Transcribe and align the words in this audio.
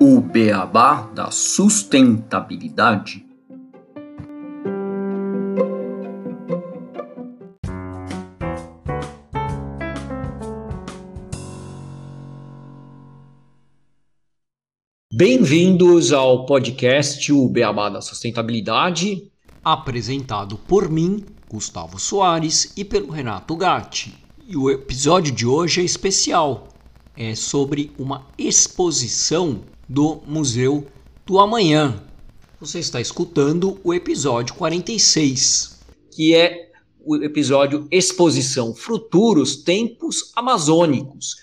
O 0.00 0.20
beabá 0.22 1.02
da 1.14 1.30
sustentabilidade. 1.30 3.26
Bem-vindos 15.12 16.10
ao 16.10 16.46
podcast 16.46 17.30
O 17.34 17.46
Beabá 17.48 17.90
da 17.90 18.00
Sustentabilidade, 18.00 19.30
apresentado 19.62 20.56
por 20.56 20.88
mim, 20.88 21.22
Gustavo 21.50 21.98
Soares, 21.98 22.72
e 22.78 22.84
pelo 22.84 23.10
Renato 23.10 23.54
Gatti. 23.54 24.21
E 24.52 24.56
o 24.58 24.70
episódio 24.70 25.32
de 25.32 25.46
hoje 25.46 25.80
é 25.80 25.84
especial. 25.84 26.68
É 27.16 27.34
sobre 27.34 27.90
uma 27.98 28.26
exposição 28.36 29.62
do 29.88 30.20
Museu 30.26 30.86
do 31.24 31.38
Amanhã. 31.38 32.04
Você 32.60 32.78
está 32.78 33.00
escutando 33.00 33.80
o 33.82 33.94
episódio 33.94 34.54
46, 34.56 35.80
que 36.14 36.34
é 36.34 36.70
o 37.02 37.16
episódio 37.16 37.88
Exposição 37.90 38.74
Futuros 38.74 39.56
Tempos 39.56 40.30
Amazônicos. 40.36 41.36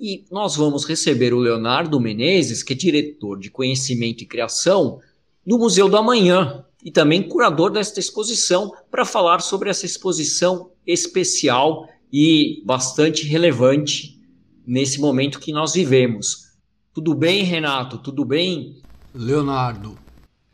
E 0.00 0.24
nós 0.30 0.56
vamos 0.56 0.86
receber 0.86 1.34
o 1.34 1.40
Leonardo 1.40 2.00
Menezes, 2.00 2.62
que 2.62 2.72
é 2.72 2.76
diretor 2.76 3.38
de 3.38 3.50
Conhecimento 3.50 4.22
e 4.22 4.26
Criação 4.26 4.98
do 5.46 5.58
Museu 5.58 5.90
do 5.90 5.98
Amanhã 5.98 6.64
e 6.82 6.90
também 6.90 7.28
curador 7.28 7.70
desta 7.70 8.00
exposição, 8.00 8.72
para 8.90 9.04
falar 9.04 9.40
sobre 9.40 9.68
essa 9.68 9.84
exposição 9.84 10.70
especial 10.86 11.86
e 12.18 12.62
bastante 12.64 13.28
relevante 13.28 14.18
nesse 14.66 14.98
momento 14.98 15.38
que 15.38 15.52
nós 15.52 15.74
vivemos. 15.74 16.46
Tudo 16.94 17.14
bem, 17.14 17.42
Renato? 17.42 17.98
Tudo 17.98 18.24
bem, 18.24 18.80
Leonardo? 19.14 19.98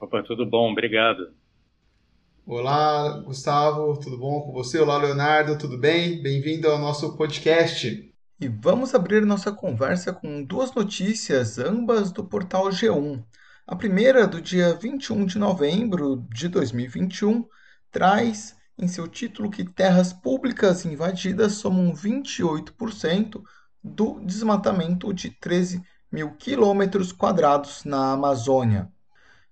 Opa, 0.01 0.25
tudo 0.25 0.45
bom, 0.45 0.73
obrigado. 0.73 1.33
Olá, 2.45 3.21
Gustavo, 3.21 3.97
tudo 4.01 4.19
bom 4.19 4.41
com 4.41 4.51
você? 4.51 4.81
Olá, 4.81 4.99
Leonardo, 4.99 5.57
tudo 5.57 5.79
bem? 5.79 6.21
Bem-vindo 6.21 6.67
ao 6.67 6.81
nosso 6.81 7.17
podcast. 7.17 8.13
E 8.41 8.49
vamos 8.49 8.93
abrir 8.93 9.25
nossa 9.25 9.53
conversa 9.53 10.13
com 10.13 10.43
duas 10.43 10.75
notícias, 10.75 11.61
ambas 11.61 12.11
do 12.11 12.25
portal 12.25 12.71
G1. 12.71 13.23
A 13.65 13.77
primeira, 13.77 14.27
do 14.27 14.41
dia 14.41 14.75
21 14.75 15.27
de 15.27 15.39
novembro 15.39 16.27
de 16.29 16.49
2021, 16.49 17.45
traz 17.93 18.61
em 18.83 18.89
seu 18.89 19.07
título 19.07 19.49
que 19.49 19.65
terras 19.65 20.13
públicas 20.13 20.85
invadidas 20.85 21.53
somam 21.53 21.95
28% 21.95 23.41
do 23.83 24.19
desmatamento 24.21 25.15
de 25.15 25.31
13 25.31 25.81
mil 26.11 26.33
quilômetros 26.33 27.13
quadrados 27.13 27.85
na 27.85 28.13
Amazônia. 28.13 28.91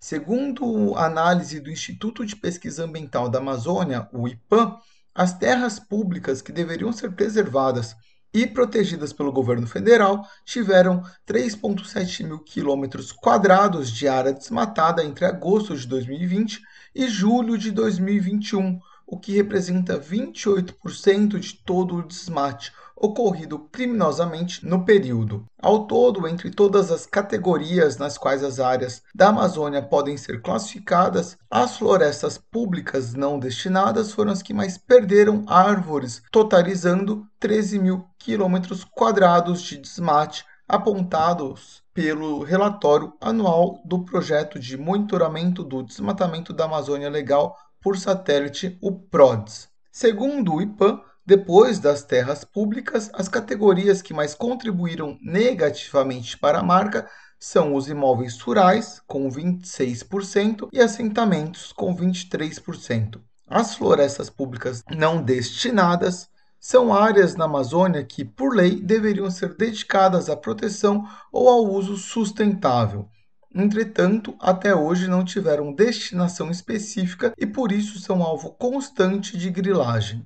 Segundo 0.00 0.97
análise 0.97 1.61
do 1.61 1.70
Instituto 1.70 2.27
de 2.27 2.34
Pesquisa 2.34 2.84
Ambiental 2.84 3.28
da 3.28 3.39
Amazônia, 3.39 4.09
o 4.12 4.27
IPAM, 4.27 4.77
as 5.14 5.33
terras 5.39 5.78
públicas 5.78 6.42
que 6.42 6.50
deveriam 6.50 6.92
ser 6.92 7.12
preservadas 7.12 7.94
e 8.33 8.47
protegidas 8.47 9.12
pelo 9.12 9.33
governo 9.33 9.67
federal 9.67 10.27
tiveram 10.44 11.03
3,7 11.27 12.25
mil 12.25 12.39
quilômetros 12.41 13.12
quadrados 13.12 13.91
de 13.92 14.09
área 14.09 14.33
desmatada 14.33 15.05
entre 15.05 15.25
agosto 15.25 15.77
de 15.77 15.87
2020 15.87 16.61
e 16.94 17.09
julho 17.09 17.56
de 17.56 17.70
2021, 17.70 18.81
o 19.11 19.19
que 19.19 19.33
representa 19.33 19.98
28% 19.98 21.39
de 21.41 21.55
todo 21.55 21.97
o 21.97 22.03
desmate 22.06 22.72
ocorrido 22.94 23.58
criminosamente 23.58 24.64
no 24.64 24.84
período. 24.84 25.44
Ao 25.61 25.86
todo, 25.86 26.28
entre 26.28 26.50
todas 26.50 26.92
as 26.92 27.06
categorias 27.06 27.97
nas 27.97 28.16
quais 28.16 28.44
as 28.44 28.61
áreas 28.61 29.03
da 29.12 29.31
Amazônia 29.31 29.82
podem 29.82 30.16
ser 30.16 30.41
classificadas, 30.43 31.37
as 31.50 31.76
florestas 31.76 32.38
públicas 32.38 33.15
não 33.15 33.38
destinadas 33.38 34.12
foram 34.12 34.31
as 34.31 34.43
que 34.43 34.54
mais 34.54 34.78
perderam 34.78 35.42
árvores, 35.47 36.22
totalizando 36.31 37.27
13 37.41 37.78
mil 37.81 38.04
quilômetros 38.19 38.84
quadrados 38.84 39.62
de 39.62 39.78
desmate 39.78 40.44
apontados 40.69 41.82
pelo 41.92 42.44
relatório 42.44 43.12
anual 43.21 43.81
do 43.84 44.04
projeto 44.04 44.59
de 44.59 44.77
monitoramento 44.77 45.65
do 45.65 45.82
desmatamento 45.82 46.53
da 46.53 46.66
Amazônia 46.66 47.10
Legal 47.10 47.56
por 47.80 47.98
satélite, 47.98 48.78
o 48.80 48.92
PRODES. 48.92 49.68
Segundo 49.91 50.54
o 50.54 50.62
IPAM, 50.62 51.00
depois 51.26 51.78
das 51.78 52.02
terras 52.02 52.44
públicas, 52.44 53.10
as 53.12 53.28
categorias 53.28 54.02
que 54.02 54.14
mais 54.14 54.34
contribuíram 54.34 55.18
negativamente 55.22 56.36
para 56.36 56.58
a 56.58 56.62
marca 56.62 57.08
são 57.38 57.74
os 57.74 57.88
imóveis 57.88 58.38
rurais, 58.41 59.00
com 59.06 59.30
26%, 59.30 60.68
e 60.72 60.80
assentamentos, 60.80 61.72
com 61.72 61.96
23%. 61.96 63.20
As 63.48 63.74
florestas 63.74 64.28
públicas 64.28 64.84
não 64.91 65.22
destinadas 65.22 66.28
são 66.60 66.92
áreas 66.92 67.34
na 67.34 67.47
Amazônia 67.47 68.04
que, 68.04 68.24
por 68.24 68.54
lei, 68.54 68.80
deveriam 68.80 69.30
ser 69.30 69.56
dedicadas 69.56 70.28
à 70.28 70.36
proteção 70.36 71.08
ou 71.32 71.48
ao 71.48 71.64
uso 71.64 71.97
sustentável. 71.97 73.08
Entretanto, 73.53 74.37
até 74.38 74.75
hoje 74.75 75.09
não 75.09 75.25
tiveram 75.25 75.72
destinação 75.72 76.50
específica 76.50 77.34
e 77.37 77.44
por 77.44 77.72
isso 77.72 77.99
são 77.99 78.22
alvo 78.22 78.53
constante 78.53 79.37
de 79.37 79.50
grilagem. 79.50 80.25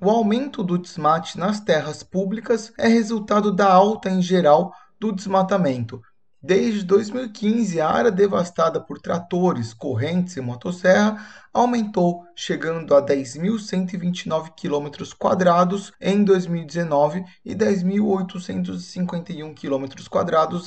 O 0.00 0.10
aumento 0.10 0.64
do 0.64 0.76
desmate 0.76 1.38
nas 1.38 1.60
terras 1.60 2.02
públicas 2.02 2.72
é 2.76 2.88
resultado 2.88 3.52
da 3.52 3.72
alta 3.72 4.10
em 4.10 4.20
geral 4.20 4.72
do 4.98 5.12
desmatamento. 5.12 6.02
Desde 6.40 6.84
2015, 6.84 7.80
a 7.80 7.88
área 7.88 8.12
devastada 8.12 8.80
por 8.80 9.00
tratores, 9.00 9.74
correntes 9.74 10.36
e 10.36 10.40
motosserra 10.40 11.18
aumentou, 11.52 12.24
chegando 12.34 12.94
a 12.94 13.04
10.129 13.04 14.50
km 14.54 14.88
em 16.00 16.22
2019 16.22 17.24
e 17.44 17.56
10.851 17.56 19.54
km 19.54 19.84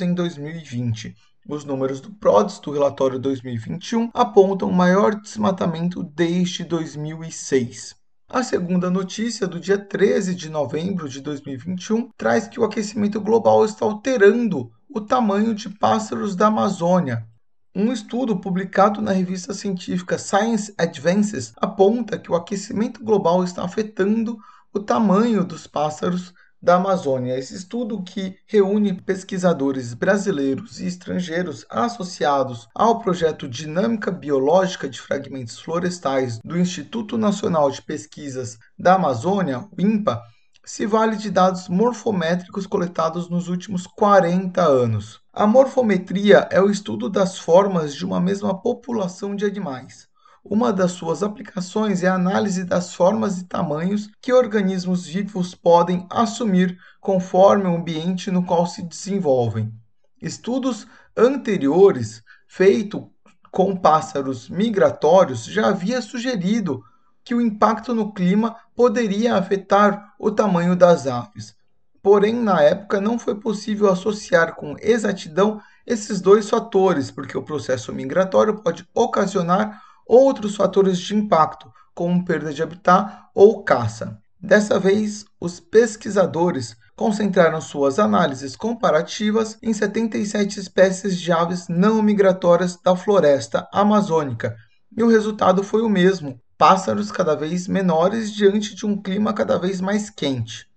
em 0.01 0.13
2020. 0.13 1.15
Os 1.47 1.65
números 1.65 1.99
do 1.99 2.11
PRODES 2.11 2.59
do 2.59 2.71
relatório 2.71 3.17
2021 3.17 4.11
apontam 4.13 4.69
o 4.69 4.73
maior 4.73 5.15
desmatamento 5.15 6.03
desde 6.03 6.63
2006. 6.63 7.95
A 8.29 8.43
segunda 8.43 8.91
notícia, 8.91 9.47
do 9.47 9.59
dia 9.59 9.77
13 9.77 10.35
de 10.35 10.49
novembro 10.49 11.09
de 11.09 11.19
2021, 11.19 12.11
traz 12.15 12.47
que 12.47 12.59
o 12.59 12.63
aquecimento 12.63 13.19
global 13.19 13.65
está 13.65 13.83
alterando 13.83 14.71
o 14.87 15.01
tamanho 15.01 15.55
de 15.55 15.67
pássaros 15.67 16.35
da 16.35 16.47
Amazônia. 16.47 17.27
Um 17.75 17.91
estudo 17.91 18.39
publicado 18.39 19.01
na 19.01 19.11
revista 19.11 19.53
científica 19.53 20.19
Science 20.19 20.73
Advances 20.77 21.53
aponta 21.57 22.19
que 22.19 22.31
o 22.31 22.35
aquecimento 22.35 23.03
global 23.03 23.43
está 23.43 23.63
afetando 23.63 24.37
o 24.71 24.79
tamanho 24.79 25.43
dos 25.43 25.65
pássaros 25.65 26.33
da 26.61 26.75
Amazônia. 26.75 27.37
Esse 27.37 27.55
estudo 27.55 28.03
que 28.03 28.37
reúne 28.45 29.01
pesquisadores 29.01 29.93
brasileiros 29.93 30.79
e 30.79 30.85
estrangeiros 30.85 31.65
associados 31.69 32.67
ao 32.75 32.99
projeto 32.99 33.47
Dinâmica 33.47 34.11
Biológica 34.11 34.87
de 34.87 35.01
Fragmentos 35.01 35.59
Florestais 35.59 36.39
do 36.43 36.59
Instituto 36.59 37.17
Nacional 37.17 37.71
de 37.71 37.81
Pesquisas 37.81 38.57
da 38.77 38.95
Amazônia, 38.95 39.59
o 39.59 39.81
INPA, 39.81 40.21
se 40.63 40.85
vale 40.85 41.15
de 41.15 41.31
dados 41.31 41.67
morfométricos 41.67 42.67
coletados 42.67 43.29
nos 43.29 43.47
últimos 43.47 43.87
40 43.87 44.61
anos. 44.61 45.19
A 45.33 45.47
morfometria 45.47 46.47
é 46.51 46.61
o 46.61 46.69
estudo 46.69 47.09
das 47.09 47.39
formas 47.39 47.95
de 47.95 48.05
uma 48.05 48.21
mesma 48.21 48.61
população 48.61 49.35
de 49.35 49.43
animais. 49.43 50.10
Uma 50.43 50.73
das 50.73 50.93
suas 50.93 51.21
aplicações 51.21 52.01
é 52.01 52.07
a 52.07 52.15
análise 52.15 52.63
das 52.63 52.95
formas 52.95 53.39
e 53.39 53.45
tamanhos 53.45 54.09
que 54.19 54.33
organismos 54.33 55.05
vivos 55.05 55.53
podem 55.53 56.07
assumir 56.09 56.79
conforme 56.99 57.65
o 57.65 57.75
ambiente 57.75 58.31
no 58.31 58.43
qual 58.43 58.65
se 58.65 58.81
desenvolvem. 58.81 59.71
Estudos 60.19 60.87
anteriores 61.15 62.23
feitos 62.47 63.03
com 63.51 63.75
pássaros 63.75 64.49
migratórios 64.49 65.45
já 65.45 65.67
havia 65.67 66.01
sugerido 66.01 66.83
que 67.23 67.35
o 67.35 67.41
impacto 67.41 67.93
no 67.93 68.11
clima 68.11 68.55
poderia 68.75 69.35
afetar 69.35 70.15
o 70.17 70.31
tamanho 70.31 70.75
das 70.75 71.05
aves. 71.05 71.55
Porém, 72.01 72.33
na 72.33 72.63
época 72.63 72.99
não 72.99 73.19
foi 73.19 73.35
possível 73.35 73.91
associar 73.91 74.55
com 74.55 74.75
exatidão 74.79 75.61
esses 75.85 76.19
dois 76.19 76.49
fatores, 76.49 77.11
porque 77.11 77.37
o 77.37 77.43
processo 77.43 77.93
migratório 77.93 78.55
pode 78.55 78.87
ocasionar 78.93 79.79
outros 80.11 80.57
fatores 80.57 80.99
de 80.99 81.15
impacto, 81.15 81.71
como 81.95 82.25
perda 82.25 82.53
de 82.53 82.61
habitat 82.61 83.29
ou 83.33 83.63
caça. 83.63 84.19
Dessa 84.37 84.77
vez, 84.77 85.23
os 85.39 85.61
pesquisadores 85.61 86.75
concentraram 86.97 87.61
suas 87.61 87.97
análises 87.97 88.57
comparativas 88.57 89.57
em 89.63 89.71
77 89.71 90.59
espécies 90.59 91.17
de 91.17 91.31
aves 91.31 91.69
não 91.69 92.01
migratórias 92.01 92.77
da 92.83 92.93
floresta 92.93 93.69
amazônica, 93.71 94.53
e 94.97 95.01
o 95.01 95.07
resultado 95.07 95.63
foi 95.63 95.81
o 95.81 95.87
mesmo, 95.87 96.37
pássaros 96.57 97.09
cada 97.09 97.33
vez 97.33 97.65
menores 97.65 98.33
diante 98.33 98.75
de 98.75 98.85
um 98.85 99.01
clima 99.01 99.31
cada 99.31 99.57
vez 99.57 99.79
mais 99.79 100.09
quente. 100.09 100.67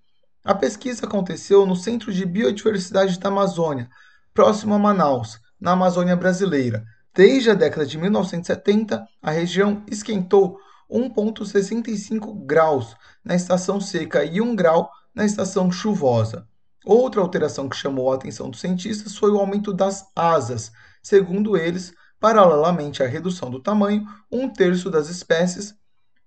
A 0.45 0.55
pesquisa 0.55 1.07
aconteceu 1.07 1.67
no 1.67 1.75
Centro 1.75 2.13
de 2.13 2.25
Biodiversidade 2.25 3.19
da 3.19 3.31
Amazônia, 3.31 3.89
próximo 4.33 4.75
a 4.75 4.79
Manaus, 4.79 5.41
na 5.61 5.73
Amazônia 5.73 6.15
brasileira. 6.15 6.85
Desde 7.15 7.51
a 7.51 7.55
década 7.55 7.87
de 7.87 7.97
1970, 7.97 9.07
a 9.23 9.31
região 9.31 9.85
esquentou 9.89 10.59
1,65 10.91 12.45
graus 12.45 12.97
na 13.25 13.37
estação 13.37 13.81
seca 13.81 14.25
e 14.25 14.41
1 14.41 14.57
grau 14.57 14.91
na 15.15 15.25
estação 15.25 15.71
chuvosa. 15.71 16.49
Outra 16.85 17.21
alteração 17.21 17.69
que 17.69 17.77
chamou 17.77 18.11
a 18.11 18.17
atenção 18.17 18.51
dos 18.51 18.61
cientistas 18.61 19.17
foi 19.17 19.31
o 19.31 19.39
aumento 19.39 19.73
das 19.73 20.05
asas. 20.15 20.73
Segundo 21.01 21.57
eles, 21.57 21.95
paralelamente 22.19 23.01
à 23.01 23.07
redução 23.07 23.49
do 23.49 23.61
tamanho, 23.61 24.05
um 24.31 24.49
terço 24.49 24.91
das 24.91 25.09
espécies 25.09 25.73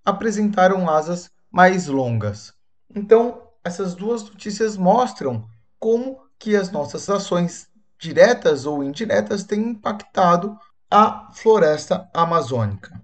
apresentaram 0.06 0.90
asas 0.90 1.30
mais 1.52 1.88
longas. 1.88 2.54
Então, 2.96 3.42
essas 3.62 3.94
duas 3.94 4.24
notícias 4.24 4.78
mostram 4.78 5.46
como 5.78 6.18
que 6.40 6.56
as 6.56 6.72
nossas 6.72 7.10
ações 7.10 7.68
diretas 8.00 8.66
ou 8.66 8.84
indiretas 8.84 9.44
têm 9.44 9.72
impactado 9.72 10.58
a 10.90 11.30
floresta 11.34 12.10
amazônica. 12.14 13.02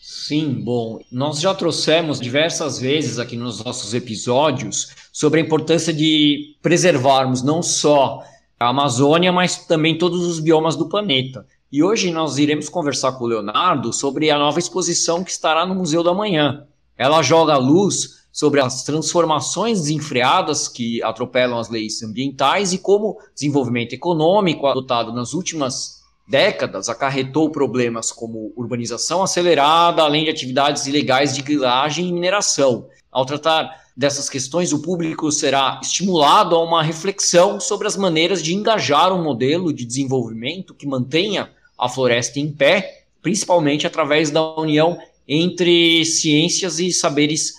Sim, 0.00 0.62
bom, 0.62 1.00
nós 1.10 1.40
já 1.40 1.52
trouxemos 1.52 2.20
diversas 2.20 2.78
vezes 2.78 3.18
aqui 3.18 3.36
nos 3.36 3.64
nossos 3.64 3.92
episódios 3.92 4.94
sobre 5.12 5.40
a 5.40 5.42
importância 5.42 5.92
de 5.92 6.56
preservarmos 6.62 7.42
não 7.42 7.62
só 7.62 8.22
a 8.58 8.68
Amazônia, 8.68 9.32
mas 9.32 9.66
também 9.66 9.98
todos 9.98 10.24
os 10.24 10.38
biomas 10.38 10.76
do 10.76 10.88
planeta. 10.88 11.44
E 11.70 11.82
hoje 11.82 12.12
nós 12.12 12.38
iremos 12.38 12.68
conversar 12.68 13.12
com 13.12 13.24
o 13.24 13.26
Leonardo 13.26 13.92
sobre 13.92 14.30
a 14.30 14.38
nova 14.38 14.60
exposição 14.60 15.24
que 15.24 15.30
estará 15.32 15.66
no 15.66 15.74
Museu 15.74 16.04
da 16.04 16.14
Manhã. 16.14 16.66
Ela 16.96 17.22
joga 17.22 17.56
luz 17.56 18.22
sobre 18.30 18.60
as 18.60 18.84
transformações 18.84 19.80
desenfreadas 19.80 20.68
que 20.68 21.02
atropelam 21.02 21.58
as 21.58 21.68
leis 21.68 22.02
ambientais 22.02 22.72
e 22.72 22.78
como 22.78 23.10
o 23.10 23.18
desenvolvimento 23.34 23.94
econômico 23.94 24.66
adotado 24.66 25.12
nas 25.12 25.34
últimas 25.34 26.01
décadas 26.32 26.88
acarretou 26.88 27.50
problemas 27.50 28.10
como 28.10 28.54
urbanização 28.56 29.22
acelerada, 29.22 30.02
além 30.02 30.24
de 30.24 30.30
atividades 30.30 30.86
ilegais 30.86 31.34
de 31.34 31.42
grilagem 31.42 32.08
e 32.08 32.12
mineração. 32.12 32.88
Ao 33.10 33.26
tratar 33.26 33.82
dessas 33.94 34.30
questões, 34.30 34.72
o 34.72 34.80
público 34.80 35.30
será 35.30 35.78
estimulado 35.82 36.56
a 36.56 36.64
uma 36.64 36.82
reflexão 36.82 37.60
sobre 37.60 37.86
as 37.86 37.98
maneiras 37.98 38.42
de 38.42 38.54
engajar 38.54 39.12
um 39.12 39.22
modelo 39.22 39.74
de 39.74 39.84
desenvolvimento 39.84 40.72
que 40.72 40.86
mantenha 40.86 41.50
a 41.78 41.86
floresta 41.86 42.40
em 42.40 42.50
pé, 42.50 43.04
principalmente 43.20 43.86
através 43.86 44.30
da 44.30 44.42
união 44.56 44.98
entre 45.28 46.02
ciências 46.06 46.78
e 46.78 46.90
saberes 46.92 47.52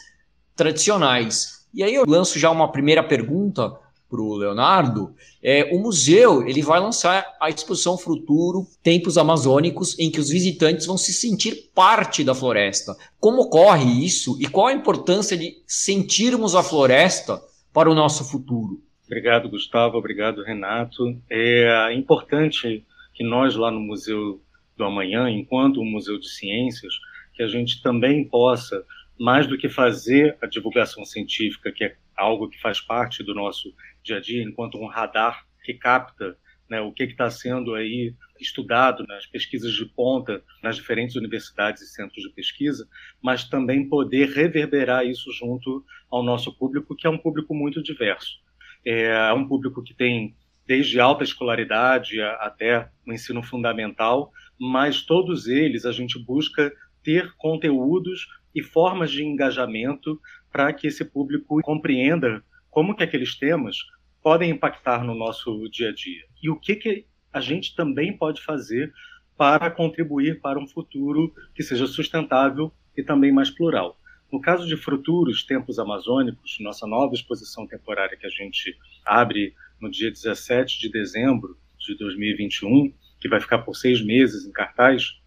tradicionais. 0.56 1.64
E 1.72 1.84
aí 1.84 1.94
eu 1.94 2.06
lanço 2.08 2.40
já 2.40 2.50
uma 2.50 2.72
primeira 2.72 3.04
pergunta 3.04 3.72
para 4.14 4.22
o 4.22 4.36
Leonardo, 4.36 5.16
é, 5.42 5.76
o 5.76 5.80
museu 5.80 6.48
ele 6.48 6.62
vai 6.62 6.80
lançar 6.80 7.26
a 7.42 7.50
exposição 7.50 7.98
Futuro 7.98 8.68
Tempos 8.84 9.18
Amazônicos, 9.18 9.98
em 9.98 10.12
que 10.12 10.20
os 10.20 10.30
visitantes 10.30 10.86
vão 10.86 11.00
se 11.00 11.12
sentir 11.12 11.72
parte 11.74 12.24
da 12.24 12.36
floresta. 12.36 12.96
Como 13.20 13.42
ocorre 13.42 14.06
isso 14.06 14.38
e 14.40 14.46
qual 14.46 14.68
a 14.68 14.74
importância 14.74 15.36
de 15.36 15.56
sentirmos 15.66 16.54
a 16.54 16.62
floresta 16.62 17.42
para 17.74 17.90
o 17.90 17.96
nosso 17.96 18.24
futuro? 18.24 18.80
Obrigado, 19.08 19.50
Gustavo. 19.50 19.98
Obrigado, 19.98 20.44
Renato. 20.44 21.20
É 21.28 21.92
importante 21.96 22.86
que 23.16 23.24
nós 23.24 23.56
lá 23.56 23.72
no 23.72 23.80
Museu 23.80 24.40
do 24.78 24.84
Amanhã, 24.84 25.28
enquanto 25.28 25.82
um 25.82 25.90
museu 25.90 26.20
de 26.20 26.30
ciências, 26.30 26.94
que 27.34 27.42
a 27.42 27.48
gente 27.48 27.82
também 27.82 28.24
possa, 28.24 28.86
mais 29.20 29.48
do 29.48 29.58
que 29.58 29.70
fazer 29.70 30.38
a 30.40 30.46
divulgação 30.46 31.04
científica, 31.04 31.72
que 31.72 31.84
é 31.84 31.96
algo 32.16 32.48
que 32.48 32.62
faz 32.62 32.80
parte 32.80 33.24
do 33.24 33.34
nosso 33.34 33.74
dia 34.04 34.18
a 34.18 34.22
dia, 34.22 34.44
enquanto 34.44 34.78
um 34.78 34.88
radar 34.88 35.46
que 35.64 35.74
capta 35.74 36.38
né, 36.70 36.82
o 36.82 36.92
que 36.92 37.04
está 37.04 37.30
sendo 37.30 37.76
aí 37.76 38.14
estudado 38.40 39.06
nas 39.08 39.26
pesquisas 39.26 39.72
de 39.74 39.86
ponta 39.86 40.44
nas 40.62 40.76
diferentes 40.76 41.16
universidades 41.16 41.82
e 41.82 41.88
centros 41.88 42.24
de 42.24 42.30
pesquisa, 42.30 42.88
mas 43.22 43.44
também 43.44 43.88
poder 43.88 44.30
reverberar 44.30 45.06
isso 45.06 45.32
junto 45.32 45.84
ao 46.10 46.24
nosso 46.24 46.52
público, 46.58 46.96
que 46.96 47.08
é 47.08 47.10
um 47.10 47.18
público 47.18 47.54
muito 47.54 47.82
diverso. 47.82 48.42
É 48.86 49.32
um 49.34 49.48
público 49.48 49.82
que 49.82 49.94
tem 49.94 50.36
desde 50.66 51.00
alta 51.00 51.24
escolaridade 51.24 52.22
até 52.22 52.90
o 53.06 53.14
ensino 53.14 53.44
fundamental, 53.44 54.32
mas 54.60 55.02
todos 55.02 55.48
eles 55.48 55.86
a 55.86 55.92
gente 55.92 56.18
busca 56.18 56.72
ter 57.04 57.34
conteúdos 57.38 58.28
e 58.56 58.62
formas 58.62 59.12
de 59.12 59.24
engajamento 59.24 60.20
para 60.52 60.72
que 60.72 60.88
esse 60.88 61.04
público 61.04 61.62
compreenda 61.62 62.44
como 62.74 62.96
que 62.96 63.04
aqueles 63.04 63.36
temas 63.38 63.78
podem 64.22 64.50
impactar 64.50 65.04
no 65.04 65.14
nosso 65.14 65.70
dia 65.70 65.90
a 65.90 65.94
dia 65.94 66.26
e 66.42 66.50
o 66.50 66.56
que, 66.56 66.76
que 66.76 67.06
a 67.32 67.40
gente 67.40 67.76
também 67.76 68.18
pode 68.18 68.42
fazer 68.42 68.92
para 69.38 69.70
contribuir 69.70 70.42
para 70.42 70.60
um 70.60 70.68
futuro 70.68 71.32
que 71.54 71.62
seja 71.62 71.86
sustentável 71.86 72.74
e 72.98 73.04
também 73.04 73.32
mais 73.32 73.52
plural. 73.52 74.00
No 74.32 74.42
caso 74.42 74.66
de 74.66 74.76
Futuros 74.76 75.44
Tempos 75.44 75.78
Amazônicos, 75.78 76.58
nossa 76.62 76.88
nova 76.88 77.14
exposição 77.14 77.68
temporária 77.68 78.18
que 78.18 78.26
a 78.26 78.30
gente 78.30 78.76
abre 79.06 79.54
no 79.80 79.92
dia 79.92 80.10
17 80.10 80.80
de 80.80 80.90
dezembro 80.90 81.56
de 81.78 81.96
2021, 81.96 82.92
que 83.20 83.30
vai 83.30 83.40
ficar 83.40 83.60
por 83.60 83.76
seis 83.76 84.04
meses 84.04 84.48
em 84.48 84.52
cartaz, 84.52 85.20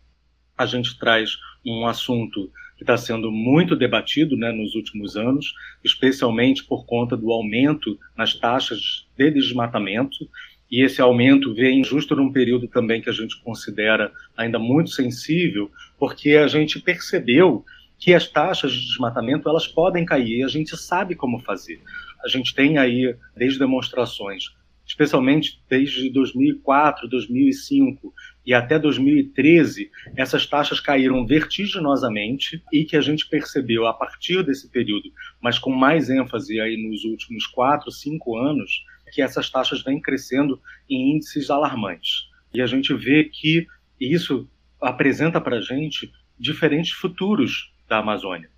a 0.59 0.67
gente 0.67 0.99
traz 0.99 1.37
um 1.65 1.87
assunto 1.87 2.51
que 2.76 2.82
está 2.82 2.96
sendo 2.96 3.31
muito 3.31 3.75
debatido 3.75 4.37
né, 4.37 4.52
nos 4.52 4.75
últimos 4.75 5.17
anos, 5.17 5.55
especialmente 5.82 6.64
por 6.64 6.84
conta 6.84 7.17
do 7.17 7.32
aumento 7.32 7.99
nas 8.17 8.34
taxas 8.34 9.06
de 9.17 9.31
desmatamento. 9.31 10.28
E 10.70 10.84
esse 10.84 11.00
aumento 11.00 11.55
vem 11.55 11.82
justo 11.82 12.14
num 12.14 12.32
período 12.32 12.69
também 12.69 13.00
que 13.00 13.08
a 13.08 13.12
gente 13.12 13.40
considera 13.43 14.12
ainda 14.37 14.58
muito 14.58 14.90
sensível, 14.90 15.70
porque 15.99 16.32
a 16.32 16.49
gente 16.49 16.81
percebeu 16.81 17.64
que 17.99 18.12
as 18.12 18.28
taxas 18.28 18.73
de 18.73 18.87
desmatamento 18.87 19.49
elas 19.49 19.67
podem 19.67 20.05
cair 20.05 20.40
e 20.40 20.44
a 20.44 20.49
gente 20.49 20.76
sabe 20.76 21.14
como 21.14 21.40
fazer. 21.40 21.81
A 22.25 22.28
gente 22.28 22.55
tem 22.55 22.76
aí 22.76 23.17
desde 23.34 23.58
demonstrações 23.58 24.44
especialmente 24.87 25.61
desde 25.69 26.08
2004, 26.11 27.08
2005 27.08 28.14
e 28.47 28.55
até 28.55 28.79
2013, 28.79 29.91
essas 30.17 30.47
taxas 30.47 30.79
caíram 30.79 31.27
vertiginosamente 31.27 32.63
e 32.73 32.85
que 32.85 32.97
a 32.97 33.01
gente 33.01 33.29
percebeu 33.29 33.87
a 33.87 33.93
partir 33.93 34.45
desse 34.45 34.71
período, 34.71 35.11
mas 35.41 35.59
com 35.59 35.71
mais 35.71 36.09
ênfase 36.09 36.61
aí 36.61 36.77
nos 36.77 37.05
últimos 37.05 37.47
quatro, 37.47 37.91
cinco 37.91 38.38
anos, 38.38 38.85
que 39.12 39.21
essas 39.21 39.50
taxas 39.50 39.83
vêm 39.83 40.00
crescendo 40.00 40.61
em 40.88 41.17
índices 41.17 41.50
alarmantes. 41.50 42.29
E 42.55 42.62
a 42.62 42.67
gente 42.67 42.95
vê 42.95 43.25
que 43.25 43.67
isso 44.00 44.49
apresenta 44.81 45.41
para 45.41 45.57
a 45.57 45.61
gente 45.61 46.12
diferentes 46.38 46.93
futuros 46.93 47.73
da 47.88 47.99
Amazônia 47.99 48.49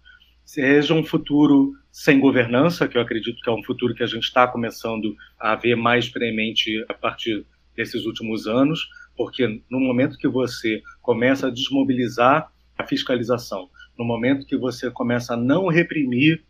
seja 0.48 0.94
um 0.94 1.04
futuro 1.04 1.74
sem 1.92 2.18
governança, 2.18 2.88
que 2.88 2.96
eu 2.96 3.02
acredito 3.02 3.38
que 3.42 3.50
é 3.50 3.52
um 3.52 3.62
futuro 3.62 3.94
que 3.94 4.02
a 4.02 4.06
gente 4.06 4.22
está 4.22 4.48
começando 4.48 5.14
a 5.38 5.54
ver 5.54 5.76
mais 5.76 6.08
premente 6.08 6.82
a 6.88 6.94
partir 6.94 7.44
desses 7.76 8.06
últimos 8.06 8.46
anos, 8.46 8.88
porque 9.18 9.60
no 9.68 9.80
momento 9.80 10.16
que 10.16 10.28
você 10.28 10.80
começa 11.02 11.48
a 11.48 11.50
desmobilizar 11.50 12.52
a 12.78 12.86
fiscalização, 12.86 13.68
no 13.98 14.04
momento 14.04 14.46
que 14.46 14.56
você 14.56 14.92
começa 14.92 15.34
a 15.34 15.36
não 15.36 15.66
reprimir 15.66 16.44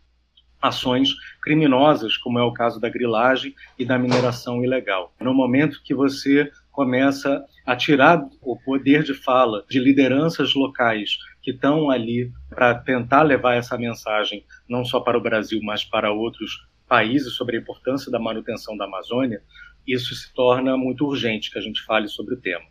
ações 0.61 1.09
criminosas, 1.41 2.15
como 2.15 2.37
é 2.37 2.43
o 2.43 2.53
caso 2.53 2.79
da 2.79 2.87
grilagem 2.87 3.55
e 3.79 3.83
da 3.83 3.97
mineração 3.97 4.63
ilegal, 4.63 5.15
no 5.19 5.33
momento 5.33 5.81
que 5.83 5.95
você 5.95 6.51
começa 6.71 7.43
a 7.65 7.75
tirar 7.75 8.21
o 8.41 8.55
poder 8.55 9.01
de 9.03 9.15
fala 9.15 9.65
de 9.67 9.79
lideranças 9.79 10.53
locais 10.53 11.17
que 11.41 11.51
estão 11.51 11.89
ali 11.89 12.31
para 12.49 12.75
tentar 12.75 13.23
levar 13.23 13.55
essa 13.55 13.77
mensagem 13.77 14.45
não 14.67 14.85
só 14.85 14.99
para 14.99 15.17
o 15.17 15.21
Brasil, 15.21 15.59
mas 15.63 15.83
para 15.83 16.11
outros 16.11 16.67
países 16.87 17.33
sobre 17.33 17.57
a 17.57 17.59
importância 17.59 18.11
da 18.11 18.19
manutenção 18.19 18.77
da 18.77 18.85
Amazônia, 18.85 19.41
isso 19.87 20.13
se 20.15 20.33
torna 20.33 20.77
muito 20.77 21.05
urgente 21.05 21.51
que 21.51 21.57
a 21.57 21.61
gente 21.61 21.81
fale 21.83 22.07
sobre 22.07 22.35
o 22.35 22.39
tema. 22.39 22.65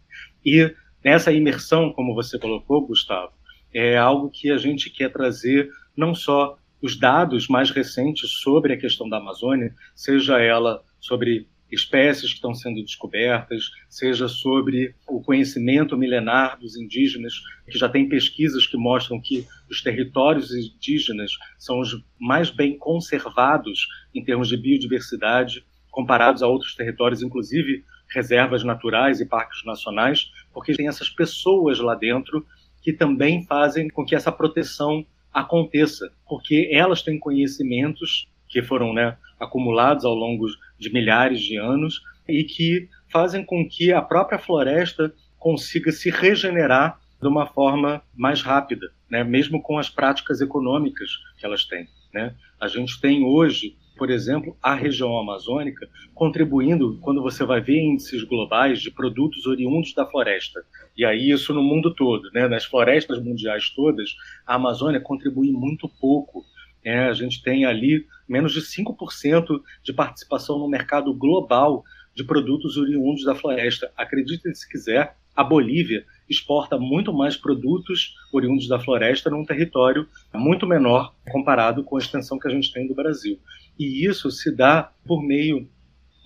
E 0.45 0.75
nessa 1.05 1.33
imersão, 1.33 1.93
como 1.93 2.15
você 2.15 2.39
colocou, 2.39 2.87
Gustavo, 2.87 3.33
é 3.73 3.97
algo 3.97 4.31
que 4.31 4.51
a 4.51 4.59
gente 4.59 4.91
quer 4.91 5.13
trazer 5.13 5.71
não 5.97 6.15
só 6.15 6.57
os 6.81 6.99
dados 6.99 7.49
mais 7.49 7.71
recentes 7.71 8.31
sobre 8.31 8.73
a 8.73 8.79
questão 8.79 9.09
da 9.09 9.19
Amazônia, 9.19 9.75
seja 9.95 10.39
ela 10.39 10.83
sobre 11.01 11.49
espécies 11.71 12.31
que 12.31 12.37
estão 12.37 12.55
sendo 12.55 12.83
descobertas, 12.83 13.71
seja 13.89 14.27
sobre 14.27 14.95
o 15.07 15.21
conhecimento 15.21 15.97
milenar 15.97 16.59
dos 16.59 16.77
indígenas, 16.77 17.35
que 17.71 17.79
já 17.79 17.89
tem 17.89 18.09
pesquisas 18.09 18.67
que 18.67 18.77
mostram 18.77 19.21
que 19.21 19.47
os 19.71 19.83
territórios 19.83 20.55
indígenas 20.55 21.33
são 21.59 21.81
os 21.81 22.03
mais 22.19 22.51
bem 22.51 22.79
conservados 22.79 23.87
em 24.15 24.25
termos 24.25 24.49
de 24.49 24.57
biodiversidade, 24.57 25.65
comparados 25.91 26.43
a 26.43 26.47
outros 26.47 26.75
territórios, 26.75 27.23
inclusive 27.23 27.85
reservas 28.11 28.65
naturais 28.65 29.21
e 29.21 29.27
parques 29.27 29.65
nacionais, 29.65 30.31
porque 30.53 30.75
tem 30.75 30.89
essas 30.89 31.11
pessoas 31.11 31.79
lá 31.79 31.95
dentro 31.95 32.45
que 32.83 32.93
também 32.93 33.45
fazem 33.45 33.89
com 33.89 34.05
que 34.05 34.15
essa 34.15 34.33
proteção 34.33 35.05
aconteça, 35.33 36.11
porque 36.27 36.71
elas 36.73 37.03
têm 37.03 37.19
conhecimentos 37.19 38.27
que 38.49 38.63
foram 38.63 38.93
né, 38.95 39.17
acumulados 39.39 40.05
ao 40.05 40.15
longo 40.15 40.47
de 40.79 40.91
milhares 40.93 41.41
de 41.41 41.57
anos 41.57 42.01
e 42.27 42.45
que 42.45 42.89
fazem 43.11 43.45
com 43.45 43.67
que 43.69 43.93
a 43.93 44.03
própria 44.03 44.39
floresta 44.39 45.13
consiga 45.39 45.93
se 45.93 46.11
regenerar 46.11 47.01
de 47.21 47.29
uma 47.29 47.47
forma 47.47 48.03
mais 48.15 48.43
rápida, 48.43 48.91
né? 49.11 49.25
mesmo 49.25 49.61
com 49.63 49.79
as 49.79 49.89
práticas 49.89 50.41
econômicas 50.41 51.11
que 51.37 51.45
elas 51.45 51.65
têm. 51.65 51.89
Né? 52.13 52.35
A 52.61 52.69
gente 52.69 53.01
tem 53.01 53.25
hoje, 53.25 53.77
por 53.99 54.11
exemplo, 54.11 54.57
a 54.63 54.75
região 54.75 55.19
amazônica 55.19 55.89
contribuindo, 56.15 56.99
quando 57.03 57.21
você 57.21 57.45
vai 57.45 57.61
ver 57.61 57.79
índices 57.79 58.23
globais 58.23 58.81
de 58.81 58.91
produtos 58.91 59.45
oriundos 59.45 59.93
da 59.93 60.07
floresta, 60.07 60.65
e 60.97 61.05
aí 61.05 61.31
isso 61.31 61.53
no 61.53 61.63
mundo 61.63 61.93
todo, 61.93 62.31
né? 62.33 62.47
nas 62.47 62.65
florestas 62.65 63.21
mundiais 63.23 63.69
todas, 63.71 64.17
a 64.47 64.55
Amazônia 64.55 65.01
contribui 65.01 65.51
muito 65.51 65.89
pouco. 65.89 66.45
Né? 66.85 67.09
A 67.09 67.13
gente 67.13 67.43
tem 67.43 67.65
ali 67.65 68.07
menos 68.29 68.53
de 68.53 68.61
5% 68.61 69.61
de 69.83 69.93
participação 69.93 70.59
no 70.59 70.69
mercado 70.69 71.13
global 71.13 71.85
de 72.15 72.23
produtos 72.23 72.77
oriundos 72.77 73.25
da 73.25 73.35
floresta. 73.35 73.91
Acreditem 73.97 74.55
se 74.55 74.69
quiser, 74.69 75.17
a 75.39 75.45
Bolívia 75.45 76.05
exporta 76.29 76.77
muito 76.77 77.13
mais 77.13 77.37
produtos 77.37 78.17
oriundos 78.33 78.67
da 78.67 78.81
floresta 78.81 79.31
num 79.31 79.45
território 79.45 80.07
muito 80.35 80.67
menor 80.67 81.15
comparado 81.31 81.85
com 81.85 81.97
a 81.97 82.01
extensão 82.01 82.39
que 82.39 82.49
a 82.49 82.51
gente 82.51 82.73
tem 82.73 82.89
do 82.89 82.95
Brasil. 82.95 83.39
E 83.79 84.07
isso 84.07 84.31
se 84.31 84.55
dá 84.55 84.93
por 85.07 85.23
meio 85.23 85.69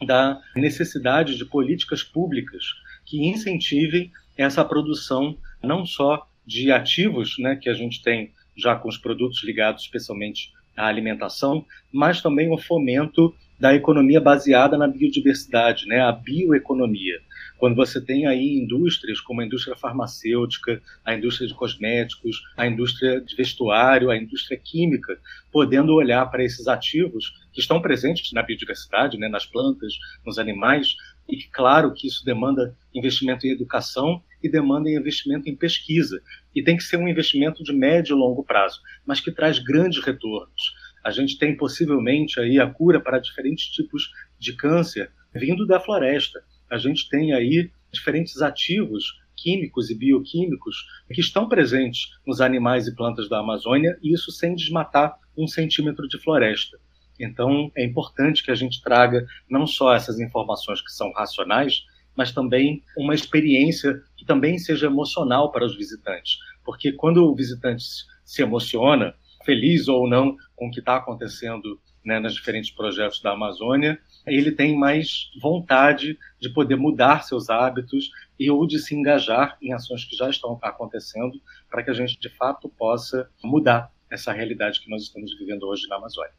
da 0.07 0.41
necessidade 0.57 1.37
de 1.37 1.45
políticas 1.45 2.03
públicas 2.03 2.65
que 3.05 3.27
incentivem 3.29 4.11
essa 4.37 4.65
produção 4.65 5.37
não 5.63 5.85
só 5.85 6.27
de 6.47 6.73
ativos, 6.73 7.37
né, 7.39 7.57
que 7.57 7.69
a 7.69 7.75
gente 7.75 8.03
tem 8.03 8.33
já 8.57 8.75
com 8.75 8.89
os 8.89 8.99
produtos 8.99 9.43
ligados 9.45 9.85
especialmente 9.85 10.53
à 10.77 10.87
alimentação, 10.87 11.65
mas 11.93 12.21
também 12.21 12.51
o 12.51 12.59
fomento 12.59 13.35
da 13.63 13.73
economia 13.73 14.21
baseada 14.21 14.77
na 14.77 14.89
biodiversidade, 14.89 15.87
né, 15.87 16.01
a 16.01 16.11
bioeconomia. 16.11 17.21
Quando 17.57 17.77
você 17.77 18.01
tem 18.01 18.27
aí 18.27 18.59
indústrias 18.59 19.21
como 19.21 19.41
a 19.41 19.47
indústria 19.47 19.77
farmacêutica, 19.77 20.83
a 21.05 21.15
indústria 21.15 21.47
de 21.47 21.55
cosméticos, 21.55 22.43
a 22.57 22.67
indústria 22.67 23.21
de 23.21 23.37
vestuário, 23.37 24.11
a 24.11 24.17
indústria 24.17 24.59
química, 24.59 25.17
podendo 25.53 25.95
olhar 25.95 26.27
para 26.27 26.43
esses 26.43 26.67
ativos 26.67 27.33
que 27.53 27.61
estão 27.61 27.81
presentes 27.81 28.33
na 28.33 28.43
biodiversidade, 28.43 29.17
né, 29.17 29.29
nas 29.29 29.47
plantas, 29.47 29.95
nos 30.27 30.41
animais, 30.41 30.97
e 31.29 31.37
que, 31.37 31.49
claro, 31.49 31.95
que 31.95 32.09
isso 32.09 32.25
demanda 32.25 32.77
investimento 32.93 33.47
em 33.47 33.51
educação 33.51 34.21
e 34.43 34.49
demanda 34.49 34.91
investimento 34.91 35.49
em 35.49 35.55
pesquisa. 35.55 36.21
E 36.53 36.65
tem 36.65 36.77
que 36.77 36.83
ser 36.83 36.97
um 36.97 37.07
investimento 37.07 37.63
de 37.63 37.73
médio 37.73 38.17
e 38.17 38.19
longo 38.19 38.43
prazo, 38.43 38.81
mas 39.07 39.21
que 39.21 39.31
traz 39.31 39.61
grandes 39.61 40.05
retornos. 40.05 40.82
A 41.03 41.11
gente 41.11 41.39
tem 41.39 41.57
possivelmente 41.57 42.39
aí 42.41 42.59
a 42.59 42.67
cura 42.67 43.01
para 43.01 43.19
diferentes 43.19 43.67
tipos 43.67 44.11
de 44.39 44.55
câncer 44.55 45.11
vindo 45.35 45.67
da 45.67 45.81
floresta. 45.81 46.43
A 46.71 46.79
gente 46.79 47.09
tem 47.09 47.33
aí 47.33 47.71
diferentes 47.91 48.41
ativos 48.41 49.21
químicos 49.37 49.91
e 49.91 49.95
bioquímicos 49.95 50.87
que 51.13 51.21
estão 51.21 51.49
presentes 51.49 52.11
nos 52.27 52.41
animais 52.41 52.87
e 52.87 52.95
plantas 52.95 53.29
da 53.29 53.41
Amazônia, 53.41 53.99
e 54.03 54.15
isso 54.15 54.31
sem 54.31 54.55
desmatar 54.55 55.19
um 55.37 55.47
centímetro 55.47 56.07
de 56.07 56.19
floresta. 56.19 56.79
Então, 57.19 57.71
é 57.77 57.85
importante 57.85 58.43
que 58.43 58.51
a 58.51 58.55
gente 58.55 58.83
traga 58.83 59.27
não 59.49 59.67
só 59.67 59.95
essas 59.95 60.21
informações 60.21 60.81
que 60.81 60.93
são 60.93 61.13
racionais, 61.13 61.85
mas 62.17 62.33
também 62.33 62.83
uma 62.97 63.15
experiência 63.15 64.03
que 64.17 64.25
também 64.25 64.59
seja 64.59 64.87
emocional 64.87 65.51
para 65.51 65.65
os 65.65 65.77
visitantes. 65.77 66.39
Porque 66.65 66.93
quando 66.93 67.25
o 67.25 67.35
visitante 67.35 67.85
se 68.25 68.43
emociona, 68.43 69.15
feliz 69.45 69.89
ou 69.89 70.09
não 70.09 70.37
com 70.57 70.69
o 70.69 70.71
que 70.71 70.81
está 70.81 70.97
acontecendo 70.97 71.81
né, 72.05 72.19
nos 72.19 72.35
diferentes 72.35 72.71
projetos 72.71 73.21
da 73.21 73.33
Amazônia, 73.33 73.99
ele 74.27 74.53
tem 74.53 74.77
mais 74.77 75.31
vontade 75.41 76.19
de 76.41 76.49
poder 76.49 76.77
mudar 76.77 77.23
seus 77.23 77.49
hábitos 77.49 78.11
e 78.39 78.51
ou 78.51 78.67
de 78.67 78.79
se 78.79 78.95
engajar 78.95 79.57
em 79.63 79.73
ações 79.73 80.05
que 80.05 80.17
já 80.17 80.29
estão 80.29 80.59
acontecendo 80.63 81.41
para 81.71 81.83
que 81.83 81.91
a 81.91 81.95
gente 81.95 82.19
de 82.19 82.29
fato 82.29 82.69
possa 82.69 83.29
mudar 83.43 83.91
essa 84.11 84.33
realidade 84.33 84.81
que 84.81 84.91
nós 84.91 85.03
estamos 85.05 85.37
vivendo 85.39 85.65
hoje 85.65 85.87
na 85.89 85.97
Amazônia. 85.97 86.33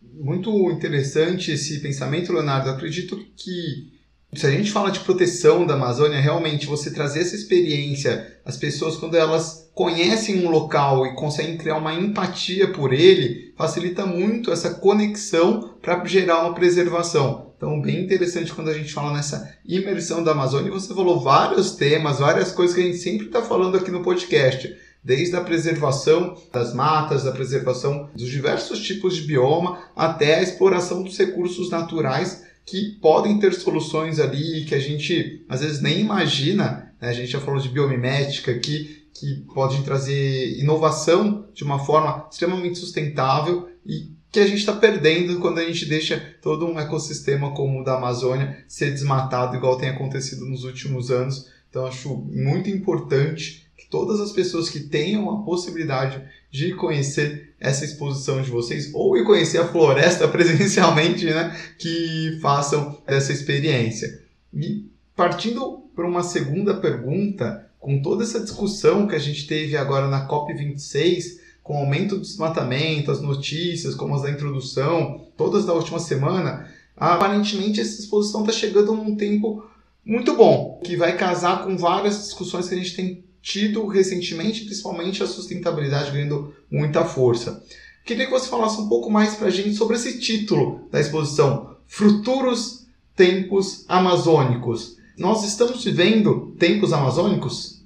Muito 0.00 0.50
interessante 0.70 1.50
esse 1.50 1.82
pensamento, 1.82 2.32
Leonardo. 2.32 2.70
Acredito 2.70 3.18
que 3.36 3.99
se 4.38 4.46
a 4.46 4.50
gente 4.50 4.70
fala 4.70 4.90
de 4.90 5.00
proteção 5.00 5.66
da 5.66 5.74
Amazônia, 5.74 6.20
realmente 6.20 6.66
você 6.66 6.92
trazer 6.92 7.20
essa 7.20 7.34
experiência, 7.34 8.38
as 8.44 8.56
pessoas 8.56 8.96
quando 8.96 9.16
elas 9.16 9.68
conhecem 9.74 10.46
um 10.46 10.50
local 10.50 11.04
e 11.04 11.14
conseguem 11.14 11.56
criar 11.56 11.78
uma 11.78 11.94
empatia 11.94 12.72
por 12.72 12.92
ele, 12.92 13.52
facilita 13.56 14.06
muito 14.06 14.52
essa 14.52 14.74
conexão 14.74 15.74
para 15.82 16.04
gerar 16.04 16.42
uma 16.42 16.54
preservação. 16.54 17.50
Então, 17.56 17.80
bem 17.80 18.04
interessante 18.04 18.54
quando 18.54 18.70
a 18.70 18.74
gente 18.74 18.92
fala 18.92 19.12
nessa 19.12 19.52
imersão 19.66 20.22
da 20.22 20.30
Amazônia. 20.30 20.70
Você 20.70 20.94
falou 20.94 21.20
vários 21.20 21.72
temas, 21.72 22.20
várias 22.20 22.52
coisas 22.52 22.74
que 22.74 22.80
a 22.80 22.84
gente 22.84 22.98
sempre 22.98 23.26
está 23.26 23.42
falando 23.42 23.76
aqui 23.76 23.90
no 23.90 24.02
podcast 24.02 24.74
desde 25.02 25.34
a 25.34 25.40
preservação 25.40 26.36
das 26.52 26.74
matas, 26.74 27.24
da 27.24 27.32
preservação 27.32 28.10
dos 28.14 28.28
diversos 28.28 28.80
tipos 28.80 29.16
de 29.16 29.22
bioma, 29.22 29.78
até 29.96 30.36
a 30.36 30.42
exploração 30.42 31.02
dos 31.02 31.18
recursos 31.18 31.70
naturais 31.70 32.44
que 32.64 32.98
podem 33.00 33.38
ter 33.38 33.52
soluções 33.54 34.18
ali 34.18 34.64
que 34.64 34.74
a 34.74 34.78
gente 34.78 35.44
às 35.48 35.60
vezes 35.60 35.80
nem 35.80 36.00
imagina. 36.00 36.92
Né? 37.00 37.08
A 37.08 37.12
gente 37.12 37.32
já 37.32 37.40
falou 37.40 37.60
de 37.60 37.68
biomimética 37.68 38.52
aqui, 38.52 39.04
que 39.12 39.44
podem 39.52 39.82
trazer 39.82 40.58
inovação 40.58 41.46
de 41.52 41.64
uma 41.64 41.78
forma 41.78 42.28
extremamente 42.30 42.78
sustentável 42.78 43.68
e 43.84 44.08
que 44.32 44.38
a 44.38 44.46
gente 44.46 44.58
está 44.58 44.72
perdendo 44.72 45.40
quando 45.40 45.58
a 45.58 45.64
gente 45.64 45.84
deixa 45.86 46.18
todo 46.40 46.66
um 46.66 46.78
ecossistema 46.78 47.52
como 47.52 47.80
o 47.80 47.84
da 47.84 47.96
Amazônia 47.96 48.64
ser 48.68 48.92
desmatado, 48.92 49.56
igual 49.56 49.76
tem 49.76 49.88
acontecido 49.88 50.46
nos 50.46 50.62
últimos 50.62 51.10
anos. 51.10 51.48
Então, 51.68 51.86
acho 51.86 52.14
muito 52.16 52.70
importante 52.70 53.66
que 53.76 53.88
todas 53.90 54.20
as 54.20 54.30
pessoas 54.30 54.70
que 54.70 54.80
tenham 54.80 55.28
a 55.30 55.42
possibilidade 55.42 56.22
de 56.50 56.74
conhecer 56.74 57.54
essa 57.60 57.84
exposição 57.84 58.42
de 58.42 58.50
vocês 58.50 58.90
ou 58.92 59.14
de 59.14 59.24
conhecer 59.24 59.58
a 59.58 59.68
floresta 59.68 60.26
presencialmente, 60.28 61.26
né, 61.26 61.56
que 61.78 62.38
façam 62.40 62.98
essa 63.06 63.32
experiência. 63.32 64.22
E 64.52 64.86
partindo 65.14 65.84
para 65.94 66.06
uma 66.06 66.22
segunda 66.22 66.74
pergunta, 66.74 67.68
com 67.78 68.00
toda 68.00 68.24
essa 68.24 68.40
discussão 68.40 69.06
que 69.06 69.14
a 69.14 69.18
gente 69.18 69.46
teve 69.46 69.76
agora 69.76 70.08
na 70.08 70.26
COP26, 70.26 71.38
com 71.62 71.74
o 71.74 71.78
aumento 71.78 72.16
do 72.16 72.22
desmatamento, 72.22 73.10
as 73.10 73.20
notícias, 73.20 73.94
como 73.94 74.14
as 74.14 74.22
da 74.22 74.30
introdução, 74.30 75.26
todas 75.36 75.66
da 75.66 75.72
última 75.72 75.98
semana, 75.98 76.68
aparentemente 76.96 77.80
essa 77.80 78.00
exposição 78.00 78.40
está 78.40 78.52
chegando 78.52 78.94
num 78.94 79.14
tempo 79.14 79.64
muito 80.04 80.34
bom, 80.34 80.80
que 80.82 80.96
vai 80.96 81.16
casar 81.16 81.64
com 81.64 81.76
várias 81.76 82.18
discussões 82.18 82.68
que 82.68 82.74
a 82.74 82.78
gente 82.78 82.96
tem 82.96 83.24
tido 83.42 83.86
recentemente, 83.86 84.64
principalmente 84.64 85.22
a 85.22 85.26
sustentabilidade 85.26 86.10
ganhando 86.10 86.54
muita 86.70 87.04
força. 87.04 87.64
Queria 88.04 88.26
que 88.26 88.32
você 88.32 88.48
falasse 88.48 88.80
um 88.80 88.88
pouco 88.88 89.10
mais 89.10 89.34
para 89.36 89.48
a 89.48 89.50
gente 89.50 89.74
sobre 89.74 89.96
esse 89.96 90.20
título 90.20 90.88
da 90.90 91.00
exposição, 91.00 91.76
Futuros 91.86 92.86
Tempos 93.14 93.84
Amazônicos. 93.88 94.96
Nós 95.18 95.44
estamos 95.44 95.84
vivendo 95.84 96.54
tempos 96.58 96.92
amazônicos? 96.92 97.84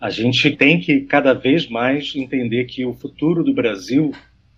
A 0.00 0.10
gente 0.10 0.50
tem 0.56 0.80
que 0.80 1.02
cada 1.02 1.34
vez 1.34 1.68
mais 1.68 2.12
entender 2.16 2.64
que 2.64 2.84
o 2.84 2.94
futuro 2.94 3.44
do 3.44 3.54
Brasil 3.54 4.12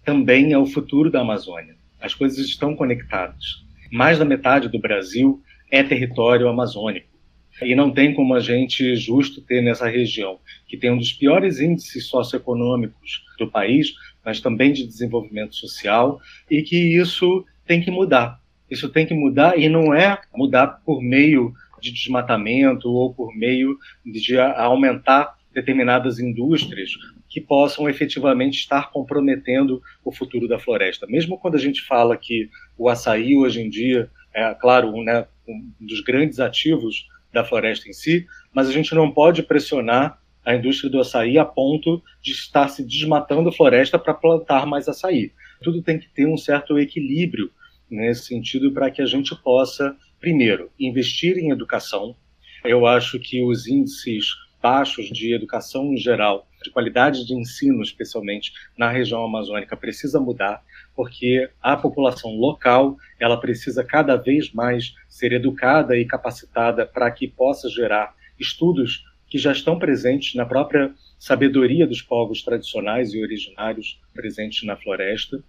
também 0.04 0.52
é 0.52 0.58
o 0.58 0.66
futuro 0.66 1.10
da 1.10 1.20
Amazônia. 1.20 1.76
As 2.00 2.14
coisas 2.14 2.38
estão 2.38 2.76
conectadas. 2.76 3.64
Mais 3.90 4.18
da 4.18 4.24
metade 4.24 4.68
do 4.68 4.78
Brasil 4.78 5.42
é 5.70 5.82
território 5.82 6.48
amazônico. 6.48 7.15
E 7.62 7.74
não 7.74 7.90
tem 7.90 8.14
como 8.14 8.34
a 8.34 8.40
gente 8.40 8.94
justo 8.96 9.40
ter 9.40 9.62
nessa 9.62 9.88
região, 9.88 10.38
que 10.66 10.76
tem 10.76 10.90
um 10.90 10.98
dos 10.98 11.12
piores 11.12 11.60
índices 11.60 12.06
socioeconômicos 12.06 13.24
do 13.38 13.50
país, 13.50 13.94
mas 14.24 14.40
também 14.40 14.72
de 14.72 14.86
desenvolvimento 14.86 15.54
social, 15.54 16.20
e 16.50 16.62
que 16.62 16.76
isso 16.76 17.44
tem 17.66 17.80
que 17.80 17.90
mudar. 17.90 18.40
Isso 18.70 18.88
tem 18.88 19.06
que 19.06 19.14
mudar 19.14 19.58
e 19.58 19.68
não 19.68 19.94
é 19.94 20.20
mudar 20.34 20.82
por 20.84 21.00
meio 21.00 21.54
de 21.80 21.92
desmatamento 21.92 22.90
ou 22.90 23.14
por 23.14 23.34
meio 23.34 23.78
de 24.04 24.38
aumentar 24.38 25.36
determinadas 25.52 26.18
indústrias 26.18 26.90
que 27.28 27.40
possam 27.40 27.88
efetivamente 27.88 28.58
estar 28.58 28.90
comprometendo 28.90 29.80
o 30.04 30.12
futuro 30.12 30.46
da 30.46 30.58
floresta. 30.58 31.06
Mesmo 31.06 31.38
quando 31.38 31.54
a 31.54 31.60
gente 31.60 31.82
fala 31.82 32.16
que 32.16 32.50
o 32.76 32.88
açaí 32.88 33.36
hoje 33.36 33.62
em 33.62 33.70
dia 33.70 34.10
é, 34.34 34.54
claro, 34.54 34.92
né, 35.02 35.26
um 35.48 35.72
dos 35.80 36.00
grandes 36.02 36.40
ativos 36.40 37.06
da 37.36 37.44
floresta 37.44 37.88
em 37.88 37.92
si, 37.92 38.26
mas 38.52 38.68
a 38.68 38.72
gente 38.72 38.94
não 38.94 39.12
pode 39.12 39.42
pressionar 39.42 40.18
a 40.42 40.54
indústria 40.54 40.90
do 40.90 41.00
açaí 41.00 41.36
a 41.36 41.44
ponto 41.44 42.02
de 42.22 42.32
estar 42.32 42.68
se 42.68 42.82
desmatando 42.82 43.52
floresta 43.52 43.98
para 43.98 44.14
plantar 44.14 44.64
mais 44.64 44.88
açaí. 44.88 45.32
Tudo 45.62 45.82
tem 45.82 45.98
que 45.98 46.08
ter 46.08 46.26
um 46.26 46.36
certo 46.36 46.78
equilíbrio 46.78 47.50
nesse 47.90 48.26
sentido 48.26 48.72
para 48.72 48.90
que 48.90 49.02
a 49.02 49.06
gente 49.06 49.34
possa, 49.42 49.94
primeiro, 50.18 50.70
investir 50.80 51.36
em 51.36 51.50
educação. 51.50 52.16
Eu 52.64 52.86
acho 52.86 53.18
que 53.18 53.44
os 53.44 53.66
índices 53.66 54.28
baixos 54.62 55.08
de 55.10 55.34
educação 55.34 55.92
em 55.92 55.98
geral, 55.98 56.48
de 56.66 56.70
qualidade 56.72 57.24
de 57.24 57.34
ensino, 57.34 57.82
especialmente 57.82 58.52
na 58.76 58.90
região 58.90 59.24
amazônica, 59.24 59.76
precisa 59.76 60.20
mudar, 60.20 60.62
porque 60.94 61.48
a 61.62 61.76
população 61.76 62.36
local 62.36 62.96
ela 63.18 63.40
precisa 63.40 63.84
cada 63.84 64.16
vez 64.16 64.52
mais 64.52 64.94
ser 65.08 65.32
educada 65.32 65.96
e 65.96 66.04
capacitada 66.04 66.84
para 66.84 67.10
que 67.10 67.28
possa 67.28 67.68
gerar 67.68 68.14
estudos 68.38 69.04
que 69.28 69.38
já 69.38 69.52
estão 69.52 69.78
presentes 69.78 70.34
na 70.34 70.44
própria 70.44 70.92
sabedoria 71.18 71.86
dos 71.86 72.02
povos 72.02 72.42
tradicionais 72.42 73.12
e 73.14 73.22
originários 73.22 74.00
presentes 74.14 74.62
na 74.64 74.76
floresta. 74.76 75.42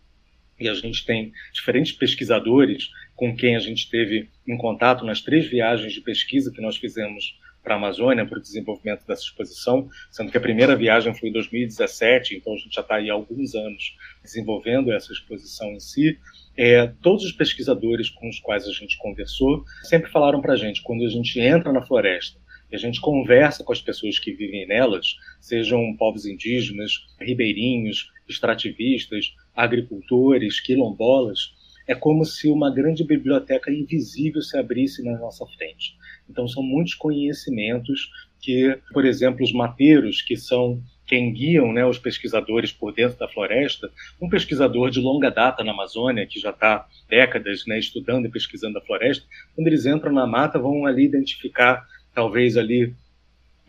E 0.60 0.68
a 0.68 0.74
gente 0.74 1.06
tem 1.06 1.32
diferentes 1.54 1.92
pesquisadores 1.92 2.90
com 3.16 3.36
quem 3.36 3.56
a 3.56 3.60
gente 3.60 3.90
teve 3.90 4.30
em 4.48 4.58
contato 4.58 5.06
nas 5.06 5.22
três 5.22 5.48
viagens 5.48 5.94
de 5.94 6.02
pesquisa 6.02 6.52
que 6.52 6.62
nós 6.62 6.78
fizemos 6.78 7.38
para 7.68 7.76
a 7.76 7.78
Amazônia, 7.78 8.26
para 8.26 8.40
o 8.40 8.42
desenvolvimento 8.42 9.06
dessa 9.06 9.24
exposição, 9.24 9.90
sendo 10.10 10.32
que 10.32 10.38
a 10.38 10.42
primeira 10.42 10.74
viagem 10.74 11.14
foi 11.14 11.28
em 11.28 11.34
2017, 11.34 12.38
então 12.38 12.54
a 12.54 12.58
gente 12.58 12.74
já 12.74 12.80
está 12.80 12.96
aí 12.96 13.10
há 13.10 13.14
alguns 13.14 13.54
anos 13.56 13.94
desenvolvendo 14.24 14.90
essa 14.94 15.12
exposição 15.12 15.74
em 15.74 15.80
si. 15.82 16.18
É, 16.56 16.88
todos 17.02 17.26
os 17.26 17.34
pesquisadores 17.34 18.10
com 18.10 18.30
os 18.30 18.40
quais 18.40 18.66
a 18.66 18.72
gente 18.72 18.98
conversou 18.98 19.66
sempre 19.84 20.10
falaram 20.10 20.40
para 20.40 20.54
a 20.54 20.56
gente, 20.56 20.82
quando 20.82 21.04
a 21.04 21.10
gente 21.10 21.38
entra 21.42 21.74
na 21.74 21.86
floresta 21.86 22.40
e 22.72 22.76
a 22.76 22.80
gente 22.80 23.02
conversa 23.02 23.66
com 23.66 23.74
as 23.74 23.82
pessoas 23.82 24.18
que 24.18 24.32
vivem 24.32 24.66
nelas, 24.66 25.18
sejam 25.42 25.94
povos 25.98 26.26
indígenas, 26.26 26.94
ribeirinhos, 27.20 28.10
extrativistas, 28.30 29.36
agricultores, 29.54 30.62
quilombolas, 30.62 31.52
é 31.88 31.96
como 31.96 32.26
se 32.26 32.50
uma 32.50 32.70
grande 32.70 33.04
biblioteca 33.04 33.72
invisível 33.72 34.42
se 34.42 34.58
abrisse 34.58 35.02
na 35.04 35.18
nossa 35.18 35.46
frente. 35.58 35.96
Então, 36.30 36.48
são 36.48 36.64
muitos 36.64 36.94
conhecimentos 36.94 38.10
que, 38.42 38.78
por 38.94 39.06
exemplo, 39.06 39.44
os 39.44 39.52
mapeiros, 39.52 40.22
que 40.22 40.38
são 40.38 40.82
quem 41.08 41.32
guiam 41.32 41.72
né, 41.72 41.86
os 41.86 41.98
pesquisadores 41.98 42.72
por 42.72 42.94
dentro 42.94 43.18
da 43.18 43.30
floresta, 43.30 43.90
um 44.22 44.28
pesquisador 44.30 44.90
de 44.90 45.00
longa 45.00 45.32
data 45.32 45.64
na 45.64 45.72
Amazônia, 45.72 46.28
que 46.28 46.40
já 46.40 46.50
está 46.50 46.86
décadas 47.08 47.66
né, 47.66 47.80
estudando 47.80 48.26
e 48.26 48.30
pesquisando 48.30 48.78
a 48.78 48.82
floresta, 48.82 49.26
quando 49.56 49.68
eles 49.68 49.86
entram 49.86 50.12
na 50.12 50.28
mata, 50.28 50.60
vão 50.60 50.86
ali 50.86 51.06
identificar 51.06 51.88
talvez 52.14 52.58
ali 52.58 52.94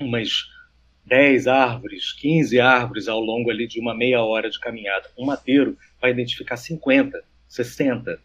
umas 0.01 0.49
10 1.07 1.47
árvores, 1.47 2.13
15 2.13 2.61
árvores 2.61 3.09
ao 3.09 3.21
longo 3.21 3.51
ali 3.51 3.67
de 3.67 3.81
uma 3.81 3.95
meia 3.95 4.23
hora 4.23 4.51
de 4.51 4.59
caminhada. 4.59 5.09
Um 5.17 5.25
mateiro 5.25 5.77
vai 6.01 6.11
identificar 6.11 6.57
50, 6.57 7.23
60 7.49 8.21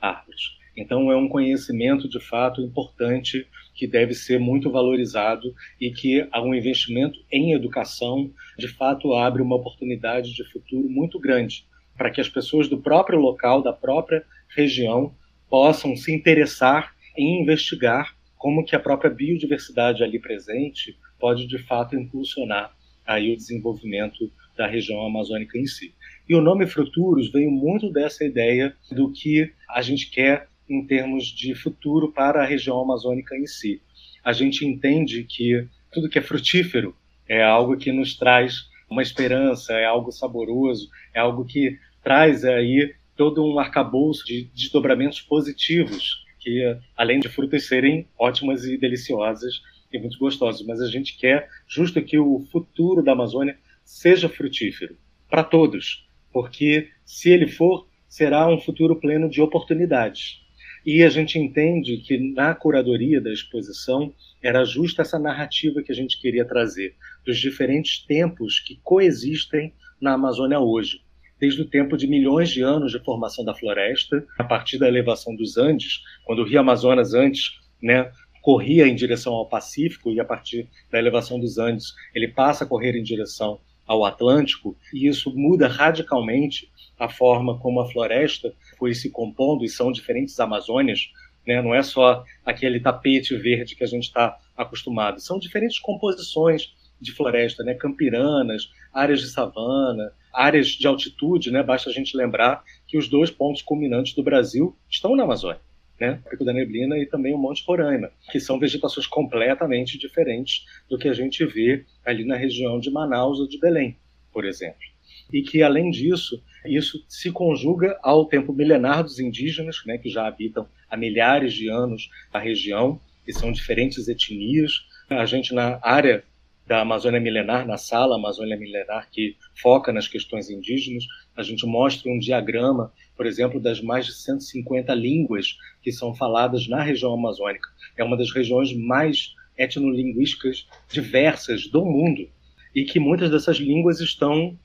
árvores. 0.00 0.56
Então 0.76 1.12
é 1.12 1.16
um 1.16 1.28
conhecimento 1.28 2.08
de 2.08 2.18
fato 2.18 2.60
importante 2.60 3.46
que 3.74 3.86
deve 3.86 4.14
ser 4.14 4.38
muito 4.38 4.70
valorizado 4.70 5.54
e 5.80 5.90
que 5.90 6.26
um 6.36 6.54
investimento 6.54 7.18
em 7.30 7.52
educação 7.52 8.30
de 8.56 8.68
fato 8.68 9.14
abre 9.14 9.42
uma 9.42 9.56
oportunidade 9.56 10.32
de 10.32 10.44
futuro 10.50 10.88
muito 10.88 11.18
grande 11.18 11.66
para 11.96 12.10
que 12.10 12.20
as 12.20 12.28
pessoas 12.28 12.68
do 12.68 12.78
próprio 12.78 13.18
local, 13.18 13.62
da 13.62 13.72
própria 13.72 14.24
região, 14.48 15.14
possam 15.48 15.96
se 15.96 16.12
interessar 16.12 16.94
em 17.16 17.42
investigar 17.42 18.16
como 18.36 18.64
que 18.64 18.76
a 18.76 18.80
própria 18.80 19.10
biodiversidade 19.10 20.02
ali 20.02 20.18
presente 20.18 20.96
pode 21.18 21.46
de 21.46 21.58
fato 21.58 21.96
impulsionar 21.96 22.74
aí 23.06 23.32
o 23.32 23.36
desenvolvimento 23.36 24.30
da 24.56 24.66
região 24.66 25.04
amazônica 25.04 25.58
em 25.58 25.66
si. 25.66 25.94
E 26.28 26.34
o 26.34 26.40
nome 26.40 26.66
Futuros 26.66 27.30
veio 27.30 27.50
muito 27.50 27.90
dessa 27.90 28.24
ideia 28.24 28.74
do 28.90 29.10
que 29.10 29.52
a 29.68 29.82
gente 29.82 30.10
quer 30.10 30.48
em 30.68 30.86
termos 30.86 31.26
de 31.26 31.54
futuro 31.54 32.12
para 32.12 32.42
a 32.42 32.46
região 32.46 32.80
amazônica 32.80 33.36
em 33.36 33.46
si. 33.46 33.80
A 34.24 34.32
gente 34.32 34.66
entende 34.66 35.24
que 35.24 35.66
tudo 35.92 36.08
que 36.08 36.18
é 36.18 36.22
frutífero 36.22 36.96
é 37.28 37.42
algo 37.42 37.76
que 37.76 37.92
nos 37.92 38.16
traz 38.16 38.68
uma 38.88 39.02
esperança, 39.02 39.72
é 39.74 39.84
algo 39.84 40.10
saboroso, 40.10 40.88
é 41.12 41.20
algo 41.20 41.44
que 41.44 41.78
traz 42.02 42.44
aí 42.44 42.94
todo 43.16 43.44
um 43.44 43.58
arcabouço 43.58 44.24
de 44.26 44.50
desdobramentos 44.54 45.20
positivos 45.20 46.24
que 46.44 46.76
além 46.94 47.18
de 47.18 47.28
frutas 47.28 47.64
serem 47.64 48.06
ótimas 48.18 48.66
e 48.66 48.76
deliciosas 48.76 49.62
e 49.90 49.98
muito 49.98 50.18
gostosas, 50.18 50.64
mas 50.66 50.80
a 50.80 50.90
gente 50.90 51.16
quer 51.16 51.48
justo 51.66 52.02
que 52.02 52.18
o 52.18 52.40
futuro 52.52 53.02
da 53.02 53.12
Amazônia 53.12 53.56
seja 53.82 54.28
frutífero 54.28 54.96
para 55.30 55.42
todos, 55.42 56.06
porque 56.30 56.90
se 57.04 57.30
ele 57.30 57.46
for, 57.46 57.88
será 58.06 58.46
um 58.46 58.60
futuro 58.60 58.96
pleno 58.96 59.28
de 59.28 59.40
oportunidades. 59.40 60.43
E 60.84 61.02
a 61.02 61.08
gente 61.08 61.38
entende 61.38 61.96
que 61.96 62.18
na 62.18 62.54
curadoria 62.54 63.20
da 63.20 63.32
exposição 63.32 64.12
era 64.42 64.64
justa 64.64 65.00
essa 65.00 65.18
narrativa 65.18 65.82
que 65.82 65.90
a 65.90 65.94
gente 65.94 66.20
queria 66.20 66.44
trazer, 66.44 66.94
dos 67.24 67.38
diferentes 67.38 68.04
tempos 68.04 68.60
que 68.60 68.78
coexistem 68.82 69.72
na 69.98 70.12
Amazônia 70.12 70.60
hoje. 70.60 71.00
Desde 71.40 71.62
o 71.62 71.68
tempo 71.68 71.96
de 71.96 72.06
milhões 72.06 72.50
de 72.50 72.62
anos 72.62 72.92
de 72.92 72.98
formação 72.98 73.44
da 73.44 73.54
floresta, 73.54 74.26
a 74.38 74.44
partir 74.44 74.78
da 74.78 74.86
elevação 74.86 75.34
dos 75.34 75.56
Andes, 75.56 76.02
quando 76.24 76.40
o 76.40 76.44
rio 76.44 76.60
Amazonas 76.60 77.14
antes 77.14 77.58
né, 77.82 78.12
corria 78.42 78.86
em 78.86 78.94
direção 78.94 79.32
ao 79.32 79.48
Pacífico 79.48 80.10
e 80.10 80.20
a 80.20 80.24
partir 80.24 80.68
da 80.90 80.98
elevação 80.98 81.40
dos 81.40 81.56
Andes 81.56 81.94
ele 82.14 82.28
passa 82.28 82.64
a 82.64 82.66
correr 82.66 82.94
em 82.94 83.02
direção 83.02 83.58
ao 83.86 84.04
Atlântico, 84.04 84.76
e 84.92 85.06
isso 85.08 85.34
muda 85.34 85.68
radicalmente 85.68 86.70
a 86.98 87.08
forma 87.08 87.58
como 87.58 87.80
a 87.80 87.90
floresta 87.90 88.54
foi 88.76 88.94
se 88.94 89.10
compondo, 89.10 89.64
e 89.64 89.68
são 89.68 89.92
diferentes 89.92 90.38
Amazônias, 90.38 91.10
né? 91.46 91.60
não 91.62 91.74
é 91.74 91.82
só 91.82 92.24
aquele 92.44 92.80
tapete 92.80 93.36
verde 93.36 93.74
que 93.74 93.84
a 93.84 93.86
gente 93.88 94.04
está 94.04 94.38
acostumado, 94.56 95.20
são 95.20 95.38
diferentes 95.38 95.78
composições 95.78 96.74
de 97.00 97.12
floresta, 97.12 97.62
né? 97.62 97.74
campiranas, 97.74 98.70
áreas 98.92 99.20
de 99.20 99.28
savana, 99.28 100.12
áreas 100.32 100.68
de 100.68 100.86
altitude, 100.86 101.50
né? 101.50 101.62
Basta 101.62 101.90
a 101.90 101.92
gente 101.92 102.16
lembrar 102.16 102.64
que 102.86 102.98
os 102.98 103.08
dois 103.08 103.30
pontos 103.30 103.62
culminantes 103.62 104.14
do 104.14 104.22
Brasil 104.22 104.76
estão 104.90 105.14
na 105.14 105.22
Amazônia, 105.22 105.60
né? 106.00 106.20
O 106.24 106.30
Pico 106.30 106.44
da 106.44 106.52
Neblina 106.52 106.98
e 106.98 107.06
também 107.06 107.34
o 107.34 107.38
Monte 107.38 107.64
Roraima, 107.66 108.10
que 108.30 108.40
são 108.40 108.58
vegetações 108.58 109.06
completamente 109.06 109.98
diferentes 109.98 110.64
do 110.88 110.98
que 110.98 111.08
a 111.08 111.14
gente 111.14 111.44
vê 111.44 111.84
ali 112.04 112.24
na 112.24 112.36
região 112.36 112.80
de 112.80 112.90
Manaus 112.90 113.38
ou 113.38 113.48
de 113.48 113.58
Belém, 113.58 113.96
por 114.32 114.44
exemplo. 114.44 114.93
E 115.32 115.42
que, 115.42 115.62
além 115.62 115.90
disso, 115.90 116.42
isso 116.64 117.04
se 117.08 117.30
conjuga 117.30 117.98
ao 118.02 118.26
tempo 118.26 118.52
milenar 118.52 119.02
dos 119.02 119.18
indígenas, 119.18 119.82
né, 119.86 119.98
que 119.98 120.08
já 120.08 120.26
habitam 120.26 120.68
há 120.88 120.96
milhares 120.96 121.52
de 121.52 121.68
anos 121.68 122.08
a 122.32 122.38
região, 122.38 123.00
e 123.26 123.32
são 123.32 123.52
diferentes 123.52 124.08
etnias. 124.08 124.86
A 125.08 125.26
gente, 125.26 125.54
na 125.54 125.78
área 125.82 126.24
da 126.66 126.80
Amazônia 126.80 127.20
Milenar, 127.20 127.66
na 127.66 127.76
sala 127.76 128.16
Amazônia 128.16 128.56
Milenar, 128.56 129.08
que 129.10 129.36
foca 129.60 129.92
nas 129.92 130.08
questões 130.08 130.48
indígenas, 130.48 131.04
a 131.36 131.42
gente 131.42 131.66
mostra 131.66 132.10
um 132.10 132.18
diagrama, 132.18 132.92
por 133.16 133.26
exemplo, 133.26 133.60
das 133.60 133.80
mais 133.80 134.06
de 134.06 134.14
150 134.14 134.94
línguas 134.94 135.58
que 135.82 135.92
são 135.92 136.14
faladas 136.14 136.66
na 136.66 136.82
região 136.82 137.12
amazônica. 137.12 137.68
É 137.96 138.04
uma 138.04 138.16
das 138.16 138.30
regiões 138.32 138.74
mais 138.74 139.34
etnolinguísticas 139.58 140.66
diversas 140.90 141.66
do 141.66 141.84
mundo 141.84 142.28
e 142.74 142.84
que 142.84 142.98
muitas 142.98 143.30
dessas 143.30 143.58
línguas 143.58 144.00
estão 144.00 144.58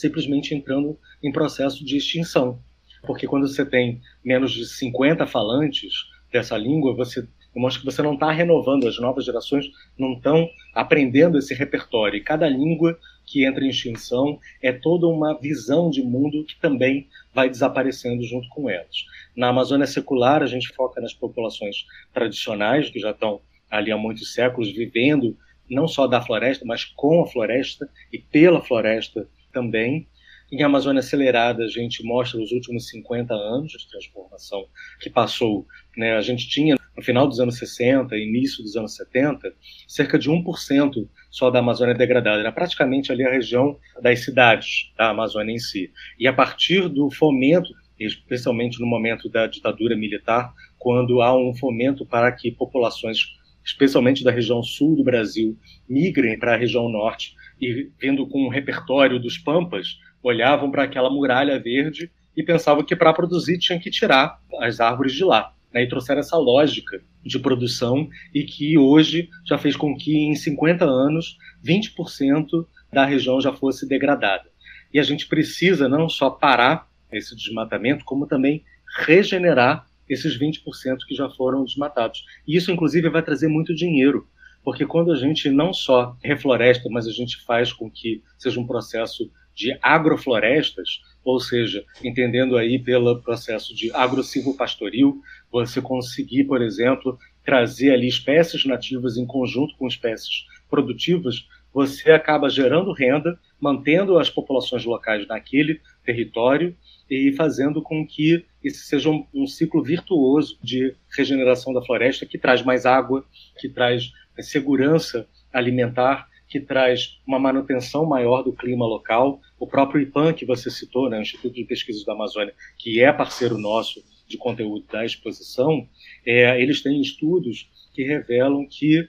simplesmente 0.00 0.54
entrando 0.54 0.98
em 1.22 1.30
processo 1.30 1.84
de 1.84 1.98
extinção. 1.98 2.58
Porque 3.02 3.26
quando 3.26 3.46
você 3.46 3.64
tem 3.64 4.00
menos 4.24 4.52
de 4.52 4.66
50 4.66 5.26
falantes 5.26 5.92
dessa 6.32 6.56
língua, 6.56 6.94
você 6.94 7.26
eu 7.52 7.60
mostro 7.60 7.80
que 7.80 7.90
você 7.90 8.00
não 8.00 8.14
está 8.14 8.30
renovando, 8.30 8.86
as 8.86 8.96
novas 9.00 9.24
gerações 9.24 9.66
não 9.98 10.12
estão 10.12 10.48
aprendendo 10.72 11.36
esse 11.36 11.52
repertório. 11.52 12.16
E 12.16 12.22
cada 12.22 12.48
língua 12.48 12.96
que 13.26 13.44
entra 13.44 13.64
em 13.64 13.70
extinção 13.70 14.38
é 14.62 14.70
toda 14.70 15.08
uma 15.08 15.36
visão 15.36 15.90
de 15.90 16.00
mundo 16.00 16.44
que 16.44 16.56
também 16.60 17.08
vai 17.34 17.50
desaparecendo 17.50 18.22
junto 18.22 18.48
com 18.50 18.70
elas. 18.70 19.04
Na 19.34 19.48
Amazônia 19.48 19.88
secular, 19.88 20.44
a 20.44 20.46
gente 20.46 20.68
foca 20.68 21.00
nas 21.00 21.12
populações 21.12 21.86
tradicionais, 22.14 22.88
que 22.88 23.00
já 23.00 23.10
estão 23.10 23.40
ali 23.68 23.90
há 23.90 23.96
muitos 23.96 24.32
séculos 24.32 24.70
vivendo 24.70 25.36
não 25.68 25.88
só 25.88 26.06
da 26.06 26.22
floresta, 26.22 26.64
mas 26.64 26.84
com 26.84 27.20
a 27.20 27.26
floresta 27.26 27.88
e 28.12 28.18
pela 28.18 28.60
floresta 28.60 29.28
também. 29.52 30.08
Em 30.52 30.64
Amazônia 30.64 30.98
Acelerada, 30.98 31.62
a 31.62 31.68
gente 31.68 32.02
mostra 32.04 32.40
os 32.40 32.50
últimos 32.50 32.88
50 32.88 33.32
anos 33.32 33.70
de 33.70 33.88
transformação 33.88 34.66
que 35.00 35.08
passou. 35.08 35.64
Né? 35.96 36.16
A 36.16 36.20
gente 36.20 36.48
tinha, 36.48 36.76
no 36.96 37.02
final 37.04 37.28
dos 37.28 37.38
anos 37.38 37.56
60, 37.56 38.16
início 38.16 38.62
dos 38.64 38.76
anos 38.76 38.96
70, 38.96 39.54
cerca 39.86 40.18
de 40.18 40.28
1% 40.28 41.08
só 41.30 41.50
da 41.50 41.60
Amazônia 41.60 41.94
degradada. 41.94 42.40
Era 42.40 42.50
praticamente 42.50 43.12
ali 43.12 43.24
a 43.24 43.30
região 43.30 43.78
das 44.02 44.24
cidades 44.24 44.92
da 44.98 45.10
Amazônia 45.10 45.54
em 45.54 45.58
si. 45.58 45.92
E 46.18 46.26
a 46.26 46.32
partir 46.32 46.88
do 46.88 47.08
fomento, 47.12 47.70
especialmente 47.96 48.80
no 48.80 48.86
momento 48.88 49.28
da 49.28 49.46
ditadura 49.46 49.96
militar, 49.96 50.52
quando 50.78 51.22
há 51.22 51.36
um 51.36 51.54
fomento 51.54 52.04
para 52.04 52.32
que 52.32 52.50
populações 52.50 53.38
especialmente 53.64 54.24
da 54.24 54.30
região 54.30 54.62
sul 54.62 54.96
do 54.96 55.04
Brasil, 55.04 55.56
migrem 55.88 56.38
para 56.38 56.54
a 56.54 56.56
região 56.56 56.88
norte 56.88 57.34
e 57.60 57.90
vindo 58.00 58.26
com 58.26 58.46
um 58.46 58.48
repertório 58.48 59.18
dos 59.18 59.38
Pampas, 59.38 59.98
olhavam 60.22 60.70
para 60.70 60.84
aquela 60.84 61.10
muralha 61.10 61.58
verde 61.58 62.10
e 62.36 62.42
pensavam 62.42 62.84
que 62.84 62.96
para 62.96 63.12
produzir 63.12 63.58
tinha 63.58 63.78
que 63.78 63.90
tirar 63.90 64.38
as 64.60 64.80
árvores 64.80 65.12
de 65.12 65.24
lá. 65.24 65.54
né, 65.72 65.84
e 65.84 65.88
trouxeram 65.88 66.20
essa 66.20 66.36
lógica 66.36 67.00
de 67.24 67.38
produção 67.38 68.08
e 68.34 68.42
que 68.42 68.76
hoje 68.76 69.28
já 69.46 69.56
fez 69.56 69.76
com 69.76 69.96
que 69.96 70.16
em 70.16 70.34
50 70.34 70.84
anos 70.84 71.36
20% 71.64 72.66
da 72.92 73.04
região 73.04 73.40
já 73.40 73.52
fosse 73.52 73.86
degradada. 73.86 74.50
E 74.92 74.98
a 74.98 75.02
gente 75.02 75.28
precisa 75.28 75.88
não 75.88 76.08
só 76.08 76.28
parar 76.28 76.88
esse 77.12 77.36
desmatamento, 77.36 78.04
como 78.04 78.26
também 78.26 78.64
regenerar 79.06 79.86
esses 80.08 80.36
20% 80.36 80.60
que 81.06 81.14
já 81.14 81.30
foram 81.30 81.64
desmatados. 81.64 82.24
E 82.46 82.56
isso, 82.56 82.72
inclusive, 82.72 83.08
vai 83.08 83.22
trazer 83.22 83.46
muito 83.46 83.74
dinheiro, 83.74 84.26
porque 84.62 84.86
quando 84.86 85.12
a 85.12 85.16
gente 85.16 85.50
não 85.50 85.72
só 85.72 86.16
refloresta, 86.22 86.88
mas 86.90 87.06
a 87.06 87.12
gente 87.12 87.42
faz 87.44 87.72
com 87.72 87.90
que 87.90 88.22
seja 88.38 88.60
um 88.60 88.66
processo 88.66 89.30
de 89.54 89.76
agroflorestas, 89.82 91.00
ou 91.24 91.38
seja, 91.38 91.84
entendendo 92.02 92.56
aí 92.56 92.78
pelo 92.78 93.20
processo 93.20 93.74
de 93.74 93.92
agrossilvopastoril, 93.92 95.20
você 95.50 95.80
conseguir, 95.80 96.44
por 96.44 96.62
exemplo, 96.62 97.18
trazer 97.44 97.92
ali 97.92 98.08
espécies 98.08 98.64
nativas 98.64 99.16
em 99.16 99.26
conjunto 99.26 99.76
com 99.76 99.86
espécies 99.86 100.46
produtivas, 100.68 101.46
você 101.72 102.10
acaba 102.12 102.48
gerando 102.48 102.92
renda, 102.92 103.38
mantendo 103.60 104.18
as 104.18 104.28
populações 104.28 104.84
locais 104.84 105.26
naquele 105.26 105.80
território 106.04 106.76
e 107.08 107.32
fazendo 107.32 107.82
com 107.82 108.06
que 108.06 108.44
esse 108.62 108.84
seja 108.86 109.10
um, 109.10 109.26
um, 109.32 109.46
ciclo 109.46 109.82
virtuoso 109.82 110.58
de 110.62 110.94
regeneração 111.16 111.72
da 111.72 111.82
floresta 111.82 112.26
que 112.26 112.38
traz 112.38 112.62
mais 112.62 112.86
água, 112.86 113.24
que 113.58 113.68
traz 113.68 114.12
segurança 114.42 115.28
alimentar, 115.52 116.28
que 116.48 116.60
traz 116.60 117.20
uma 117.26 117.38
manutenção 117.38 118.04
maior 118.04 118.42
do 118.42 118.52
clima 118.52 118.84
local. 118.84 119.40
O 119.58 119.66
próprio 119.66 120.00
IPAM, 120.02 120.32
que 120.32 120.44
você 120.44 120.68
citou, 120.68 121.08
né, 121.08 121.18
o 121.18 121.22
Instituto 121.22 121.54
de 121.54 121.64
Pesquisas 121.64 122.04
da 122.04 122.12
Amazônia, 122.12 122.52
que 122.76 123.00
é 123.00 123.12
parceiro 123.12 123.56
nosso 123.56 124.02
de 124.26 124.36
conteúdo 124.36 124.84
da 124.90 125.04
exposição, 125.04 125.88
é, 126.26 126.60
eles 126.60 126.82
têm 126.82 127.00
estudos 127.00 127.70
que 127.92 128.02
revelam 128.02 128.66
que 128.66 129.08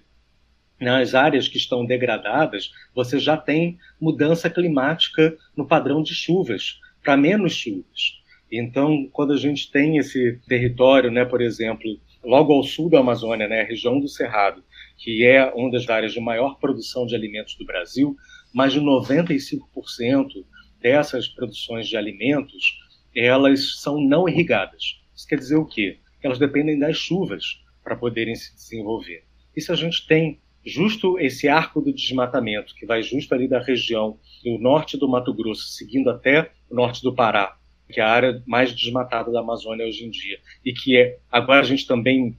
nas 0.79 1.13
áreas 1.13 1.47
que 1.47 1.57
estão 1.57 1.85
degradadas, 1.85 2.71
você 2.93 3.19
já 3.19 3.37
tem 3.37 3.77
mudança 3.99 4.49
climática 4.49 5.37
no 5.55 5.67
padrão 5.67 6.01
de 6.01 6.15
chuvas, 6.15 6.79
para 7.03 7.15
menos 7.15 7.53
chuvas. 7.53 8.19
Então, 8.51 9.07
quando 9.13 9.33
a 9.33 9.37
gente 9.37 9.71
tem 9.71 9.97
esse 9.97 10.39
território, 10.47 11.11
né, 11.11 11.23
por 11.23 11.39
exemplo, 11.39 11.87
logo 12.23 12.51
ao 12.51 12.63
sul 12.63 12.89
da 12.89 12.99
Amazônia, 12.99 13.47
né, 13.47 13.61
a 13.61 13.65
região 13.65 13.99
do 13.99 14.07
Cerrado, 14.07 14.63
que 15.01 15.25
é 15.25 15.51
uma 15.55 15.71
das 15.71 15.89
áreas 15.89 16.13
de 16.13 16.19
maior 16.19 16.59
produção 16.59 17.07
de 17.07 17.15
alimentos 17.15 17.55
do 17.55 17.65
Brasil, 17.65 18.15
mais 18.53 18.71
de 18.71 18.79
95% 18.79 20.45
dessas 20.79 21.27
produções 21.27 21.87
de 21.87 21.97
alimentos, 21.97 22.79
elas 23.15 23.81
são 23.81 23.99
não 23.99 24.29
irrigadas. 24.29 25.01
Isso 25.15 25.27
quer 25.27 25.39
dizer 25.39 25.55
o 25.55 25.65
quê? 25.65 25.97
Elas 26.21 26.37
dependem 26.37 26.77
das 26.77 26.97
chuvas 26.97 27.63
para 27.83 27.95
poderem 27.95 28.35
se 28.35 28.53
desenvolver. 28.53 29.23
E 29.55 29.61
se 29.61 29.71
a 29.71 29.75
gente 29.75 30.05
tem 30.05 30.39
justo 30.63 31.17
esse 31.17 31.47
arco 31.47 31.81
do 31.81 31.91
desmatamento, 31.91 32.75
que 32.75 32.85
vai 32.85 33.01
justo 33.01 33.33
ali 33.33 33.47
da 33.47 33.59
região 33.59 34.19
do 34.43 34.59
norte 34.59 34.97
do 34.97 35.09
Mato 35.09 35.33
Grosso, 35.33 35.69
seguindo 35.69 36.11
até 36.11 36.51
o 36.69 36.75
norte 36.75 37.01
do 37.01 37.13
Pará, 37.13 37.57
que 37.89 37.99
é 37.99 38.03
a 38.03 38.09
área 38.09 38.43
mais 38.45 38.71
desmatada 38.71 39.31
da 39.31 39.39
Amazônia 39.39 39.87
hoje 39.87 40.05
em 40.05 40.11
dia, 40.11 40.39
e 40.63 40.71
que 40.71 40.95
é 40.95 41.17
agora 41.31 41.61
a 41.61 41.63
gente 41.63 41.87
também 41.87 42.37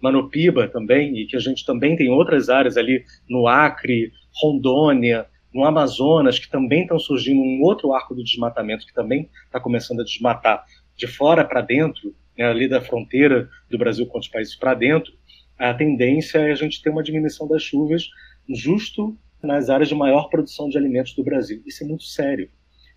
Manopiba 0.00 0.68
também, 0.68 1.18
e 1.18 1.26
que 1.26 1.36
a 1.36 1.40
gente 1.40 1.64
também 1.64 1.96
tem 1.96 2.10
outras 2.10 2.48
áreas 2.48 2.76
ali 2.76 3.04
no 3.28 3.46
Acre, 3.46 4.12
Rondônia, 4.40 5.26
no 5.52 5.64
Amazonas, 5.64 6.38
que 6.38 6.48
também 6.48 6.82
estão 6.82 6.98
surgindo 6.98 7.40
um 7.40 7.62
outro 7.62 7.92
arco 7.92 8.14
do 8.14 8.22
desmatamento, 8.22 8.86
que 8.86 8.94
também 8.94 9.28
está 9.46 9.58
começando 9.58 10.00
a 10.00 10.04
desmatar 10.04 10.64
de 10.96 11.06
fora 11.06 11.44
para 11.44 11.60
dentro, 11.60 12.14
né, 12.36 12.44
ali 12.44 12.68
da 12.68 12.80
fronteira 12.80 13.48
do 13.70 13.78
Brasil 13.78 14.06
com 14.06 14.18
os 14.18 14.28
países 14.28 14.54
para 14.54 14.74
dentro, 14.74 15.12
a 15.58 15.74
tendência 15.74 16.38
é 16.38 16.52
a 16.52 16.54
gente 16.54 16.80
ter 16.80 16.90
uma 16.90 17.02
diminuição 17.02 17.48
das 17.48 17.62
chuvas 17.62 18.08
justo 18.48 19.16
nas 19.42 19.68
áreas 19.68 19.88
de 19.88 19.94
maior 19.94 20.28
produção 20.28 20.68
de 20.68 20.78
alimentos 20.78 21.14
do 21.14 21.24
Brasil. 21.24 21.62
Isso 21.66 21.82
é 21.82 21.86
muito 21.86 22.04
sério. 22.04 22.48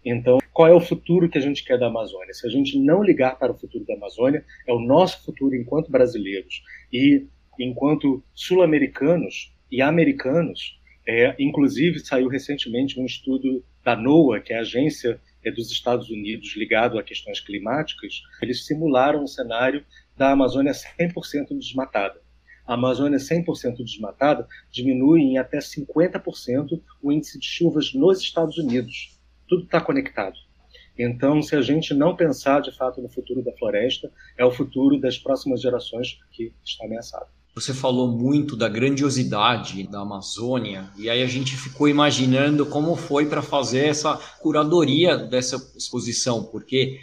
Então, 0.03 0.39
qual 0.51 0.67
é 0.67 0.73
o 0.73 0.81
futuro 0.81 1.29
que 1.29 1.37
a 1.37 1.41
gente 1.41 1.63
quer 1.63 1.77
da 1.77 1.87
Amazônia? 1.87 2.33
Se 2.33 2.47
a 2.47 2.49
gente 2.49 2.77
não 2.79 3.03
ligar 3.03 3.37
para 3.37 3.51
o 3.51 3.57
futuro 3.57 3.85
da 3.85 3.93
Amazônia, 3.93 4.43
é 4.67 4.73
o 4.73 4.79
nosso 4.79 5.23
futuro 5.23 5.55
enquanto 5.55 5.91
brasileiros 5.91 6.63
e 6.91 7.27
enquanto 7.59 8.23
sul-americanos 8.33 9.53
e 9.71 9.81
americanos. 9.81 10.79
É, 11.07 11.35
inclusive, 11.39 11.99
saiu 11.99 12.27
recentemente 12.27 12.99
um 12.99 13.05
estudo 13.05 13.63
da 13.83 13.95
NOAA, 13.95 14.39
que 14.39 14.53
é 14.53 14.57
a 14.57 14.61
agência 14.61 15.19
é, 15.43 15.51
dos 15.51 15.71
Estados 15.71 16.09
Unidos 16.09 16.55
ligado 16.55 16.99
a 16.99 17.03
questões 17.03 17.39
climáticas. 17.39 18.21
Eles 18.41 18.65
simularam 18.65 19.23
um 19.23 19.27
cenário 19.27 19.83
da 20.17 20.31
Amazônia 20.31 20.73
100% 20.73 21.57
desmatada 21.57 22.21
a 22.71 22.75
Amazônia 22.75 23.17
100% 23.17 23.83
desmatada, 23.83 24.47
diminui 24.71 25.21
em 25.21 25.37
até 25.37 25.59
50% 25.59 26.81
o 27.01 27.11
índice 27.11 27.39
de 27.39 27.45
chuvas 27.45 27.93
nos 27.93 28.21
Estados 28.21 28.57
Unidos. 28.57 29.19
Tudo 29.51 29.63
está 29.63 29.81
conectado. 29.81 30.37
Então, 30.97 31.41
se 31.41 31.57
a 31.57 31.61
gente 31.61 31.93
não 31.93 32.15
pensar 32.15 32.61
de 32.61 32.73
fato 32.73 33.01
no 33.01 33.09
futuro 33.09 33.43
da 33.43 33.51
floresta, 33.57 34.09
é 34.37 34.45
o 34.45 34.51
futuro 34.51 34.97
das 34.97 35.17
próximas 35.17 35.59
gerações 35.61 36.17
que 36.31 36.53
está 36.63 36.85
ameaçado. 36.85 37.25
Você 37.53 37.73
falou 37.73 38.07
muito 38.07 38.55
da 38.55 38.69
grandiosidade 38.69 39.85
da 39.89 39.99
Amazônia, 39.99 40.89
e 40.97 41.09
aí 41.09 41.21
a 41.21 41.27
gente 41.27 41.57
ficou 41.57 41.89
imaginando 41.89 42.65
como 42.65 42.95
foi 42.95 43.25
para 43.25 43.41
fazer 43.41 43.87
essa 43.87 44.15
curadoria 44.39 45.17
dessa 45.17 45.57
exposição, 45.75 46.45
porque 46.45 47.01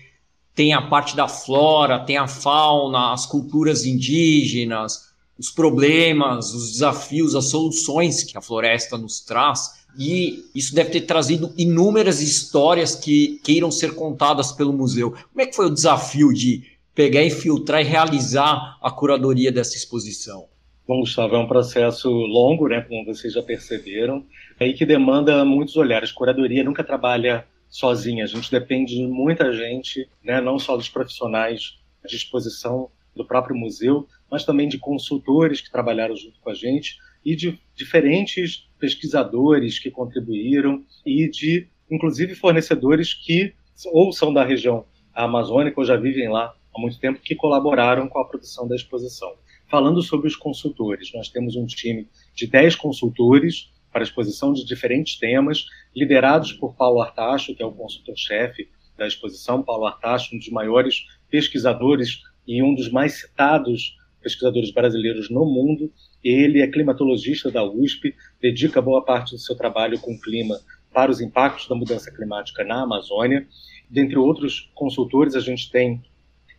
tem 0.54 0.72
a 0.72 0.80
parte 0.80 1.14
da 1.14 1.28
flora, 1.28 2.02
tem 2.02 2.16
a 2.16 2.26
fauna, 2.26 3.12
as 3.12 3.26
culturas 3.26 3.84
indígenas, 3.84 5.12
os 5.38 5.50
problemas, 5.50 6.54
os 6.54 6.72
desafios, 6.72 7.34
as 7.34 7.50
soluções 7.50 8.24
que 8.24 8.38
a 8.38 8.40
floresta 8.40 8.96
nos 8.96 9.20
traz. 9.20 9.77
E 9.96 10.44
isso 10.54 10.74
deve 10.74 10.90
ter 10.90 11.02
trazido 11.02 11.52
inúmeras 11.56 12.20
histórias 12.20 12.94
que 12.94 13.40
queiram 13.42 13.70
ser 13.70 13.94
contadas 13.94 14.52
pelo 14.52 14.72
museu. 14.72 15.10
Como 15.10 15.40
é 15.40 15.46
que 15.46 15.56
foi 15.56 15.66
o 15.66 15.74
desafio 15.74 16.32
de 16.32 16.64
pegar 16.94 17.22
e 17.22 17.30
filtrar 17.30 17.80
e 17.80 17.84
realizar 17.84 18.78
a 18.82 18.90
curadoria 18.90 19.52
dessa 19.52 19.76
exposição? 19.76 20.46
Bom, 20.86 21.00
Gustavo, 21.00 21.36
é 21.36 21.38
um 21.38 21.46
processo 21.46 22.10
longo, 22.10 22.66
né, 22.66 22.80
como 22.80 23.04
vocês 23.04 23.34
já 23.34 23.42
perceberam, 23.42 24.24
aí 24.58 24.72
que 24.72 24.86
demanda 24.86 25.44
muitos 25.44 25.76
olhares. 25.76 26.10
Curadoria 26.10 26.64
nunca 26.64 26.82
trabalha 26.82 27.44
sozinha, 27.68 28.24
a 28.24 28.26
gente 28.26 28.50
depende 28.50 28.94
de 28.94 29.06
muita 29.06 29.52
gente, 29.52 30.08
né, 30.24 30.40
não 30.40 30.58
só 30.58 30.76
dos 30.76 30.88
profissionais 30.88 31.78
de 32.06 32.16
exposição 32.16 32.90
do 33.14 33.24
próprio 33.24 33.54
museu, 33.54 34.08
mas 34.30 34.44
também 34.44 34.68
de 34.68 34.78
consultores 34.78 35.60
que 35.60 35.70
trabalharam 35.70 36.16
junto 36.16 36.40
com 36.40 36.50
a 36.50 36.54
gente 36.54 36.96
e 37.24 37.36
de 37.36 37.60
diferentes 37.74 38.67
pesquisadores 38.78 39.78
que 39.78 39.90
contribuíram 39.90 40.84
e 41.04 41.28
de, 41.28 41.68
inclusive, 41.90 42.34
fornecedores 42.34 43.14
que 43.14 43.54
ou 43.92 44.12
são 44.12 44.32
da 44.32 44.44
região 44.44 44.84
amazônica 45.14 45.80
ou 45.80 45.84
já 45.84 45.96
vivem 45.96 46.28
lá 46.28 46.54
há 46.74 46.80
muito 46.80 46.98
tempo 46.98 47.20
que 47.20 47.34
colaboraram 47.34 48.08
com 48.08 48.18
a 48.18 48.24
produção 48.24 48.66
da 48.66 48.74
exposição. 48.74 49.32
Falando 49.68 50.02
sobre 50.02 50.26
os 50.26 50.36
consultores, 50.36 51.12
nós 51.12 51.28
temos 51.28 51.54
um 51.54 51.66
time 51.66 52.08
de 52.34 52.46
10 52.46 52.76
consultores 52.76 53.70
para 53.92 54.02
exposição 54.02 54.52
de 54.52 54.64
diferentes 54.64 55.16
temas, 55.16 55.66
liderados 55.94 56.52
por 56.52 56.74
Paulo 56.74 57.00
Artacho, 57.00 57.54
que 57.54 57.62
é 57.62 57.66
o 57.66 57.72
consultor-chefe 57.72 58.68
da 58.96 59.06
exposição. 59.06 59.62
Paulo 59.62 59.86
Artacho, 59.86 60.34
um 60.34 60.38
dos 60.38 60.48
maiores 60.50 61.04
pesquisadores 61.30 62.22
e 62.46 62.62
um 62.62 62.74
dos 62.74 62.90
mais 62.90 63.20
citados 63.20 63.97
pesquisadores 64.22 64.70
brasileiros 64.70 65.30
no 65.30 65.44
mundo. 65.44 65.92
Ele 66.22 66.60
é 66.60 66.66
climatologista 66.66 67.50
da 67.50 67.64
USP, 67.64 68.14
dedica 68.40 68.82
boa 68.82 69.04
parte 69.04 69.32
do 69.32 69.38
seu 69.38 69.56
trabalho 69.56 69.98
com 69.98 70.12
o 70.12 70.20
clima 70.20 70.58
para 70.92 71.10
os 71.10 71.20
impactos 71.20 71.68
da 71.68 71.74
mudança 71.74 72.10
climática 72.10 72.64
na 72.64 72.82
Amazônia. 72.82 73.46
Dentre 73.90 74.18
outros 74.18 74.70
consultores, 74.74 75.34
a 75.34 75.40
gente 75.40 75.70
tem 75.70 76.02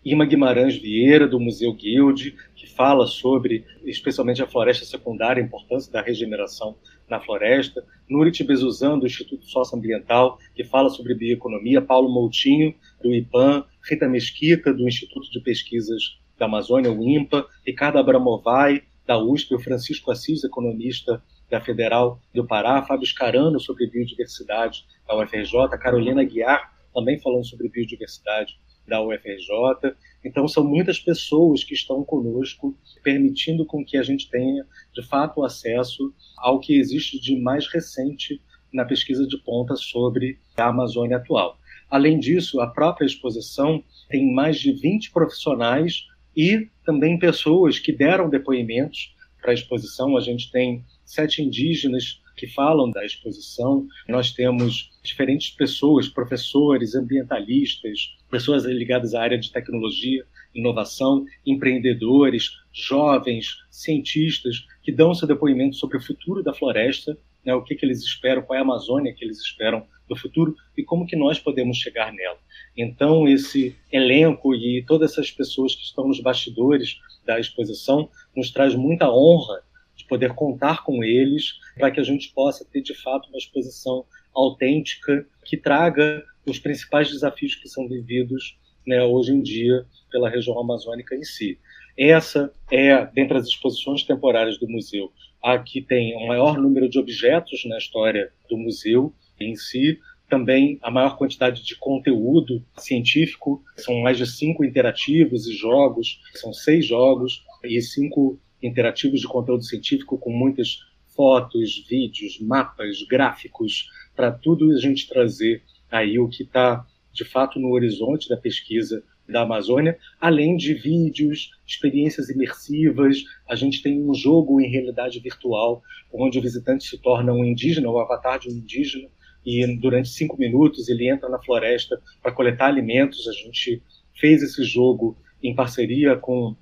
Ima 0.03 0.25
Guimarães 0.25 0.77
Vieira, 0.77 1.27
do 1.27 1.39
Museu 1.39 1.73
Guild, 1.73 2.33
que 2.55 2.67
fala 2.67 3.05
sobre, 3.05 3.65
especialmente 3.83 4.41
a 4.41 4.47
floresta 4.47 4.85
secundária, 4.85 5.43
a 5.43 5.45
importância 5.45 5.91
da 5.91 6.01
regeneração 6.01 6.77
na 7.09 7.19
floresta. 7.19 7.85
Nurit 8.09 8.41
Bezuzan, 8.43 8.97
do 8.97 9.05
Instituto 9.05 9.45
Socioambiental, 9.45 10.37
que 10.55 10.63
fala 10.63 10.89
sobre 10.89 11.13
bioeconomia. 11.13 11.81
Paulo 11.81 12.09
Moutinho, 12.09 12.73
do 13.03 13.13
IPAM. 13.13 13.65
Rita 13.83 14.07
Mesquita, 14.07 14.73
do 14.73 14.87
Instituto 14.87 15.29
de 15.31 15.41
Pesquisas 15.41 16.19
da 16.39 16.45
Amazônia, 16.45 16.91
o 16.91 17.03
INPA, 17.03 17.45
Ricardo 17.65 17.99
Abramovai, 17.99 18.83
da 19.05 19.17
USP, 19.17 19.55
o 19.55 19.59
Francisco 19.59 20.11
Assis, 20.11 20.43
economista 20.43 21.21
da 21.49 21.59
Federal 21.59 22.21
do 22.33 22.45
Pará, 22.45 22.81
Fábio 22.83 23.07
Scarano, 23.07 23.59
sobre 23.59 23.87
biodiversidade 23.87 24.85
da 25.07 25.19
UFRJ, 25.19 25.77
Carolina 25.79 26.23
Guiar, 26.23 26.73
também 26.93 27.19
falando 27.19 27.45
sobre 27.45 27.69
biodiversidade 27.69 28.59
da 28.87 29.01
UFRJ. 29.01 29.95
Então, 30.23 30.47
são 30.47 30.63
muitas 30.63 30.99
pessoas 30.99 31.63
que 31.63 31.73
estão 31.73 32.03
conosco, 32.03 32.75
permitindo 33.03 33.65
com 33.65 33.83
que 33.83 33.97
a 33.97 34.03
gente 34.03 34.29
tenha, 34.29 34.65
de 34.93 35.03
fato, 35.03 35.43
acesso 35.43 36.13
ao 36.37 36.59
que 36.59 36.77
existe 36.77 37.19
de 37.19 37.35
mais 37.35 37.67
recente 37.67 38.41
na 38.71 38.85
pesquisa 38.85 39.25
de 39.27 39.37
ponta 39.39 39.75
sobre 39.75 40.39
a 40.55 40.67
Amazônia 40.67 41.17
atual. 41.17 41.57
Além 41.89 42.19
disso, 42.19 42.61
a 42.61 42.67
própria 42.67 43.05
exposição 43.05 43.83
tem 44.07 44.31
mais 44.31 44.59
de 44.59 44.71
20 44.71 45.11
profissionais 45.11 46.05
e 46.39 46.69
também 46.85 47.19
pessoas 47.19 47.79
que 47.79 47.91
deram 47.91 48.29
depoimentos 48.29 49.13
para 49.41 49.51
a 49.51 49.53
exposição. 49.53 50.15
A 50.15 50.21
gente 50.21 50.49
tem 50.49 50.85
sete 51.03 51.41
indígenas 51.41 52.21
que 52.37 52.47
falam 52.47 52.89
da 52.89 53.05
exposição. 53.05 53.85
Nós 54.07 54.31
temos 54.31 54.89
diferentes 55.03 55.49
pessoas, 55.49 56.07
professores, 56.07 56.95
ambientalistas, 56.95 58.15
pessoas 58.31 58.63
ligadas 58.63 59.13
à 59.13 59.21
área 59.21 59.37
de 59.37 59.51
tecnologia, 59.51 60.25
inovação, 60.55 61.25
empreendedores, 61.45 62.51
jovens, 62.71 63.57
cientistas, 63.69 64.65
que 64.81 64.93
dão 64.93 65.13
seu 65.13 65.27
depoimento 65.27 65.75
sobre 65.75 65.97
o 65.97 66.01
futuro 66.01 66.41
da 66.41 66.53
floresta, 66.53 67.17
né, 67.45 67.53
o 67.53 67.63
que, 67.63 67.75
que 67.75 67.85
eles 67.85 67.99
esperam, 67.99 68.41
qual 68.41 68.55
é 68.55 68.59
a 68.59 68.63
Amazônia 68.63 69.13
que 69.13 69.23
eles 69.23 69.39
esperam 69.39 69.85
do 70.07 70.15
futuro 70.15 70.55
e 70.75 70.83
como 70.83 71.05
que 71.05 71.15
nós 71.15 71.39
podemos 71.39 71.77
chegar 71.77 72.11
nela. 72.11 72.37
Então, 72.75 73.27
esse 73.27 73.75
elenco 73.91 74.55
e 74.55 74.83
todas 74.85 75.11
essas 75.11 75.31
pessoas 75.31 75.75
que 75.75 75.83
estão 75.83 76.07
nos 76.07 76.19
bastidores 76.19 76.99
da 77.25 77.39
exposição 77.39 78.09
nos 78.35 78.51
traz 78.51 78.73
muita 78.75 79.09
honra 79.11 79.61
de 79.95 80.05
poder 80.05 80.33
contar 80.33 80.83
com 80.83 81.03
eles 81.03 81.59
para 81.77 81.91
que 81.91 81.99
a 81.99 82.03
gente 82.03 82.31
possa 82.33 82.65
ter, 82.65 82.81
de 82.81 82.95
fato, 82.95 83.29
uma 83.29 83.37
exposição 83.37 84.05
autêntica 84.33 85.25
que 85.45 85.57
traga 85.57 86.23
os 86.45 86.57
principais 86.57 87.09
desafios 87.09 87.55
que 87.55 87.67
são 87.67 87.87
vividos 87.87 88.57
né, 88.87 89.03
hoje 89.03 89.31
em 89.31 89.41
dia 89.41 89.85
pela 90.09 90.29
região 90.29 90.59
amazônica 90.59 91.15
em 91.15 91.23
si. 91.23 91.59
Essa 91.97 92.51
é, 92.71 93.05
dentre 93.07 93.37
as 93.37 93.47
exposições 93.47 94.03
temporárias 94.03 94.57
do 94.57 94.67
museu, 94.67 95.11
a 95.41 95.57
que 95.57 95.81
tem 95.81 96.15
o 96.15 96.27
maior 96.27 96.57
número 96.57 96.89
de 96.89 96.99
objetos 96.99 97.63
na 97.65 97.77
história 97.77 98.31
do 98.49 98.57
museu 98.57 99.13
em 99.39 99.55
si, 99.55 99.99
também 100.29 100.77
a 100.81 100.91
maior 100.91 101.17
quantidade 101.17 101.63
de 101.63 101.75
conteúdo 101.75 102.63
científico, 102.77 103.63
são 103.75 103.99
mais 104.01 104.17
de 104.17 104.27
cinco 104.27 104.63
interativos 104.63 105.47
e 105.47 105.53
jogos, 105.53 106.21
são 106.35 106.53
seis 106.53 106.85
jogos 106.85 107.43
e 107.63 107.81
cinco 107.81 108.39
interativos 108.61 109.21
de 109.21 109.27
conteúdo 109.27 109.63
científico 109.63 110.17
com 110.17 110.31
muitas 110.31 110.79
fotos, 111.15 111.85
vídeos, 111.89 112.39
mapas, 112.39 113.01
gráficos, 113.09 113.89
para 114.15 114.31
tudo 114.31 114.71
a 114.71 114.79
gente 114.79 115.07
trazer 115.07 115.63
aí 115.89 116.19
o 116.19 116.29
que 116.29 116.43
está 116.43 116.85
de 117.11 117.25
fato 117.25 117.59
no 117.59 117.71
horizonte 117.71 118.29
da 118.29 118.37
pesquisa 118.37 119.03
da 119.31 119.41
Amazônia, 119.41 119.97
além 120.19 120.57
de 120.57 120.73
vídeos, 120.73 121.51
experiências 121.65 122.29
imersivas. 122.29 123.23
A 123.47 123.55
gente 123.55 123.81
tem 123.81 124.01
um 124.01 124.13
jogo 124.13 124.59
em 124.59 124.69
realidade 124.69 125.19
virtual, 125.19 125.81
onde 126.11 126.39
o 126.39 126.41
visitante 126.41 126.83
se 126.83 126.97
torna 126.97 127.31
um 127.33 127.45
indígena, 127.45 127.89
o 127.89 127.99
avatar 127.99 128.39
de 128.39 128.49
um 128.49 128.53
indígena, 128.53 129.07
e 129.45 129.65
durante 129.77 130.09
cinco 130.09 130.37
minutos 130.37 130.89
ele 130.89 131.09
entra 131.09 131.29
na 131.29 131.39
floresta 131.39 132.01
para 132.21 132.31
coletar 132.31 132.67
alimentos. 132.67 133.27
A 133.27 133.31
gente 133.31 133.81
fez 134.15 134.43
esse 134.43 134.63
jogo 134.63 135.17
em 135.41 135.55
parceria 135.55 136.15
com 136.17 136.55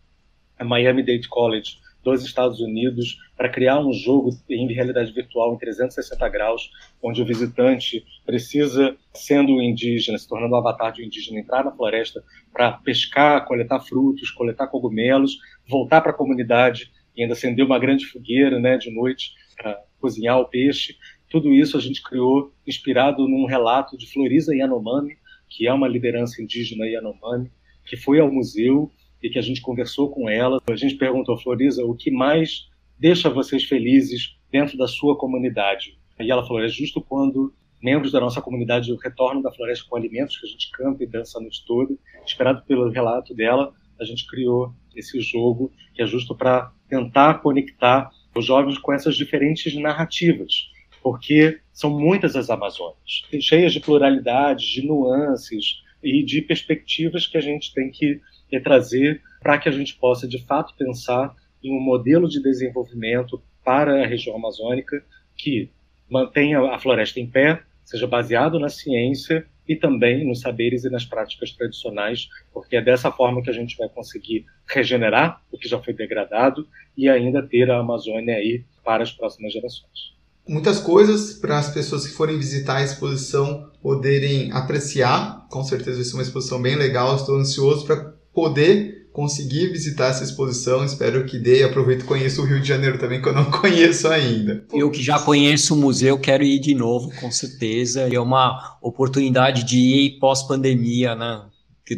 a 0.57 0.63
Miami 0.63 1.03
Dade 1.03 1.27
College 1.27 1.77
dos 2.11 2.23
Estados 2.23 2.59
Unidos 2.59 3.17
para 3.35 3.49
criar 3.49 3.79
um 3.79 3.91
jogo 3.91 4.29
em 4.49 4.71
realidade 4.73 5.11
virtual 5.11 5.53
em 5.53 5.57
360 5.57 6.29
graus, 6.29 6.71
onde 7.01 7.21
o 7.21 7.25
visitante 7.25 8.03
precisa, 8.25 8.95
sendo 9.13 9.61
indígena, 9.61 10.17
se 10.17 10.27
tornando 10.27 10.53
um 10.53 10.57
avatar 10.57 10.91
de 10.91 11.01
um 11.01 11.05
indígena, 11.05 11.39
entrar 11.39 11.63
na 11.63 11.71
floresta 11.71 12.23
para 12.51 12.71
pescar, 12.73 13.45
coletar 13.45 13.79
frutos, 13.81 14.31
coletar 14.31 14.67
cogumelos, 14.67 15.37
voltar 15.67 16.01
para 16.01 16.11
a 16.11 16.15
comunidade 16.15 16.91
e 17.15 17.21
ainda 17.21 17.33
acender 17.33 17.65
uma 17.65 17.79
grande 17.79 18.05
fogueira 18.05 18.59
né, 18.59 18.77
de 18.77 18.89
noite 18.89 19.31
para 19.55 19.81
cozinhar 19.99 20.39
o 20.39 20.45
peixe. 20.45 20.95
Tudo 21.29 21.53
isso 21.53 21.75
a 21.75 21.81
gente 21.81 22.01
criou 22.01 22.53
inspirado 22.65 23.27
num 23.27 23.45
relato 23.45 23.97
de 23.97 24.11
Florisa 24.11 24.55
Yanomami, 24.55 25.17
que 25.49 25.67
é 25.67 25.73
uma 25.73 25.87
liderança 25.87 26.41
indígena 26.41 26.85
Yanomami, 26.85 27.51
que 27.85 27.97
foi 27.97 28.19
ao 28.19 28.31
museu 28.31 28.91
e 29.21 29.29
que 29.29 29.39
a 29.39 29.41
gente 29.41 29.61
conversou 29.61 30.09
com 30.09 30.29
ela. 30.29 30.61
A 30.69 30.75
gente 30.75 30.95
perguntou, 30.95 31.37
Florisa, 31.37 31.85
o 31.85 31.95
que 31.95 32.11
mais 32.11 32.67
deixa 32.99 33.29
vocês 33.29 33.63
felizes 33.63 34.37
dentro 34.51 34.77
da 34.77 34.87
sua 34.87 35.17
comunidade? 35.17 35.97
E 36.19 36.31
ela 36.31 36.45
falou, 36.45 36.63
é 36.63 36.67
justo 36.67 37.01
quando 37.01 37.53
membros 37.81 38.11
da 38.11 38.19
nossa 38.19 38.41
comunidade 38.41 38.95
retornam 39.03 39.41
da 39.41 39.51
floresta 39.51 39.85
com 39.87 39.95
alimentos, 39.95 40.37
que 40.37 40.47
a 40.47 40.49
gente 40.49 40.71
canta 40.71 41.03
e 41.03 41.07
dança 41.07 41.37
a 41.37 41.41
noite 41.41 41.63
toda. 41.65 41.95
Inspirado 42.23 42.63
pelo 42.65 42.89
relato 42.89 43.35
dela, 43.35 43.73
a 43.99 44.03
gente 44.03 44.25
criou 44.25 44.73
esse 44.95 45.19
jogo, 45.21 45.71
que 45.93 46.01
é 46.01 46.07
justo 46.07 46.35
para 46.35 46.71
tentar 46.89 47.35
conectar 47.35 48.09
os 48.35 48.45
jovens 48.45 48.77
com 48.77 48.93
essas 48.93 49.15
diferentes 49.15 49.75
narrativas 49.75 50.69
porque 51.07 51.61
são 51.71 51.89
muitas 51.89 52.35
as 52.35 52.49
Amazônias, 52.49 53.23
cheias 53.39 53.71
de 53.71 53.79
pluralidade, 53.79 54.73
de 54.73 54.85
nuances 54.85 55.81
e 56.03 56.21
de 56.21 56.41
perspectivas 56.41 57.25
que 57.25 57.37
a 57.37 57.41
gente 57.41 57.73
tem 57.73 57.89
que 57.89 58.19
trazer 58.61 59.21
para 59.41 59.57
que 59.57 59.69
a 59.69 59.71
gente 59.71 59.95
possa, 59.95 60.27
de 60.27 60.43
fato, 60.45 60.73
pensar 60.77 61.35
em 61.63 61.75
um 61.75 61.81
modelo 61.81 62.27
de 62.27 62.41
desenvolvimento 62.41 63.41
para 63.63 64.03
a 64.03 64.07
região 64.07 64.35
amazônica 64.35 65.03
que 65.35 65.69
mantenha 66.09 66.61
a 66.61 66.79
floresta 66.79 67.19
em 67.19 67.27
pé, 67.27 67.61
seja 67.83 68.07
baseado 68.07 68.59
na 68.59 68.69
ciência 68.69 69.45
e 69.67 69.75
também 69.75 70.25
nos 70.25 70.39
saberes 70.39 70.85
e 70.85 70.89
nas 70.89 71.05
práticas 71.05 71.51
tradicionais, 71.51 72.29
porque 72.53 72.77
é 72.77 72.81
dessa 72.81 73.11
forma 73.11 73.41
que 73.41 73.49
a 73.49 73.53
gente 73.53 73.75
vai 73.77 73.89
conseguir 73.89 74.45
regenerar 74.65 75.41
o 75.51 75.57
que 75.57 75.67
já 75.67 75.79
foi 75.81 75.93
degradado 75.93 76.67
e 76.95 77.09
ainda 77.09 77.43
ter 77.43 77.69
a 77.69 77.79
Amazônia 77.79 78.35
aí 78.35 78.63
para 78.83 79.03
as 79.03 79.11
próximas 79.11 79.51
gerações 79.51 80.17
muitas 80.47 80.79
coisas 80.79 81.33
para 81.33 81.59
as 81.59 81.69
pessoas 81.69 82.07
que 82.07 82.13
forem 82.13 82.37
visitar 82.37 82.77
a 82.77 82.83
exposição 82.83 83.69
poderem 83.81 84.51
apreciar. 84.51 85.45
Com 85.49 85.63
certeza 85.63 85.97
vai 85.97 86.05
ser 86.05 86.13
uma 86.13 86.23
exposição 86.23 86.61
bem 86.61 86.75
legal. 86.75 87.15
Estou 87.15 87.35
ansioso 87.35 87.85
para 87.85 88.13
poder 88.37 89.09
conseguir 89.11 89.69
visitar 89.69 90.09
essa 90.09 90.23
exposição. 90.23 90.85
Espero 90.85 91.25
que 91.25 91.39
dê. 91.39 91.63
Aproveito 91.63 92.03
e 92.03 92.05
conheço 92.05 92.43
o 92.43 92.45
Rio 92.45 92.61
de 92.61 92.67
Janeiro 92.67 92.99
também, 92.99 93.19
que 93.19 93.27
eu 93.27 93.33
não 93.33 93.45
conheço 93.49 94.07
ainda. 94.09 94.63
Eu 94.71 94.91
que 94.91 95.01
já 95.01 95.17
conheço 95.17 95.73
o 95.73 95.77
museu, 95.77 96.19
quero 96.19 96.43
ir 96.43 96.59
de 96.59 96.75
novo, 96.75 97.09
com 97.19 97.31
certeza. 97.31 98.01
É 98.13 98.19
uma 98.19 98.77
oportunidade 98.79 99.63
de 99.63 99.79
ir 99.79 100.19
pós-pandemia, 100.19 101.15
né? 101.15 101.47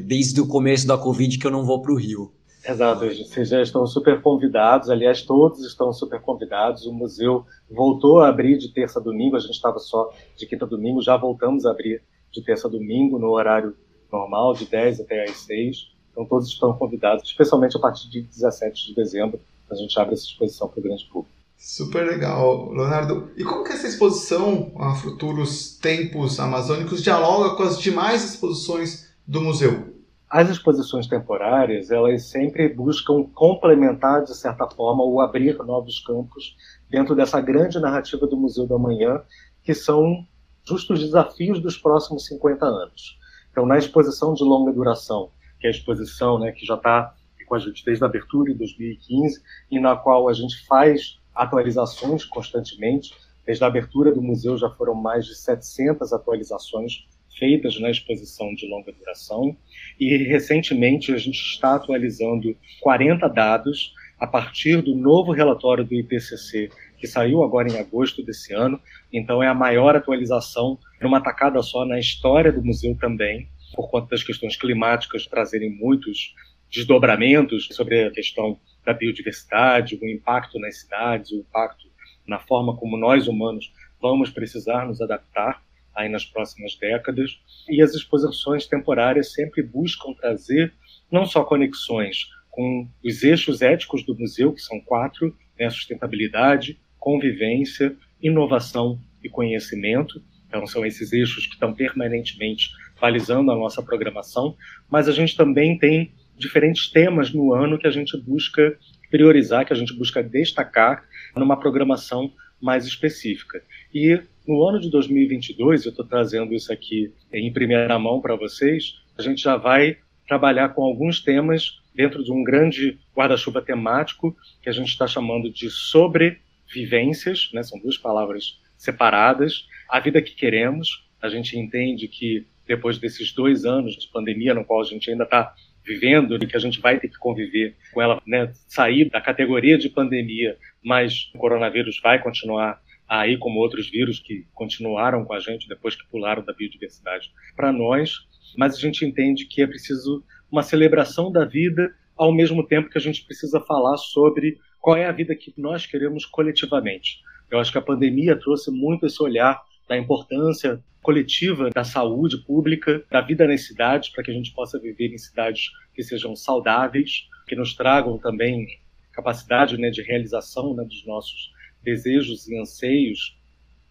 Desde 0.05 0.39
o 0.39 0.47
começo 0.47 0.87
da 0.87 0.97
Covid 0.97 1.37
que 1.37 1.45
eu 1.45 1.51
não 1.51 1.65
vou 1.65 1.81
para 1.81 1.91
o 1.91 1.97
Rio. 1.97 2.31
Exato, 2.65 3.05
vocês 3.05 3.49
já 3.49 3.61
estão 3.61 3.85
super 3.85 4.21
convidados, 4.21 4.89
aliás, 4.89 5.21
todos 5.23 5.65
estão 5.65 5.91
super 5.91 6.21
convidados. 6.21 6.85
O 6.85 6.93
museu 6.93 7.45
voltou 7.69 8.21
a 8.21 8.29
abrir 8.29 8.57
de 8.57 8.71
terça 8.73 8.97
a 8.99 9.03
domingo, 9.03 9.35
a 9.35 9.39
gente 9.39 9.55
estava 9.55 9.79
só 9.79 10.09
de 10.37 10.45
quinta 10.45 10.63
a 10.63 10.67
domingo, 10.67 11.01
já 11.01 11.17
voltamos 11.17 11.65
a 11.65 11.71
abrir 11.71 12.01
de 12.31 12.41
terça 12.41 12.69
a 12.69 12.71
domingo, 12.71 13.19
no 13.19 13.29
horário 13.31 13.75
normal, 14.09 14.53
de 14.53 14.65
10 14.65 15.01
até 15.01 15.25
às 15.25 15.37
6. 15.41 15.98
Então, 16.19 16.27
todos 16.27 16.49
estão 16.49 16.73
convidados, 16.73 17.23
especialmente 17.23 17.77
a 17.77 17.79
partir 17.79 18.09
de 18.09 18.21
17 18.23 18.87
de 18.87 18.95
dezembro, 18.95 19.39
a 19.71 19.75
gente 19.75 19.97
abre 19.97 20.15
essa 20.15 20.25
exposição 20.25 20.67
para 20.67 20.81
o 20.81 20.83
grande 20.83 21.05
público. 21.05 21.33
Super 21.55 22.05
legal, 22.05 22.73
Leonardo. 22.73 23.31
E 23.37 23.43
como 23.45 23.63
que 23.63 23.71
essa 23.71 23.87
exposição, 23.87 24.73
a 24.77 24.95
Futuros 24.95 25.77
Tempos 25.77 26.37
Amazônicos, 26.37 27.01
dialoga 27.01 27.55
com 27.55 27.63
as 27.63 27.79
demais 27.79 28.33
exposições 28.33 29.09
do 29.25 29.39
museu? 29.39 29.95
As 30.29 30.49
exposições 30.49 31.07
temporárias, 31.07 31.89
elas 31.89 32.23
sempre 32.23 32.67
buscam 32.67 33.23
complementar, 33.33 34.25
de 34.25 34.35
certa 34.35 34.67
forma, 34.67 35.01
ou 35.03 35.21
abrir 35.21 35.57
novos 35.59 36.01
campos 36.01 36.57
dentro 36.89 37.15
dessa 37.15 37.39
grande 37.39 37.79
narrativa 37.79 38.27
do 38.27 38.35
Museu 38.35 38.67
da 38.67 38.77
Manhã, 38.77 39.21
que 39.63 39.73
são 39.73 40.25
justos 40.67 40.99
desafios 40.99 41.61
dos 41.61 41.77
próximos 41.77 42.25
50 42.25 42.65
anos. 42.65 43.17
Então, 43.51 43.65
na 43.65 43.77
exposição 43.77 44.33
de 44.33 44.43
longa 44.43 44.73
duração, 44.73 45.31
que 45.59 45.67
é 45.67 45.69
a 45.69 45.71
exposição 45.71 46.39
né, 46.39 46.51
que 46.51 46.65
já 46.65 46.75
está 46.75 47.13
com 47.49 47.55
a 47.55 47.59
gente 47.59 47.83
desde 47.83 48.03
a 48.03 48.07
abertura 48.07 48.51
em 48.51 48.55
2015, 48.55 49.41
e 49.71 49.79
na 49.79 49.95
qual 49.95 50.29
a 50.29 50.33
gente 50.33 50.65
faz 50.67 51.17
atualizações 51.33 52.23
constantemente, 52.23 53.11
desde 53.45 53.63
a 53.63 53.67
abertura 53.67 54.13
do 54.13 54.21
museu 54.21 54.55
já 54.57 54.69
foram 54.69 54.93
mais 54.93 55.25
de 55.25 55.35
700 55.35 56.13
atualizações 56.13 57.07
feitas 57.37 57.79
na 57.79 57.89
exposição 57.89 58.53
de 58.53 58.67
longa 58.67 58.91
duração. 58.91 59.55
E 59.99 60.17
recentemente 60.25 61.11
a 61.13 61.17
gente 61.17 61.39
está 61.39 61.75
atualizando 61.75 62.55
40 62.81 63.27
dados 63.27 63.93
a 64.19 64.27
partir 64.27 64.81
do 64.81 64.93
novo 64.93 65.31
relatório 65.31 65.83
do 65.83 65.95
IPCC, 65.95 66.69
que 66.97 67.07
saiu 67.07 67.41
agora 67.43 67.69
em 67.69 67.79
agosto 67.79 68.21
desse 68.21 68.53
ano. 68.53 68.79
Então 69.11 69.41
é 69.41 69.47
a 69.47 69.53
maior 69.53 69.95
atualização 69.95 70.77
numa 71.01 71.21
tacada 71.21 71.61
só 71.63 71.85
na 71.85 71.97
história 71.97 72.51
do 72.51 72.63
museu 72.63 72.95
também, 72.99 73.47
por 73.75 73.89
conta 73.89 74.09
das 74.11 74.23
questões 74.23 74.55
climáticas 74.55 75.25
trazerem 75.25 75.69
muitos 75.69 76.33
desdobramentos 76.71 77.67
sobre 77.71 78.03
a 78.03 78.11
questão 78.11 78.59
da 78.85 78.93
biodiversidade, 78.93 79.99
o 80.01 80.07
impacto 80.07 80.59
nas 80.59 80.81
cidades, 80.81 81.31
o 81.31 81.39
impacto 81.39 81.87
na 82.27 82.39
forma 82.39 82.75
como 82.75 82.97
nós 82.97 83.27
humanos 83.27 83.73
vamos 84.01 84.29
precisar 84.29 84.85
nos 84.85 85.01
adaptar 85.01 85.61
aí 85.95 86.07
nas 86.07 86.23
próximas 86.25 86.75
décadas. 86.75 87.39
E 87.67 87.81
as 87.81 87.93
exposições 87.93 88.65
temporárias 88.65 89.33
sempre 89.33 89.61
buscam 89.61 90.13
trazer 90.13 90.73
não 91.11 91.25
só 91.25 91.43
conexões 91.43 92.27
com 92.49 92.87
os 93.03 93.23
eixos 93.23 93.61
éticos 93.61 94.03
do 94.03 94.17
museu, 94.17 94.53
que 94.53 94.61
são 94.61 94.79
quatro, 94.79 95.35
né, 95.59 95.69
sustentabilidade, 95.69 96.79
convivência, 96.97 97.95
inovação 98.21 98.99
e 99.23 99.29
conhecimento. 99.29 100.21
Então, 100.47 100.65
são 100.65 100.85
esses 100.85 101.13
eixos 101.13 101.45
que 101.45 101.53
estão 101.53 101.73
permanentemente 101.73 102.69
balizando 102.99 103.51
a 103.51 103.55
nossa 103.55 103.81
programação, 103.81 104.55
mas 104.89 105.07
a 105.07 105.11
gente 105.11 105.35
também 105.35 105.77
tem 105.77 106.11
diferentes 106.37 106.89
temas 106.89 107.33
no 107.33 107.53
ano 107.53 107.77
que 107.77 107.87
a 107.87 107.91
gente 107.91 108.17
busca 108.17 108.77
priorizar, 109.09 109.65
que 109.65 109.73
a 109.73 109.75
gente 109.75 109.93
busca 109.93 110.23
destacar 110.23 111.03
numa 111.35 111.59
programação 111.59 112.31
mais 112.61 112.85
específica. 112.85 113.61
E 113.93 114.21
no 114.47 114.63
ano 114.67 114.79
de 114.79 114.89
2022, 114.89 115.85
eu 115.85 115.89
estou 115.91 116.05
trazendo 116.05 116.53
isso 116.53 116.71
aqui 116.71 117.13
em 117.31 117.51
primeira 117.51 117.97
mão 117.99 118.21
para 118.21 118.35
vocês, 118.35 118.95
a 119.17 119.21
gente 119.21 119.41
já 119.41 119.57
vai 119.57 119.97
trabalhar 120.27 120.69
com 120.69 120.83
alguns 120.83 121.19
temas 121.19 121.79
dentro 121.93 122.23
de 122.23 122.31
um 122.31 122.43
grande 122.43 122.97
guarda-chuva 123.15 123.61
temático 123.61 124.35
que 124.61 124.69
a 124.69 124.71
gente 124.71 124.89
está 124.89 125.07
chamando 125.07 125.51
de 125.51 125.69
sobrevivências, 125.69 127.49
né? 127.53 127.63
são 127.63 127.79
duas 127.79 127.97
palavras 127.97 128.59
separadas. 128.77 129.67
A 129.89 129.99
vida 129.99 130.21
que 130.21 130.35
queremos, 130.35 131.05
a 131.21 131.27
gente 131.27 131.57
entende 131.57 132.07
que 132.07 132.45
depois 132.69 132.99
desses 132.99 133.33
dois 133.33 133.65
anos 133.65 133.95
de 133.95 134.07
pandemia, 134.09 134.53
no 134.53 134.63
qual 134.63 134.79
a 134.79 134.83
gente 134.83 135.09
ainda 135.09 135.23
está 135.23 135.55
vivendo 135.83 136.35
e 136.35 136.45
que 136.45 136.55
a 136.55 136.59
gente 136.59 136.79
vai 136.79 136.99
ter 136.99 137.09
que 137.09 137.17
conviver 137.17 137.75
com 137.91 137.99
ela, 137.99 138.21
né, 138.27 138.53
sair 138.67 139.09
da 139.09 139.19
categoria 139.19 139.75
de 139.75 139.89
pandemia, 139.89 140.55
mas 140.85 141.31
o 141.33 141.39
coronavírus 141.39 141.99
vai 141.99 142.21
continuar 142.21 142.79
aí 143.07 143.37
como 143.39 143.59
outros 143.59 143.89
vírus 143.89 144.19
que 144.19 144.45
continuaram 144.53 145.25
com 145.25 145.33
a 145.33 145.39
gente 145.39 145.67
depois 145.67 145.95
que 145.95 146.07
pularam 146.11 146.45
da 146.45 146.53
biodiversidade 146.53 147.31
para 147.55 147.73
nós, 147.73 148.19
mas 148.55 148.75
a 148.75 148.79
gente 148.79 149.03
entende 149.03 149.45
que 149.45 149.63
é 149.63 149.67
preciso 149.67 150.23
uma 150.51 150.61
celebração 150.61 151.31
da 151.31 151.45
vida 151.45 151.91
ao 152.15 152.31
mesmo 152.31 152.63
tempo 152.67 152.89
que 152.89 152.99
a 152.99 153.01
gente 153.01 153.25
precisa 153.25 153.59
falar 153.59 153.97
sobre 153.97 154.59
qual 154.79 154.95
é 154.95 155.07
a 155.07 155.11
vida 155.11 155.35
que 155.35 155.51
nós 155.57 155.87
queremos 155.87 156.23
coletivamente. 156.23 157.17
Eu 157.49 157.57
acho 157.57 157.71
que 157.71 157.79
a 157.79 157.81
pandemia 157.81 158.35
trouxe 158.35 158.69
muito 158.69 159.07
esse 159.07 159.21
olhar 159.23 159.59
da 159.89 159.97
importância 159.97 160.79
coletiva 161.01 161.71
da 161.71 161.83
saúde 161.83 162.37
pública, 162.45 163.03
da 163.09 163.21
vida 163.21 163.47
nas 163.47 163.65
cidades, 163.65 164.09
para 164.09 164.23
que 164.23 164.29
a 164.29 164.33
gente 164.33 164.53
possa 164.53 164.79
viver 164.79 165.11
em 165.11 165.17
cidades 165.17 165.71
que 165.95 166.03
sejam 166.03 166.35
saudáveis, 166.35 167.27
que 167.47 167.55
nos 167.55 167.73
tragam 167.73 168.17
também 168.19 168.67
capacidade 169.11 169.77
né, 169.77 169.89
de 169.89 170.03
realização 170.03 170.75
né, 170.75 170.83
dos 170.83 171.05
nossos 171.07 171.51
desejos 171.83 172.47
e 172.47 172.55
anseios 172.55 173.35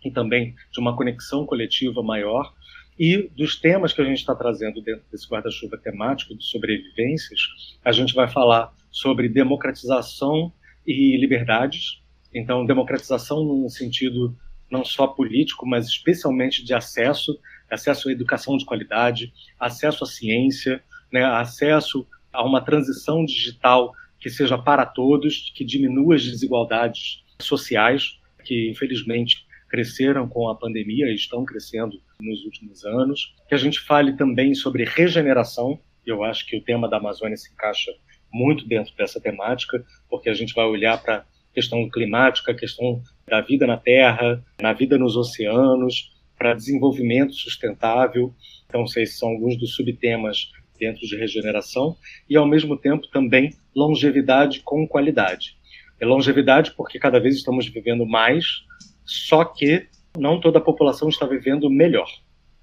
e 0.05 0.11
também 0.11 0.55
de 0.71 0.79
uma 0.79 0.97
conexão 0.97 1.45
coletiva 1.45 2.03
maior. 2.03 2.55
E 2.97 3.29
dos 3.37 3.57
temas 3.57 3.93
que 3.93 4.01
a 4.01 4.05
gente 4.05 4.19
está 4.19 4.35
trazendo 4.35 4.81
dentro 4.81 5.05
desse 5.11 5.29
guarda-chuva 5.29 5.77
temático 5.79 6.37
de 6.37 6.45
sobrevivências, 6.45 7.41
a 7.85 7.91
gente 7.91 8.15
vai 8.15 8.29
falar 8.29 8.73
sobre 8.91 9.29
democratização 9.29 10.53
e 10.87 11.17
liberdades. 11.17 12.03
Então, 12.33 12.65
democratização 12.65 13.45
no 13.45 13.69
sentido 13.69 14.37
não 14.71 14.85
só 14.85 15.07
político, 15.07 15.67
mas 15.67 15.87
especialmente 15.87 16.65
de 16.65 16.75
acesso, 16.75 17.39
acesso 17.71 18.09
à 18.09 18.13
educação 18.13 18.57
de 18.57 18.65
qualidade, 18.65 19.33
acesso 19.59 20.05
à 20.05 20.07
ciência, 20.07 20.83
né, 21.13 21.25
acesso 21.25 22.07
a 22.33 22.45
uma 22.45 22.61
transição 22.61 23.25
digital 23.25 23.93
que 24.21 24.29
seja 24.29 24.59
para 24.59 24.85
todos, 24.85 25.53
que 25.55 25.65
diminua 25.65 26.17
as 26.17 26.25
desigualdades 26.25 27.25
sociais, 27.41 28.19
que 28.45 28.71
infelizmente 28.71 29.47
cresceram 29.69 30.29
com 30.29 30.49
a 30.49 30.55
pandemia 30.55 31.07
e 31.07 31.15
estão 31.15 31.45
crescendo 31.45 32.01
nos 32.21 32.45
últimos 32.45 32.85
anos. 32.85 33.35
Que 33.49 33.55
a 33.55 33.59
gente 33.59 33.81
fale 33.81 34.17
também 34.17 34.55
sobre 34.55 34.85
regeneração. 34.85 35.79
Eu 36.05 36.25
acho 36.25 36.47
que 36.47 36.57
o 36.57 36.63
tema 36.63 36.89
da 36.89 36.97
Amazônia 36.97 37.37
se 37.37 37.53
encaixa 37.53 37.93
muito 38.33 38.67
dentro 38.67 38.95
dessa 38.97 39.21
temática, 39.21 39.85
porque 40.09 40.29
a 40.29 40.35
gente 40.35 40.55
vai 40.55 40.65
olhar 40.65 41.01
para 41.03 41.19
a 41.19 41.25
questão 41.55 41.89
climática, 41.89 42.53
a 42.53 42.55
questão 42.55 43.03
da 43.29 43.41
vida 43.41 43.67
na 43.67 43.77
Terra, 43.77 44.43
na 44.61 44.73
vida 44.73 44.99
nos 44.99 45.17
oceanos, 45.17 46.11
para 46.37 46.55
desenvolvimento 46.55 47.35
sustentável. 47.35 48.33
Então, 48.67 48.85
esses 48.85 49.19
são 49.19 49.31
alguns 49.31 49.59
dos 49.59 49.75
subtemas 49.75 50.51
dentro 50.79 51.07
de 51.07 51.17
regeneração 51.17 51.97
e, 52.29 52.37
ao 52.37 52.47
mesmo 52.47 52.77
tempo, 52.77 53.07
também 53.09 53.51
longevidade 53.75 54.61
com 54.61 54.87
qualidade. 54.87 55.57
É 56.01 56.07
longevidade 56.07 56.73
porque 56.77 56.99
cada 56.99 57.19
vez 57.19 57.35
estamos 57.35 57.67
vivendo 57.69 58.07
mais, 58.07 58.63
só 59.05 59.45
que 59.45 59.87
não 60.17 60.41
toda 60.41 60.59
a 60.59 60.63
população 60.63 61.09
está 61.09 61.27
vivendo 61.27 61.69
melhor. 61.69 62.09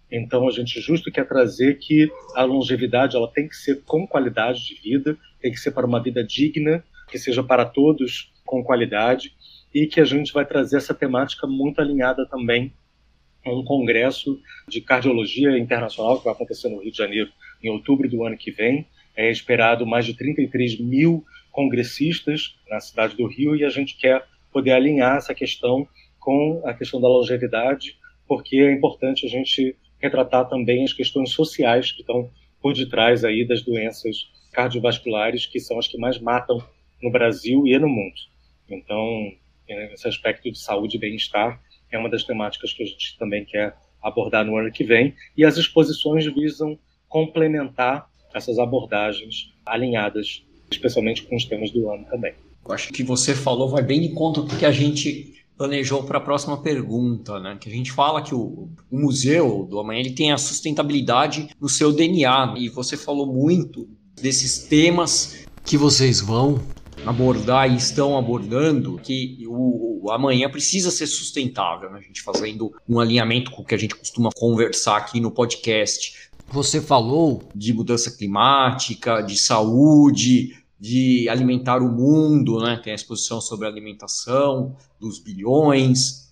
Então, 0.10 0.48
a 0.48 0.52
gente 0.52 0.80
justo 0.80 1.12
quer 1.12 1.28
trazer 1.28 1.78
que 1.80 2.10
a 2.36 2.44
longevidade 2.44 3.16
ela 3.16 3.30
tem 3.32 3.48
que 3.48 3.56
ser 3.56 3.84
com 3.84 4.08
qualidade 4.08 4.66
de 4.66 4.76
vida, 4.76 5.18
tem 5.42 5.52
que 5.52 5.60
ser 5.60 5.72
para 5.72 5.86
uma 5.86 6.02
vida 6.02 6.24
digna, 6.24 6.84
que 7.10 7.18
seja 7.18 7.44
para 7.44 7.66
todos 7.66 8.32
com 8.46 8.64
qualidade 8.64 9.34
e 9.76 9.88
que 9.88 10.00
a 10.00 10.06
gente 10.06 10.32
vai 10.32 10.46
trazer 10.46 10.78
essa 10.78 10.94
temática 10.94 11.46
muito 11.46 11.82
alinhada 11.82 12.26
também 12.26 12.72
a 13.46 13.52
um 13.52 13.62
congresso 13.62 14.40
de 14.70 14.80
cardiologia 14.80 15.58
internacional 15.58 16.18
que 16.18 16.24
vai 16.24 16.34
acontecer 16.34 16.70
no 16.70 16.82
Rio 16.82 16.94
de 16.94 16.98
Janeiro 16.98 17.30
em 17.62 17.70
outubro 17.70 18.10
do 18.10 18.24
ano 18.24 18.38
que 18.38 18.52
vem. 18.52 18.88
É 19.18 19.30
esperado 19.30 19.86
mais 19.86 20.06
de 20.06 20.14
33 20.14 20.80
mil 20.80 21.26
congressistas 21.52 22.56
na 22.70 22.80
cidade 22.80 23.18
do 23.18 23.28
Rio 23.28 23.54
e 23.54 23.66
a 23.66 23.70
gente 23.70 23.98
quer 23.98 24.26
poder 24.50 24.72
alinhar 24.72 25.18
essa 25.18 25.36
questão 25.36 25.86
com 26.22 26.62
a 26.64 26.74
questão 26.74 27.02
da 27.02 27.10
longevidade, 27.10 27.98
porque 28.26 28.56
é 28.56 28.72
importante 28.72 29.26
a 29.26 29.30
gente 29.30 29.76
retratar 30.00 30.48
também 30.48 30.86
as 30.86 30.94
questões 30.94 31.32
sociais 31.32 31.92
que 31.92 32.00
estão 32.00 32.32
por 32.62 32.74
detrás 32.74 33.26
aí 33.26 33.46
das 33.46 33.62
doenças 33.62 34.30
cardiovasculares, 34.54 35.46
que 35.46 35.60
são 35.60 35.78
as 35.78 35.88
que 35.88 35.98
mais 35.98 36.18
matam 36.18 36.64
no 37.04 37.12
Brasil 37.12 37.68
e 37.68 37.78
no 37.78 37.90
mundo. 37.90 38.16
Então, 38.70 39.32
esse 39.68 40.08
aspecto 40.08 40.52
de 40.52 40.60
saúde 40.60 40.98
e 40.98 41.00
bem-estar 41.00 41.62
é 41.92 41.98
uma 41.98 42.10
das 42.10 42.24
temáticas 42.24 42.74
que 42.74 42.84
a 42.84 42.86
gente 42.86 43.18
também 43.18 43.46
quer 43.46 43.76
abordar 44.02 44.46
no 44.46 44.58
ano 44.58 44.72
que 44.72 44.84
vem. 44.84 45.16
E 45.36 45.44
as 45.44 45.58
exposições 45.58 46.26
visam 46.34 46.78
complementar 47.08 48.10
essas 48.34 48.60
abordagens 48.60 49.54
alinhadas, 49.66 50.44
especialmente 50.70 51.24
com 51.24 51.36
os 51.36 51.46
temas 51.46 51.72
do 51.72 51.90
ano 51.90 52.06
também. 52.06 52.34
Eu 52.68 52.74
acho 52.74 52.92
que 52.92 53.04
você 53.04 53.34
falou 53.34 53.70
vai 53.70 53.84
bem 53.84 54.02
de 54.02 54.10
conta 54.10 54.42
o 54.42 54.48
que 54.48 54.66
a 54.66 54.72
gente 54.72 55.34
planejou 55.58 56.04
para 56.04 56.18
a 56.18 56.22
próxima 56.22 56.62
pergunta, 56.62 57.40
né? 57.40 57.58
Que 57.60 57.70
a 57.70 57.72
gente 57.72 57.92
fala 57.92 58.22
que 58.22 58.36
o, 58.36 58.70
o, 58.92 59.00
museu 59.00 59.66
do 59.70 59.80
amanhã 59.80 60.02
ele 60.02 60.12
tem 60.12 60.32
a 60.32 60.38
sustentabilidade 60.38 61.50
no 61.62 61.70
seu 61.70 61.94
DNA 61.94 62.56
e 62.58 62.70
você 62.70 62.98
falou 62.98 63.26
muito 63.26 63.88
desses 64.22 64.60
temas 64.68 65.46
que 65.64 65.78
vocês 65.78 66.20
vão 66.20 66.60
abordar 67.06 67.72
e 67.72 67.76
estão 67.76 68.18
abordando 68.18 69.00
que 69.02 69.44
o, 69.48 70.06
o 70.06 70.12
amanhã 70.12 70.50
precisa 70.50 70.90
ser 70.92 71.08
sustentável, 71.08 71.92
né? 71.92 72.00
a 72.00 72.02
gente 72.02 72.22
fazendo 72.22 72.74
um 72.88 73.00
alinhamento 73.00 73.52
com 73.52 73.62
o 73.62 73.66
que 73.66 73.76
a 73.76 73.78
gente 73.78 73.96
costuma 73.96 74.30
conversar 74.36 74.98
aqui 74.98 75.20
no 75.20 75.32
podcast. 75.32 76.30
Você 76.50 76.82
falou 76.82 77.44
de 77.56 77.74
mudança 77.74 78.12
climática, 78.12 79.22
de 79.22 79.38
saúde, 79.38 80.56
de 80.80 81.28
alimentar 81.30 81.82
o 81.82 81.92
mundo, 81.92 82.60
né? 82.60 82.80
Tem 82.84 82.92
a 82.92 82.96
exposição 82.96 83.42
sobre 83.42 83.68
alimentação, 83.68 84.76
dos 85.00 85.18
bilhões, 85.20 86.32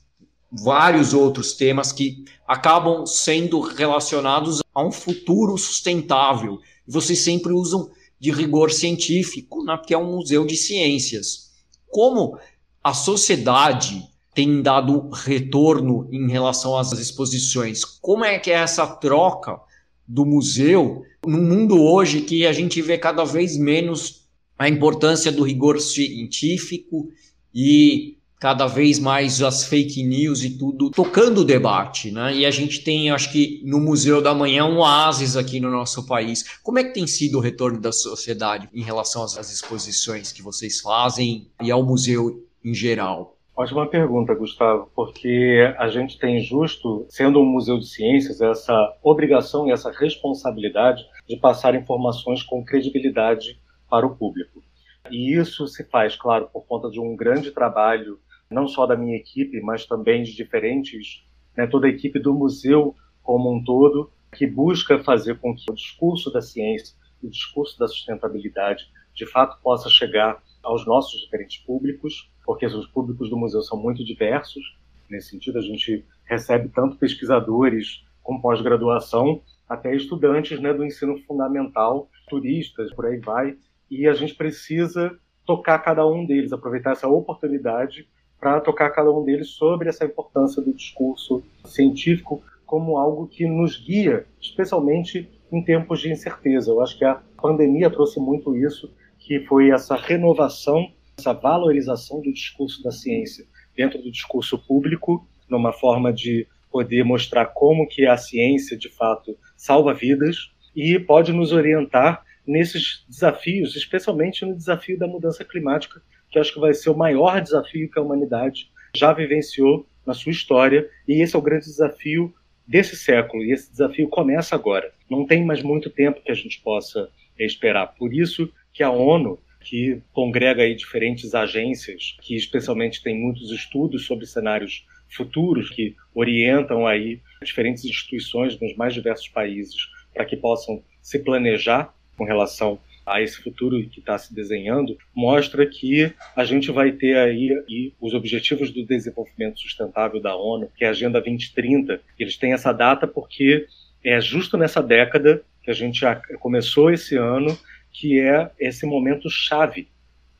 vários 0.51 1.13
outros 1.13 1.53
temas 1.53 1.91
que 1.91 2.23
acabam 2.47 3.05
sendo 3.05 3.59
relacionados 3.59 4.61
a 4.73 4.83
um 4.83 4.91
futuro 4.91 5.57
sustentável. 5.57 6.59
Vocês 6.87 7.19
sempre 7.19 7.53
usam 7.53 7.89
de 8.23 8.31
rigor 8.31 8.71
científico, 8.71 9.65
né, 9.65 9.75
porque 9.75 9.93
é 9.93 9.97
um 9.97 10.15
museu 10.15 10.45
de 10.45 10.55
ciências. 10.55 11.51
Como 11.89 12.39
a 12.81 12.93
sociedade 12.93 14.01
tem 14.33 14.61
dado 14.61 15.09
retorno 15.09 16.07
em 16.09 16.31
relação 16.31 16.77
às 16.77 16.93
exposições? 16.93 17.83
Como 17.83 18.23
é 18.23 18.39
que 18.39 18.49
é 18.49 18.53
essa 18.53 18.87
troca 18.87 19.59
do 20.07 20.25
museu 20.25 21.03
num 21.27 21.41
mundo 21.41 21.83
hoje 21.83 22.21
que 22.21 22.47
a 22.47 22.53
gente 22.53 22.81
vê 22.81 22.97
cada 22.97 23.25
vez 23.25 23.57
menos 23.57 24.25
a 24.57 24.69
importância 24.69 25.29
do 25.29 25.43
rigor 25.43 25.81
científico 25.81 27.09
e 27.53 28.19
cada 28.43 28.67
vez 28.67 28.99
mais 28.99 29.41
as 29.41 29.63
fake 29.63 30.03
news 30.03 30.43
e 30.43 30.57
tudo 30.57 30.89
tocando 30.89 31.39
o 31.39 31.45
debate, 31.45 32.11
né? 32.11 32.35
E 32.35 32.45
a 32.45 32.51
gente 32.51 32.83
tem, 32.83 33.09
acho 33.09 33.31
que 33.31 33.61
no 33.63 33.79
Museu 33.79 34.21
da 34.21 34.33
Manhã, 34.33 34.65
um 34.65 34.79
oásis 34.79 35.37
aqui 35.37 35.61
no 35.61 35.71
nosso 35.71 36.05
país. 36.05 36.59
Como 36.61 36.77
é 36.77 36.83
que 36.83 36.93
tem 36.93 37.07
sido 37.07 37.37
o 37.37 37.39
retorno 37.39 37.79
da 37.79 37.93
sociedade 37.93 38.67
em 38.73 38.83
relação 38.83 39.23
às, 39.23 39.49
exposições 39.49 40.33
que 40.33 40.41
vocês 40.41 40.81
fazem 40.81 41.47
e 41.61 41.71
ao 41.71 41.83
museu 41.83 42.45
em 42.65 42.73
geral? 42.73 43.37
Ótima 43.55 43.87
pergunta, 43.87 44.35
Gustavo, 44.35 44.91
porque 44.93 45.73
a 45.77 45.87
gente 45.87 46.19
tem 46.19 46.41
justo, 46.41 47.05
sendo 47.07 47.39
um 47.39 47.45
museu 47.45 47.79
de 47.79 47.87
ciências, 47.87 48.41
essa 48.41 48.93
obrigação 49.01 49.69
e 49.69 49.71
essa 49.71 49.89
responsabilidade 49.89 51.01
de 51.29 51.37
passar 51.37 51.75
informações 51.75 52.43
com 52.43 52.61
credibilidade 52.61 53.57
para 53.89 54.05
o 54.05 54.13
público. 54.17 54.61
E 55.09 55.33
isso 55.33 55.65
se 55.65 55.85
faz, 55.85 56.17
claro, 56.17 56.49
por 56.51 56.65
conta 56.65 56.89
de 56.89 56.99
um 56.99 57.15
grande 57.15 57.49
trabalho 57.49 58.19
não 58.53 58.67
só 58.67 58.85
da 58.85 58.95
minha 58.95 59.15
equipe, 59.15 59.59
mas 59.61 59.85
também 59.85 60.23
de 60.23 60.35
diferentes, 60.35 61.25
né, 61.57 61.67
toda 61.67 61.87
a 61.87 61.89
equipe 61.89 62.19
do 62.19 62.33
museu 62.33 62.95
como 63.21 63.53
um 63.53 63.63
todo, 63.63 64.11
que 64.33 64.47
busca 64.47 65.03
fazer 65.03 65.39
com 65.39 65.55
que 65.55 65.69
o 65.71 65.75
discurso 65.75 66.31
da 66.31 66.41
ciência, 66.41 66.95
o 67.21 67.29
discurso 67.29 67.77
da 67.79 67.87
sustentabilidade, 67.87 68.89
de 69.13 69.25
fato 69.25 69.61
possa 69.61 69.89
chegar 69.89 70.41
aos 70.61 70.85
nossos 70.85 71.21
diferentes 71.21 71.57
públicos, 71.63 72.29
porque 72.45 72.65
os 72.65 72.87
públicos 72.87 73.29
do 73.29 73.37
museu 73.37 73.61
são 73.61 73.77
muito 73.77 74.03
diversos. 74.03 74.77
Nesse 75.09 75.29
sentido, 75.29 75.59
a 75.59 75.61
gente 75.61 76.05
recebe 76.25 76.69
tanto 76.69 76.97
pesquisadores 76.97 78.03
com 78.21 78.39
pós-graduação, 78.39 79.41
até 79.67 79.95
estudantes 79.95 80.59
né, 80.59 80.73
do 80.73 80.83
ensino 80.83 81.17
fundamental 81.23 82.09
turistas, 82.27 82.93
por 82.93 83.05
aí 83.05 83.19
vai, 83.19 83.57
e 83.89 84.07
a 84.07 84.13
gente 84.13 84.33
precisa 84.33 85.17
tocar 85.45 85.79
cada 85.79 86.07
um 86.07 86.25
deles, 86.25 86.53
aproveitar 86.53 86.91
essa 86.91 87.07
oportunidade 87.07 88.07
para 88.43 88.59
tocar 88.59 88.89
cada 88.89 89.09
um 89.09 89.23
deles 89.23 89.51
sobre 89.51 89.87
essa 89.87 90.03
importância 90.03 90.61
do 90.61 90.73
discurso 90.73 91.41
científico 91.63 92.43
como 92.65 92.97
algo 92.97 93.25
que 93.25 93.47
nos 93.47 93.77
guia, 93.77 94.25
especialmente 94.41 95.29
em 95.49 95.63
tempos 95.63 96.01
de 96.01 96.11
incerteza. 96.11 96.69
Eu 96.69 96.81
acho 96.81 96.97
que 96.97 97.05
a 97.05 97.21
pandemia 97.41 97.89
trouxe 97.89 98.19
muito 98.19 98.53
isso, 98.53 98.93
que 99.17 99.39
foi 99.45 99.69
essa 99.69 99.95
renovação, 99.95 100.91
essa 101.17 101.31
valorização 101.31 102.19
do 102.19 102.33
discurso 102.33 102.83
da 102.83 102.91
ciência 102.91 103.45
dentro 103.77 104.01
do 104.01 104.11
discurso 104.11 104.57
público, 104.57 105.25
numa 105.49 105.71
forma 105.71 106.11
de 106.11 106.45
poder 106.69 107.05
mostrar 107.05 107.45
como 107.45 107.87
que 107.87 108.05
a 108.05 108.17
ciência, 108.17 108.75
de 108.77 108.89
fato, 108.89 109.37
salva 109.55 109.93
vidas 109.93 110.51
e 110.75 110.99
pode 110.99 111.31
nos 111.31 111.53
orientar 111.53 112.25
nesses 112.45 113.05
desafios, 113.07 113.73
especialmente 113.77 114.45
no 114.45 114.53
desafio 114.53 114.99
da 114.99 115.07
mudança 115.07 115.45
climática, 115.45 116.01
que 116.33 116.39
acho 116.39 116.53
que 116.53 116.59
vai 116.59 116.73
ser 116.73 116.89
o 116.89 116.97
maior 116.97 117.39
desafio 117.39 117.89
que 117.89 117.99
a 117.99 118.01
humanidade 118.01 118.69
já 118.95 119.13
vivenciou 119.13 119.85
na 120.05 120.13
sua 120.13 120.31
história, 120.31 120.89
e 121.07 121.21
esse 121.21 121.35
é 121.35 121.39
o 121.39 121.41
grande 121.41 121.65
desafio 121.65 122.33
desse 122.67 122.95
século, 122.95 123.43
e 123.43 123.51
esse 123.51 123.69
desafio 123.69 124.07
começa 124.09 124.55
agora. 124.55 124.91
Não 125.09 125.25
tem 125.25 125.45
mais 125.45 125.61
muito 125.61 125.89
tempo 125.89 126.21
que 126.21 126.31
a 126.31 126.35
gente 126.35 126.59
possa 126.61 127.09
esperar. 127.37 127.87
Por 127.87 128.13
isso 128.13 128.51
que 128.73 128.81
a 128.81 128.89
ONU, 128.89 129.39
que 129.61 130.01
congrega 130.11 130.63
aí 130.63 130.75
diferentes 130.75 131.35
agências, 131.35 132.17
que 132.21 132.35
especialmente 132.35 133.03
tem 133.03 133.17
muitos 133.17 133.51
estudos 133.51 134.05
sobre 134.05 134.25
cenários 134.25 134.85
futuros, 135.09 135.69
que 135.69 135.95
orientam 136.15 136.87
aí 136.87 137.21
diferentes 137.43 137.85
instituições 137.85 138.59
nos 138.59 138.75
mais 138.75 138.93
diversos 138.93 139.27
países 139.27 139.87
para 140.13 140.25
que 140.25 140.35
possam 140.35 140.81
se 141.01 141.19
planejar 141.19 141.93
com 142.17 142.23
relação 142.23 142.79
a 143.05 143.21
esse 143.21 143.41
futuro 143.41 143.81
que 143.89 143.99
está 143.99 144.17
se 144.17 144.33
desenhando, 144.33 144.97
mostra 145.13 145.65
que 145.65 146.13
a 146.35 146.45
gente 146.45 146.71
vai 146.71 146.91
ter 146.91 147.17
aí, 147.17 147.93
os 147.99 148.13
Objetivos 148.13 148.71
do 148.71 148.85
Desenvolvimento 148.85 149.59
Sustentável 149.59 150.21
da 150.21 150.35
ONU, 150.35 150.71
que 150.75 150.85
é 150.85 150.87
a 150.87 150.91
Agenda 150.91 151.21
2030. 151.21 151.99
Eles 152.17 152.37
têm 152.37 152.53
essa 152.53 152.71
data 152.71 153.05
porque 153.05 153.67
é 154.03 154.19
justo 154.21 154.57
nessa 154.57 154.81
década 154.81 155.43
que 155.61 155.71
a 155.71 155.73
gente 155.73 156.01
começou 156.39 156.91
esse 156.91 157.15
ano, 157.15 157.57
que 157.91 158.19
é 158.19 158.51
esse 158.59 158.85
momento 158.85 159.29
chave 159.29 159.87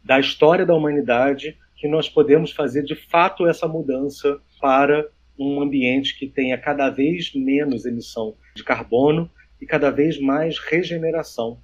da 0.04 0.20
história 0.20 0.66
da 0.66 0.74
humanidade, 0.74 1.58
que 1.78 1.88
nós 1.88 2.10
podemos 2.10 2.52
fazer 2.52 2.84
de 2.84 2.96
fato 2.96 3.48
essa 3.48 3.68
mudança 3.68 4.40
para 4.60 5.08
um 5.38 5.62
ambiente 5.62 6.18
que 6.18 6.28
tenha 6.28 6.58
cada 6.58 6.90
vez 6.90 7.34
menos 7.34 7.86
emissão 7.86 8.36
de 8.56 8.64
carbono 8.64 9.30
e 9.60 9.66
cada 9.66 9.90
vez 9.90 10.20
mais 10.20 10.60
regeneração, 10.60 11.58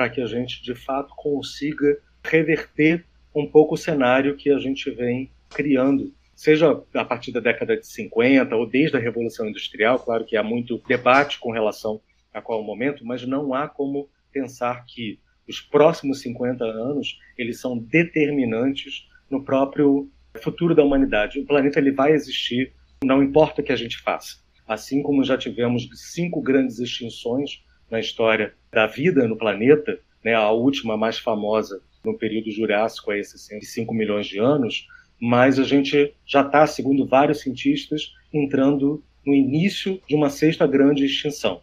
para 0.00 0.08
que 0.08 0.22
a 0.22 0.26
gente 0.26 0.62
de 0.62 0.74
fato 0.74 1.12
consiga 1.14 1.98
reverter 2.24 3.04
um 3.34 3.46
pouco 3.46 3.74
o 3.74 3.76
cenário 3.76 4.34
que 4.34 4.50
a 4.50 4.58
gente 4.58 4.90
vem 4.90 5.30
criando, 5.50 6.10
seja 6.34 6.82
a 6.94 7.04
partir 7.04 7.32
da 7.32 7.38
década 7.38 7.76
de 7.76 7.86
50 7.86 8.56
ou 8.56 8.66
desde 8.66 8.96
a 8.96 8.98
Revolução 8.98 9.46
Industrial, 9.46 9.98
claro 9.98 10.24
que 10.24 10.38
há 10.38 10.42
muito 10.42 10.82
debate 10.88 11.38
com 11.38 11.52
relação 11.52 12.00
a 12.32 12.40
qual 12.40 12.62
momento, 12.62 13.04
mas 13.04 13.26
não 13.26 13.52
há 13.52 13.68
como 13.68 14.08
pensar 14.32 14.86
que 14.86 15.20
os 15.46 15.60
próximos 15.60 16.22
50 16.22 16.64
anos 16.64 17.18
eles 17.36 17.60
são 17.60 17.76
determinantes 17.76 19.06
no 19.28 19.44
próprio 19.44 20.10
futuro 20.42 20.74
da 20.74 20.82
humanidade. 20.82 21.40
O 21.40 21.44
planeta 21.44 21.78
ele 21.78 21.92
vai 21.92 22.12
existir, 22.12 22.72
não 23.04 23.22
importa 23.22 23.60
o 23.60 23.64
que 23.64 23.72
a 23.72 23.76
gente 23.76 23.98
faça 23.98 24.38
assim 24.70 25.02
como 25.02 25.24
já 25.24 25.36
tivemos 25.36 25.88
cinco 25.94 26.40
grandes 26.40 26.78
extinções 26.78 27.60
na 27.90 27.98
história 28.00 28.54
da 28.72 28.86
vida 28.86 29.26
no 29.26 29.36
planeta, 29.36 29.98
né, 30.24 30.34
a 30.34 30.50
última 30.50 30.96
mais 30.96 31.18
famosa 31.18 31.82
no 32.04 32.16
período 32.16 32.50
Jurássico, 32.50 33.10
há 33.10 33.22
65 33.22 33.92
milhões 33.92 34.26
de 34.26 34.38
anos, 34.38 34.86
mas 35.20 35.58
a 35.58 35.64
gente 35.64 36.14
já 36.26 36.40
está, 36.40 36.66
segundo 36.66 37.06
vários 37.06 37.40
cientistas, 37.40 38.14
entrando 38.32 39.02
no 39.24 39.34
início 39.34 40.00
de 40.08 40.14
uma 40.14 40.30
sexta 40.30 40.66
grande 40.66 41.04
extinção. 41.04 41.60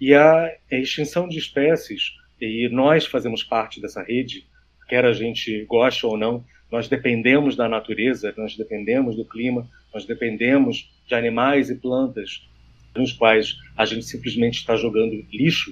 E 0.00 0.14
a 0.14 0.54
extinção 0.70 1.28
de 1.28 1.38
espécies, 1.38 2.12
e 2.40 2.68
nós 2.68 3.06
fazemos 3.06 3.42
parte 3.42 3.80
dessa 3.80 4.02
rede, 4.02 4.46
quer 4.88 5.04
a 5.04 5.12
gente 5.12 5.64
goste 5.64 6.04
ou 6.04 6.16
não, 6.16 6.44
nós 6.70 6.88
dependemos 6.88 7.56
da 7.56 7.68
natureza, 7.68 8.34
nós 8.36 8.56
dependemos 8.56 9.16
do 9.16 9.24
clima, 9.24 9.68
nós 9.92 10.04
dependemos 10.04 10.90
de 11.06 11.14
animais 11.14 11.70
e 11.70 11.74
plantas 11.74 12.46
nos 12.96 13.12
quais 13.12 13.54
a 13.76 13.84
gente 13.84 14.04
simplesmente 14.04 14.58
está 14.58 14.76
jogando 14.76 15.14
lixo 15.32 15.70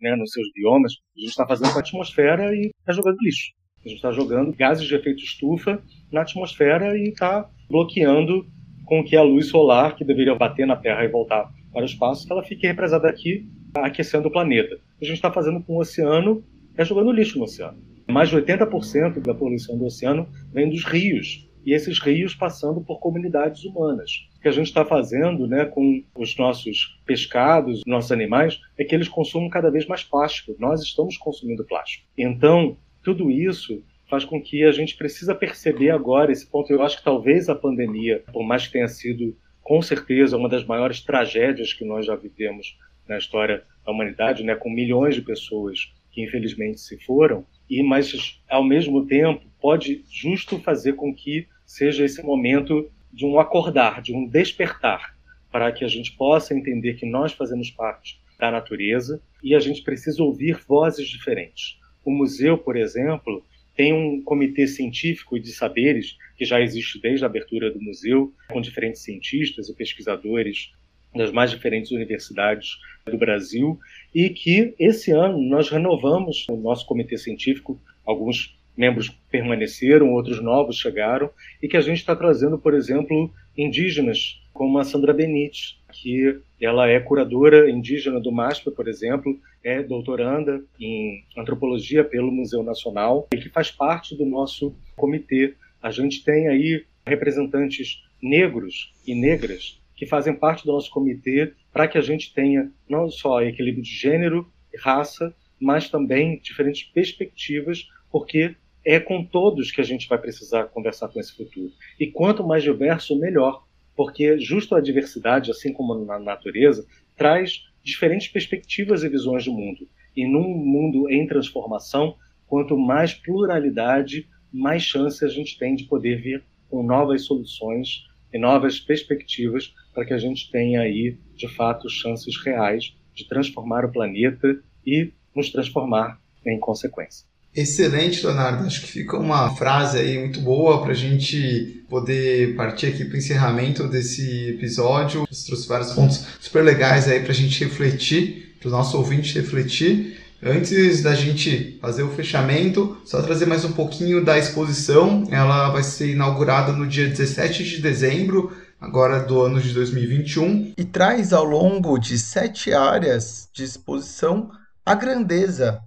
né, 0.00 0.14
nos 0.16 0.32
seus 0.32 0.46
biomas. 0.54 0.92
A 1.16 1.20
gente 1.20 1.30
está 1.30 1.46
fazendo 1.46 1.72
com 1.72 1.78
a 1.78 1.80
atmosfera 1.80 2.54
e 2.54 2.70
está 2.80 2.92
jogando 2.92 3.16
lixo. 3.20 3.52
A 3.84 3.88
gente 3.88 3.96
está 3.96 4.10
jogando 4.10 4.52
gases 4.52 4.86
de 4.86 4.94
efeito 4.94 5.22
estufa 5.22 5.82
na 6.10 6.22
atmosfera 6.22 6.96
e 6.96 7.08
está 7.08 7.48
bloqueando 7.68 8.46
com 8.84 9.02
que 9.02 9.16
a 9.16 9.22
luz 9.22 9.48
solar, 9.48 9.96
que 9.96 10.04
deveria 10.04 10.34
bater 10.34 10.66
na 10.66 10.76
Terra 10.76 11.04
e 11.04 11.08
voltar 11.08 11.50
para 11.72 11.82
o 11.82 11.86
espaço, 11.86 12.26
ela 12.30 12.42
fique 12.42 12.66
represada 12.66 13.08
aqui, 13.08 13.48
aquecendo 13.74 14.28
o 14.28 14.32
planeta. 14.32 14.78
A 15.00 15.04
gente 15.04 15.16
está 15.16 15.32
fazendo 15.32 15.62
com 15.62 15.74
o 15.74 15.80
oceano 15.80 16.44
é 16.76 16.84
jogando 16.84 17.12
lixo 17.12 17.38
no 17.38 17.44
oceano. 17.44 17.78
Mais 18.08 18.28
de 18.28 18.36
80% 18.36 19.20
da 19.20 19.34
poluição 19.34 19.78
do 19.78 19.86
oceano 19.86 20.28
vem 20.52 20.68
dos 20.68 20.84
rios, 20.84 21.48
e 21.64 21.72
esses 21.72 21.98
rios 21.98 22.34
passando 22.34 22.80
por 22.80 22.98
comunidades 23.00 23.64
humanas. 23.64 24.10
Que 24.44 24.48
a 24.48 24.52
gente 24.52 24.66
está 24.66 24.84
fazendo 24.84 25.46
né, 25.46 25.64
com 25.64 26.04
os 26.14 26.36
nossos 26.36 27.00
pescados, 27.06 27.80
nossos 27.86 28.12
animais, 28.12 28.60
é 28.76 28.84
que 28.84 28.94
eles 28.94 29.08
consumem 29.08 29.48
cada 29.48 29.70
vez 29.70 29.86
mais 29.86 30.04
plástico. 30.04 30.54
Nós 30.58 30.82
estamos 30.82 31.16
consumindo 31.16 31.64
plástico. 31.64 32.04
Então, 32.14 32.76
tudo 33.02 33.30
isso 33.30 33.82
faz 34.06 34.22
com 34.22 34.42
que 34.42 34.62
a 34.62 34.70
gente 34.70 34.98
precisa 34.98 35.34
perceber 35.34 35.88
agora 35.88 36.30
esse 36.30 36.46
ponto. 36.46 36.70
Eu 36.70 36.82
acho 36.82 36.98
que 36.98 37.04
talvez 37.04 37.48
a 37.48 37.54
pandemia, 37.54 38.22
por 38.34 38.44
mais 38.44 38.66
que 38.66 38.74
tenha 38.74 38.86
sido 38.86 39.34
com 39.62 39.80
certeza 39.80 40.36
uma 40.36 40.50
das 40.50 40.62
maiores 40.62 41.00
tragédias 41.00 41.72
que 41.72 41.86
nós 41.86 42.04
já 42.04 42.14
vivemos 42.14 42.76
na 43.08 43.16
história 43.16 43.64
da 43.82 43.92
humanidade, 43.92 44.44
né, 44.44 44.54
com 44.54 44.68
milhões 44.68 45.14
de 45.14 45.22
pessoas 45.22 45.90
que 46.12 46.22
infelizmente 46.22 46.80
se 46.80 46.98
foram, 46.98 47.46
e 47.68 47.82
mas 47.82 48.38
ao 48.46 48.62
mesmo 48.62 49.06
tempo 49.06 49.40
pode 49.58 50.04
justo 50.12 50.58
fazer 50.58 50.92
com 50.96 51.14
que 51.14 51.48
seja 51.64 52.04
esse 52.04 52.22
momento 52.22 52.90
de 53.14 53.24
um 53.24 53.38
acordar, 53.38 54.02
de 54.02 54.12
um 54.12 54.26
despertar, 54.26 55.16
para 55.50 55.70
que 55.70 55.84
a 55.84 55.88
gente 55.88 56.12
possa 56.12 56.52
entender 56.52 56.94
que 56.94 57.06
nós 57.06 57.32
fazemos 57.32 57.70
parte 57.70 58.20
da 58.38 58.50
natureza 58.50 59.22
e 59.42 59.54
a 59.54 59.60
gente 59.60 59.82
precisa 59.82 60.22
ouvir 60.22 60.58
vozes 60.66 61.08
diferentes. 61.08 61.78
O 62.04 62.10
museu, 62.10 62.58
por 62.58 62.76
exemplo, 62.76 63.42
tem 63.76 63.92
um 63.92 64.20
comitê 64.22 64.66
científico 64.66 65.38
de 65.38 65.52
saberes 65.52 66.16
que 66.36 66.44
já 66.44 66.60
existe 66.60 67.00
desde 67.00 67.24
a 67.24 67.28
abertura 67.28 67.70
do 67.70 67.80
museu, 67.80 68.32
com 68.48 68.60
diferentes 68.60 69.02
cientistas 69.02 69.68
e 69.68 69.74
pesquisadores 69.74 70.72
das 71.14 71.30
mais 71.30 71.52
diferentes 71.52 71.92
universidades 71.92 72.76
do 73.06 73.16
Brasil, 73.16 73.78
e 74.12 74.30
que 74.30 74.74
esse 74.78 75.12
ano 75.12 75.40
nós 75.40 75.68
renovamos 75.68 76.44
o 76.48 76.56
nosso 76.56 76.84
comitê 76.86 77.16
científico, 77.16 77.80
alguns 78.04 78.58
membros 78.76 79.08
permaneceram, 79.30 80.12
outros 80.12 80.40
novos 80.40 80.76
chegaram, 80.76 81.30
e 81.62 81.68
que 81.68 81.76
a 81.76 81.80
gente 81.80 81.98
está 81.98 82.14
trazendo, 82.14 82.58
por 82.58 82.74
exemplo, 82.74 83.32
indígenas, 83.56 84.40
como 84.52 84.78
a 84.78 84.84
Sandra 84.84 85.12
Benite, 85.12 85.80
que 85.92 86.40
ela 86.60 86.88
é 86.88 86.98
curadora 87.00 87.70
indígena 87.70 88.20
do 88.20 88.32
MASP, 88.32 88.70
por 88.70 88.88
exemplo, 88.88 89.38
é 89.62 89.82
doutoranda 89.82 90.62
em 90.78 91.24
antropologia 91.36 92.04
pelo 92.04 92.32
Museu 92.32 92.62
Nacional 92.62 93.28
e 93.32 93.38
que 93.38 93.48
faz 93.48 93.70
parte 93.70 94.16
do 94.16 94.24
nosso 94.24 94.74
comitê. 94.96 95.54
A 95.82 95.90
gente 95.90 96.24
tem 96.24 96.48
aí 96.48 96.84
representantes 97.06 98.02
negros 98.22 98.92
e 99.06 99.14
negras 99.14 99.80
que 99.96 100.06
fazem 100.06 100.34
parte 100.34 100.64
do 100.64 100.72
nosso 100.72 100.90
comitê 100.90 101.52
para 101.72 101.86
que 101.86 101.98
a 101.98 102.00
gente 102.00 102.32
tenha 102.32 102.70
não 102.88 103.08
só 103.08 103.42
equilíbrio 103.42 103.82
de 103.82 103.90
gênero 103.90 104.50
e 104.72 104.78
raça, 104.78 105.34
mas 105.60 105.88
também 105.88 106.40
diferentes 106.42 106.82
perspectivas, 106.84 107.88
porque 108.10 108.56
é 108.84 109.00
com 109.00 109.24
todos 109.24 109.70
que 109.70 109.80
a 109.80 109.84
gente 109.84 110.08
vai 110.08 110.18
precisar 110.18 110.64
conversar 110.64 111.08
com 111.08 111.18
esse 111.18 111.32
futuro. 111.32 111.72
E 111.98 112.06
quanto 112.06 112.46
mais 112.46 112.62
diverso, 112.62 113.18
melhor, 113.18 113.64
porque 113.96 114.38
justo 114.38 114.74
a 114.74 114.80
diversidade, 114.80 115.50
assim 115.50 115.72
como 115.72 115.94
na 116.04 116.18
natureza, 116.18 116.86
traz 117.16 117.62
diferentes 117.82 118.28
perspectivas 118.28 119.02
e 119.02 119.08
visões 119.08 119.44
do 119.44 119.52
mundo. 119.52 119.88
E 120.16 120.26
num 120.26 120.48
mundo 120.48 121.10
em 121.10 121.26
transformação, 121.26 122.16
quanto 122.46 122.76
mais 122.76 123.14
pluralidade, 123.14 124.28
mais 124.52 124.82
chance 124.82 125.24
a 125.24 125.28
gente 125.28 125.58
tem 125.58 125.74
de 125.74 125.84
poder 125.84 126.20
vir 126.20 126.44
com 126.68 126.82
novas 126.82 127.24
soluções 127.24 128.04
e 128.32 128.38
novas 128.38 128.80
perspectivas 128.80 129.72
para 129.92 130.04
que 130.04 130.12
a 130.12 130.18
gente 130.18 130.50
tenha 130.50 130.80
aí, 130.80 131.16
de 131.36 131.48
fato, 131.48 131.88
chances 131.88 132.36
reais 132.36 132.96
de 133.14 133.28
transformar 133.28 133.84
o 133.84 133.92
planeta 133.92 134.60
e 134.84 135.12
nos 135.34 135.50
transformar 135.50 136.20
em 136.44 136.58
consequência. 136.58 137.26
Excelente, 137.54 138.26
Leonardo. 138.26 138.66
Acho 138.66 138.80
que 138.80 138.88
fica 138.88 139.16
uma 139.16 139.54
frase 139.54 139.98
aí 139.98 140.18
muito 140.18 140.40
boa 140.40 140.82
para 140.82 140.90
a 140.90 140.96
gente 140.96 141.84
poder 141.88 142.56
partir 142.56 142.86
aqui 142.86 143.04
para 143.04 143.14
o 143.14 143.18
encerramento 143.18 143.86
desse 143.86 144.50
episódio. 144.50 145.24
Você 145.30 145.46
trouxe 145.46 145.68
vários 145.68 145.92
pontos 145.92 146.26
super 146.40 146.64
legais 146.64 147.06
aí 147.06 147.20
para 147.20 147.30
a 147.30 147.34
gente 147.34 147.62
refletir, 147.62 148.56
para 148.58 148.68
o 148.68 148.72
nosso 148.72 148.96
ouvinte 148.96 149.38
refletir. 149.38 150.18
Antes 150.42 151.00
da 151.00 151.14
gente 151.14 151.78
fazer 151.80 152.02
o 152.02 152.10
fechamento, 152.10 152.98
só 153.04 153.22
trazer 153.22 153.46
mais 153.46 153.64
um 153.64 153.72
pouquinho 153.72 154.24
da 154.24 154.36
exposição. 154.36 155.24
Ela 155.30 155.70
vai 155.70 155.84
ser 155.84 156.10
inaugurada 156.10 156.72
no 156.72 156.86
dia 156.86 157.08
17 157.08 157.62
de 157.62 157.80
dezembro, 157.80 158.52
agora 158.80 159.20
do 159.20 159.40
ano 159.40 159.60
de 159.60 159.72
2021, 159.72 160.74
e 160.76 160.84
traz 160.84 161.32
ao 161.32 161.44
longo 161.44 161.96
de 161.98 162.18
sete 162.18 162.74
áreas 162.74 163.48
de 163.54 163.64
exposição 163.64 164.50
a 164.84 164.94
grandeza 164.94 165.80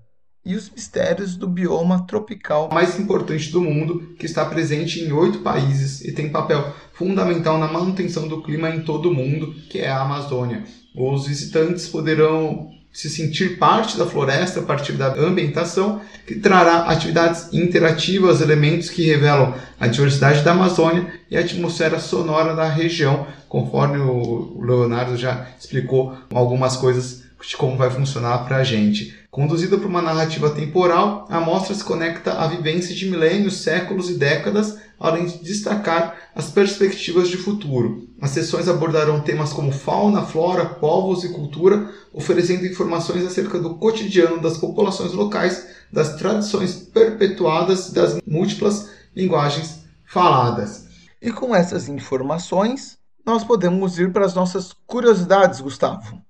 e 0.47 0.55
os 0.55 0.69
mistérios 0.69 1.35
do 1.35 1.45
bioma 1.45 2.07
tropical 2.07 2.69
mais 2.71 2.97
importante 2.97 3.51
do 3.51 3.59
mundo, 3.59 4.15
que 4.17 4.25
está 4.25 4.45
presente 4.45 5.01
em 5.01 5.11
oito 5.11 5.39
países 5.39 6.01
e 6.01 6.13
tem 6.13 6.29
papel 6.29 6.73
fundamental 6.93 7.57
na 7.57 7.67
manutenção 7.67 8.29
do 8.29 8.41
clima 8.41 8.69
em 8.69 8.81
todo 8.81 9.09
o 9.09 9.13
mundo, 9.13 9.53
que 9.69 9.79
é 9.79 9.89
a 9.89 10.01
Amazônia. 10.01 10.63
Os 10.95 11.27
visitantes 11.27 11.89
poderão 11.89 12.71
se 12.93 13.09
sentir 13.09 13.59
parte 13.59 13.97
da 13.97 14.07
floresta 14.07 14.61
a 14.61 14.63
partir 14.63 14.93
da 14.93 15.13
ambientação, 15.13 16.01
que 16.25 16.35
trará 16.35 16.85
atividades 16.85 17.53
interativas, 17.53 18.41
elementos 18.41 18.89
que 18.89 19.05
revelam 19.05 19.53
a 19.79 19.85
diversidade 19.85 20.41
da 20.41 20.53
Amazônia 20.53 21.13
e 21.29 21.37
a 21.37 21.41
atmosfera 21.41 21.99
sonora 21.99 22.55
da 22.55 22.67
região, 22.67 23.27
conforme 23.47 23.99
o 23.99 24.59
Leonardo 24.61 25.15
já 25.17 25.45
explicou 25.59 26.17
algumas 26.33 26.77
coisas 26.77 27.26
de 27.45 27.57
como 27.57 27.77
vai 27.77 27.89
funcionar 27.89 28.45
para 28.45 28.57
a 28.57 28.63
gente. 28.63 29.17
Conduzida 29.29 29.77
por 29.77 29.88
uma 29.88 30.01
narrativa 30.01 30.49
temporal, 30.49 31.27
a 31.29 31.39
mostra 31.39 31.75
se 31.75 31.83
conecta 31.83 32.33
à 32.33 32.47
vivência 32.47 32.95
de 32.95 33.09
milênios, 33.09 33.61
séculos 33.61 34.09
e 34.09 34.13
décadas 34.13 34.77
além 34.99 35.25
de 35.25 35.38
destacar 35.43 36.15
as 36.35 36.49
perspectivas 36.49 37.29
de 37.29 37.38
futuro. 37.38 38.07
As 38.21 38.31
sessões 38.31 38.67
abordarão 38.67 39.21
temas 39.21 39.53
como 39.53 39.71
fauna, 39.71 40.23
flora, 40.23 40.65
povos 40.65 41.23
e 41.23 41.29
cultura, 41.29 41.91
oferecendo 42.11 42.65
informações 42.65 43.25
acerca 43.25 43.59
do 43.59 43.75
cotidiano 43.75 44.41
das 44.41 44.57
populações 44.57 45.13
locais, 45.13 45.67
das 45.91 46.15
tradições 46.15 46.75
perpetuadas 46.75 47.89
e 47.89 47.93
das 47.93 48.17
múltiplas 48.25 48.89
linguagens 49.15 49.83
faladas. 50.05 50.88
E 51.21 51.31
com 51.31 51.55
essas 51.55 51.88
informações, 51.88 52.97
nós 53.25 53.43
podemos 53.43 53.99
ir 53.99 54.11
para 54.11 54.25
as 54.25 54.33
nossas 54.33 54.73
curiosidades, 54.85 55.61
Gustavo. 55.61 56.21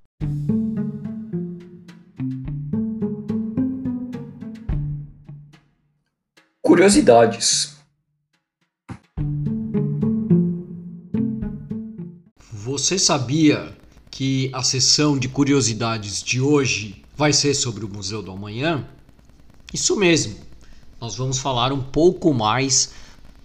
Curiosidades. 6.68 7.78
Você 12.52 13.00
sabia 13.00 13.74
que 14.12 14.52
a 14.54 14.62
sessão 14.62 15.18
de 15.18 15.30
curiosidades 15.30 16.22
de 16.22 16.42
hoje 16.42 17.06
vai 17.16 17.32
ser 17.32 17.54
sobre 17.54 17.86
o 17.86 17.88
Museu 17.88 18.22
do 18.22 18.32
Amanhã? 18.32 18.86
Isso 19.74 19.96
mesmo. 19.96 20.36
Nós 21.00 21.16
vamos 21.16 21.40
falar 21.40 21.72
um 21.72 21.82
pouco 21.82 22.34
mais 22.34 22.92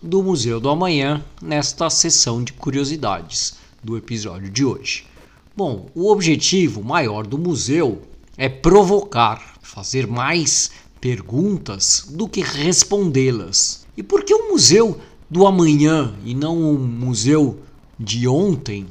do 0.03 0.21
Museu 0.21 0.59
do 0.59 0.69
Amanhã 0.69 1.25
nesta 1.41 1.89
sessão 1.91 2.43
de 2.43 2.53
curiosidades 2.53 3.55
do 3.85 3.97
episódio 3.97 4.51
de 4.51 4.65
hoje. 4.65 5.07
Bom, 5.57 5.89
o 5.95 6.11
objetivo 6.11 6.83
maior 6.83 7.25
do 7.25 7.39
museu 7.39 8.03
é 8.37 8.49
provocar, 8.49 9.59
fazer 9.63 10.09
mais 10.09 10.73
perguntas 11.03 12.07
do 12.09 12.29
que 12.29 12.41
respondê-las. 12.41 13.85
E 13.97 14.03
por 14.05 14.23
que 14.25 14.33
o 14.33 14.51
Museu 14.51 15.01
do 15.29 15.47
Amanhã 15.47 16.15
e 16.25 16.33
não 16.33 16.73
o 16.73 16.79
Museu 16.79 17.59
de 17.99 18.29
Ontem 18.29 18.87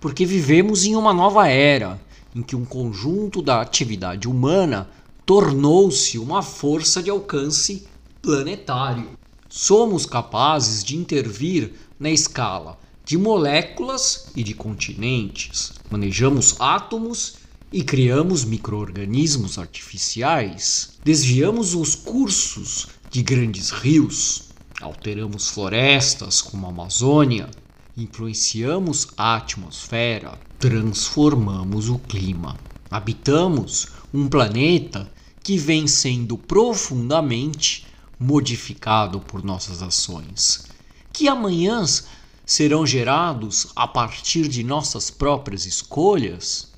porque 0.00 0.26
vivemos 0.26 0.84
em 0.84 0.96
uma 0.96 1.12
nova 1.12 1.46
era 1.46 2.00
em 2.34 2.42
que 2.42 2.56
um 2.56 2.64
conjunto 2.64 3.42
da 3.42 3.60
atividade 3.60 4.26
humana 4.26 4.88
tornou-se 5.24 6.18
uma 6.18 6.42
força 6.42 7.02
de 7.02 7.10
alcance 7.10 7.86
planetário. 8.22 9.10
Somos 9.48 10.06
capazes 10.06 10.82
de 10.82 10.96
intervir 10.96 11.74
na 12.00 12.10
escala 12.10 12.78
de 13.04 13.18
moléculas 13.18 14.28
e 14.34 14.42
de 14.42 14.54
continentes. 14.54 15.74
Manejamos 15.90 16.56
átomos 16.58 17.34
e 17.72 17.82
criamos 17.82 18.44
microorganismos 18.44 19.58
artificiais. 19.58 20.98
Desviamos 21.02 21.74
os 21.74 21.94
cursos 21.94 22.88
de 23.10 23.22
grandes 23.22 23.70
rios. 23.70 24.50
Alteramos 24.80 25.48
florestas 25.48 26.42
como 26.42 26.66
a 26.66 26.70
Amazônia 26.70 27.48
influenciamos 27.96 29.08
a 29.16 29.36
atmosfera, 29.36 30.38
transformamos 30.58 31.88
o 31.88 31.98
clima. 31.98 32.56
Habitamos 32.90 33.88
um 34.12 34.28
planeta 34.28 35.10
que 35.42 35.58
vem 35.58 35.86
sendo 35.86 36.38
profundamente 36.38 37.86
modificado 38.18 39.20
por 39.20 39.42
nossas 39.44 39.82
ações. 39.82 40.64
Que 41.12 41.28
amanhãs 41.28 42.06
serão 42.46 42.86
gerados 42.86 43.68
a 43.74 43.86
partir 43.86 44.48
de 44.48 44.62
nossas 44.62 45.10
próprias 45.10 45.66
escolhas, 45.66 46.71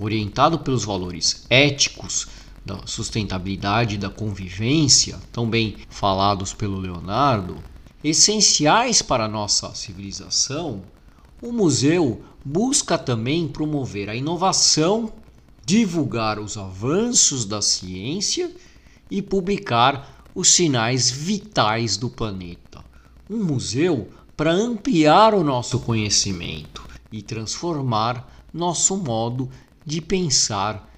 orientado 0.00 0.58
pelos 0.58 0.84
valores 0.84 1.46
éticos 1.50 2.28
da 2.64 2.86
sustentabilidade 2.86 3.94
e 3.94 3.98
da 3.98 4.10
convivência, 4.10 5.18
tão 5.32 5.48
bem 5.48 5.76
falados 5.88 6.52
pelo 6.52 6.78
Leonardo, 6.78 7.56
essenciais 8.04 9.02
para 9.02 9.24
a 9.24 9.28
nossa 9.28 9.74
civilização, 9.74 10.82
o 11.40 11.52
museu 11.52 12.22
busca 12.44 12.98
também 12.98 13.48
promover 13.48 14.08
a 14.08 14.14
inovação, 14.14 15.12
divulgar 15.64 16.38
os 16.38 16.56
avanços 16.56 17.44
da 17.44 17.62
ciência 17.62 18.50
e 19.10 19.22
publicar 19.22 20.24
os 20.34 20.48
sinais 20.48 21.10
vitais 21.10 21.96
do 21.96 22.08
planeta. 22.08 22.84
Um 23.28 23.42
museu 23.44 24.08
para 24.36 24.52
ampliar 24.52 25.34
o 25.34 25.42
nosso 25.42 25.80
conhecimento 25.80 26.86
e 27.10 27.22
transformar 27.22 28.46
nosso 28.52 28.96
modo 28.96 29.48
de 29.88 30.02
pensar 30.02 30.92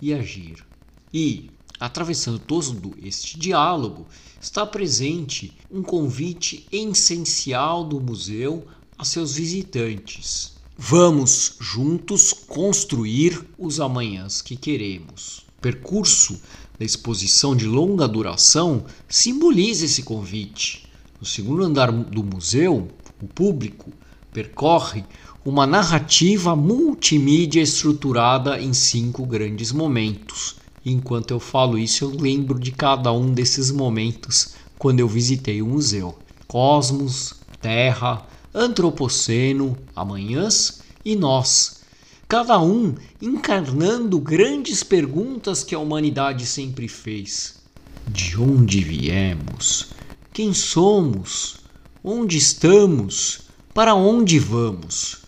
e 0.00 0.12
agir. 0.12 0.66
E, 1.14 1.48
atravessando 1.78 2.40
todo 2.40 2.92
este 3.00 3.38
diálogo, 3.38 4.04
está 4.40 4.66
presente 4.66 5.56
um 5.70 5.80
convite 5.80 6.66
essencial 6.72 7.84
do 7.84 8.00
museu 8.00 8.66
a 8.98 9.04
seus 9.04 9.36
visitantes. 9.36 10.54
Vamos 10.76 11.54
juntos 11.60 12.32
construir 12.32 13.40
os 13.56 13.78
amanhãs 13.78 14.42
que 14.42 14.56
queremos. 14.56 15.46
O 15.58 15.60
percurso 15.62 16.40
da 16.76 16.84
exposição 16.84 17.54
de 17.54 17.66
longa 17.66 18.08
duração 18.08 18.84
simboliza 19.08 19.84
esse 19.84 20.02
convite. 20.02 20.88
No 21.20 21.26
segundo 21.26 21.62
andar 21.62 21.92
do 21.92 22.24
museu, 22.24 22.88
o 23.22 23.28
público 23.28 23.92
percorre 24.32 25.04
uma 25.44 25.66
narrativa 25.66 26.54
multimídia 26.56 27.60
estruturada 27.60 28.60
em 28.60 28.72
cinco 28.72 29.26
grandes 29.26 29.72
momentos 29.72 30.62
Enquanto 30.84 31.30
eu 31.30 31.38
falo 31.38 31.78
isso, 31.78 32.04
eu 32.04 32.10
lembro 32.10 32.58
de 32.58 32.72
cada 32.72 33.12
um 33.12 33.32
desses 33.32 33.70
momentos 33.70 34.54
quando 34.76 34.98
eu 34.98 35.06
visitei 35.06 35.62
o 35.62 35.66
museu. 35.66 36.18
Cosmos, 36.48 37.34
Terra, 37.60 38.26
Antropoceno, 38.52 39.78
Amanhãs 39.94 40.82
e 41.04 41.14
Nós. 41.14 41.82
Cada 42.26 42.60
um 42.60 42.94
encarnando 43.20 44.18
grandes 44.18 44.82
perguntas 44.82 45.62
que 45.62 45.74
a 45.74 45.78
humanidade 45.78 46.46
sempre 46.46 46.88
fez. 46.88 47.60
De 48.08 48.36
onde 48.36 48.82
viemos? 48.82 49.90
Quem 50.32 50.52
somos? 50.52 51.58
Onde 52.02 52.38
estamos? 52.38 53.41
Para 53.74 53.94
onde 53.94 54.38
vamos? 54.38 55.20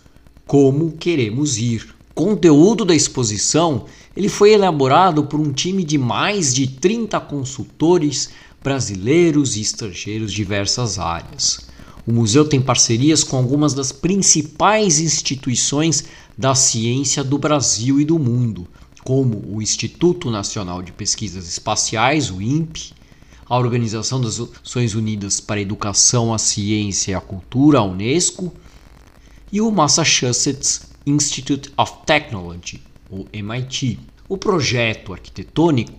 Como 0.47 0.93
queremos 0.93 1.57
ir? 1.57 1.95
Conteúdo 2.15 2.85
da 2.85 2.95
exposição 2.95 3.87
ele 4.15 4.29
foi 4.29 4.53
elaborado 4.53 5.25
por 5.25 5.41
um 5.41 5.51
time 5.51 5.83
de 5.83 5.97
mais 5.97 6.55
de 6.55 6.67
30 6.67 7.19
consultores 7.21 8.29
brasileiros 8.63 9.57
e 9.57 9.63
estrangeiros 9.63 10.31
de 10.31 10.37
diversas 10.37 10.99
áreas. 10.99 11.69
O 12.07 12.13
museu 12.13 12.45
tem 12.45 12.61
parcerias 12.61 13.25
com 13.25 13.39
algumas 13.39 13.73
das 13.73 13.93
principais 13.93 15.01
instituições 15.01 16.05
da 16.37 16.55
ciência 16.55 17.25
do 17.25 17.39
Brasil 17.39 17.99
e 17.99 18.05
do 18.05 18.19
mundo, 18.19 18.69
como 19.03 19.43
o 19.49 19.63
Instituto 19.63 20.31
Nacional 20.31 20.83
de 20.83 20.93
Pesquisas 20.93 21.49
Espaciais, 21.49 22.31
o 22.31 22.43
INPE, 22.43 22.93
a 23.55 23.59
Organização 23.59 24.21
das 24.21 24.41
Nações 24.41 24.97
Unidas 24.97 25.39
para 25.39 25.61
a 25.61 25.63
Educação, 25.63 26.35
a 26.35 26.39
Ciência 26.39 27.13
e 27.13 27.15
a 27.15 27.21
Cultura, 27.21 27.79
a 27.79 27.85
Unesco, 27.85 28.53
e 29.53 29.61
o 29.61 29.71
Massachusetts 29.71 30.89
Institute 31.07 31.73
of 31.77 31.93
Technology, 32.05 32.83
o 33.09 33.27
MIT. 33.33 34.01
O 34.29 34.37
projeto 34.37 35.13
arquitetônico 35.13 35.93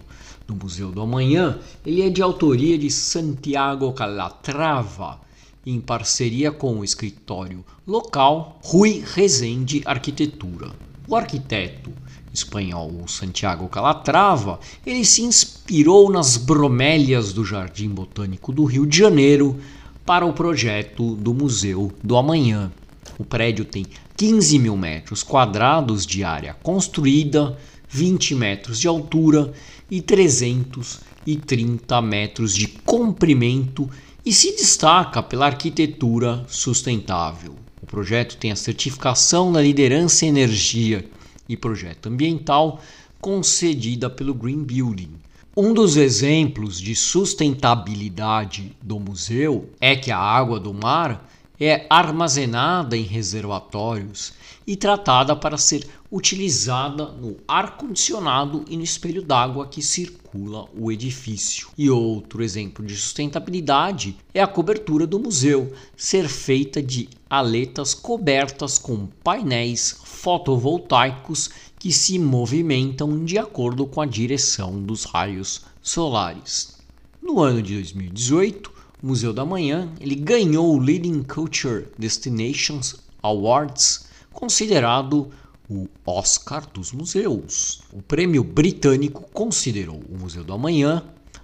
do 0.46 0.54
Museu 0.54 0.92
do 0.92 1.00
Amanhã 1.00 1.58
ele 1.86 2.02
é 2.02 2.10
de 2.10 2.22
autoria 2.22 2.78
de 2.78 2.92
Santiago 2.92 3.94
Calatrava, 3.94 5.22
em 5.66 5.80
parceria 5.80 6.52
com 6.52 6.80
o 6.80 6.84
escritório 6.84 7.64
local 7.88 8.60
Rui 8.66 9.02
Rezende 9.14 9.82
Arquitetura. 9.86 10.74
O 11.08 11.16
arquiteto 11.16 11.90
espanhol 12.36 12.92
Santiago 13.08 13.68
Calatrava, 13.68 14.60
ele 14.86 15.04
se 15.04 15.24
inspirou 15.24 16.12
nas 16.12 16.38
bromélias 16.38 17.34
do 17.34 17.44
Jardim 17.44 17.90
Botânico 17.90 18.52
do 18.52 18.64
Rio 18.64 18.86
de 18.86 18.98
Janeiro 18.98 19.60
para 20.06 20.26
o 20.26 20.34
projeto 20.34 21.16
do 21.16 21.34
Museu 21.34 21.92
do 22.04 22.16
Amanhã. 22.16 22.72
O 23.18 23.24
prédio 23.24 23.66
tem 23.66 23.88
15 24.16 24.60
mil 24.60 24.78
metros 24.78 25.24
quadrados 25.24 26.06
de 26.06 26.24
área 26.24 26.56
construída, 26.62 27.58
20 27.90 28.36
metros 28.36 28.80
de 28.80 28.88
altura 28.88 29.52
e 29.90 30.00
330 30.02 32.02
metros 32.02 32.56
de 32.56 32.68
comprimento 32.68 33.90
e 34.26 34.34
se 34.34 34.52
destaca 34.52 35.24
pela 35.24 35.46
arquitetura 35.46 36.44
sustentável. 36.48 37.56
O 37.82 37.86
projeto 37.86 38.38
tem 38.38 38.52
a 38.52 38.56
certificação 38.56 39.52
da 39.52 39.62
liderança 39.62 40.26
em 40.26 40.30
energia 40.30 41.06
e 41.48 41.56
projeto 41.56 42.08
ambiental 42.08 42.82
concedida 43.20 44.10
pelo 44.10 44.34
Green 44.34 44.64
Building. 44.64 45.12
Um 45.58 45.74
dos 45.74 45.96
exemplos 45.96 46.80
de 46.80 46.96
sustentabilidade 46.96 48.76
do 48.82 49.00
museu 49.00 49.70
é 49.80 49.96
que 49.96 50.12
a 50.12 50.18
água 50.18 50.60
do 50.60 50.74
mar 50.74 51.30
é 51.60 51.86
armazenada 51.90 52.98
em 52.98 53.04
reservatórios 53.04 54.34
e 54.68 54.76
tratada 54.76 55.36
para 55.36 55.58
ser 55.58 55.88
utilizada 56.16 57.08
no 57.12 57.36
ar-condicionado 57.46 58.64
e 58.70 58.78
no 58.78 58.84
espelho 58.84 59.22
d'água 59.22 59.68
que 59.68 59.82
circula 59.82 60.66
o 60.74 60.90
edifício. 60.90 61.68
E 61.78 61.90
outro 61.90 62.42
exemplo 62.42 62.86
de 62.86 62.96
sustentabilidade 62.96 64.16
é 64.34 64.42
a 64.42 64.48
cobertura 64.48 65.06
do 65.06 65.20
museu 65.20 65.74
ser 65.98 66.30
feita 66.30 66.82
de 66.82 67.10
aletas 67.30 67.94
cobertas 67.94 68.78
com 68.78 69.08
painéis 69.22 70.00
fotovoltaicos 70.06 71.50
que 71.78 71.92
se 71.92 72.18
movimentam 72.18 73.26
de 73.26 73.38
acordo 73.38 73.86
com 73.86 74.00
a 74.00 74.06
direção 74.06 74.82
dos 74.82 75.04
raios 75.04 75.64
solares. 75.82 76.78
No 77.22 77.42
ano 77.42 77.62
de 77.62 77.74
2018, 77.76 78.72
o 79.04 79.08
Museu 79.08 79.34
da 79.34 79.44
Manhã 79.44 79.92
ele 80.00 80.16
ganhou 80.16 80.74
o 80.74 80.80
Leading 80.80 81.24
Culture 81.24 81.88
Destinations 81.98 82.96
Awards, 83.22 84.06
considerado 84.32 85.30
o 85.70 85.88
Oscar 86.06 86.68
dos 86.72 86.92
Museus. 86.92 87.82
O 87.92 88.02
prêmio 88.02 88.44
britânico 88.44 89.24
considerou 89.34 90.02
o 90.10 90.18
Museu 90.18 90.44
do 90.44 90.54
Amanhã 90.54 91.04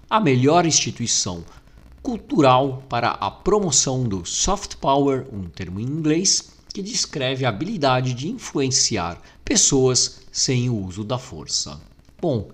a 0.10 0.20
melhor 0.20 0.66
instituição 0.66 1.44
cultural 2.02 2.84
para 2.90 3.12
a 3.12 3.30
promoção 3.30 4.04
do 4.04 4.26
soft 4.26 4.76
power, 4.76 5.26
um 5.32 5.44
termo 5.44 5.80
em 5.80 5.84
inglês 5.84 6.52
que 6.74 6.82
descreve 6.82 7.46
a 7.46 7.50
habilidade 7.50 8.14
de 8.14 8.30
influenciar 8.30 9.22
pessoas 9.44 10.22
sem 10.32 10.70
o 10.70 10.86
uso 10.86 11.04
da 11.04 11.18
força. 11.18 11.80
Bom, 12.20 12.50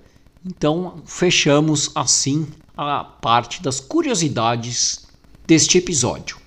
então 0.45 1.01
fechamos 1.05 1.91
assim 1.95 2.47
a 2.76 3.03
parte 3.03 3.61
das 3.61 3.80
curiosidades 3.80 5.07
deste 5.45 5.78
episódio. 5.78 6.38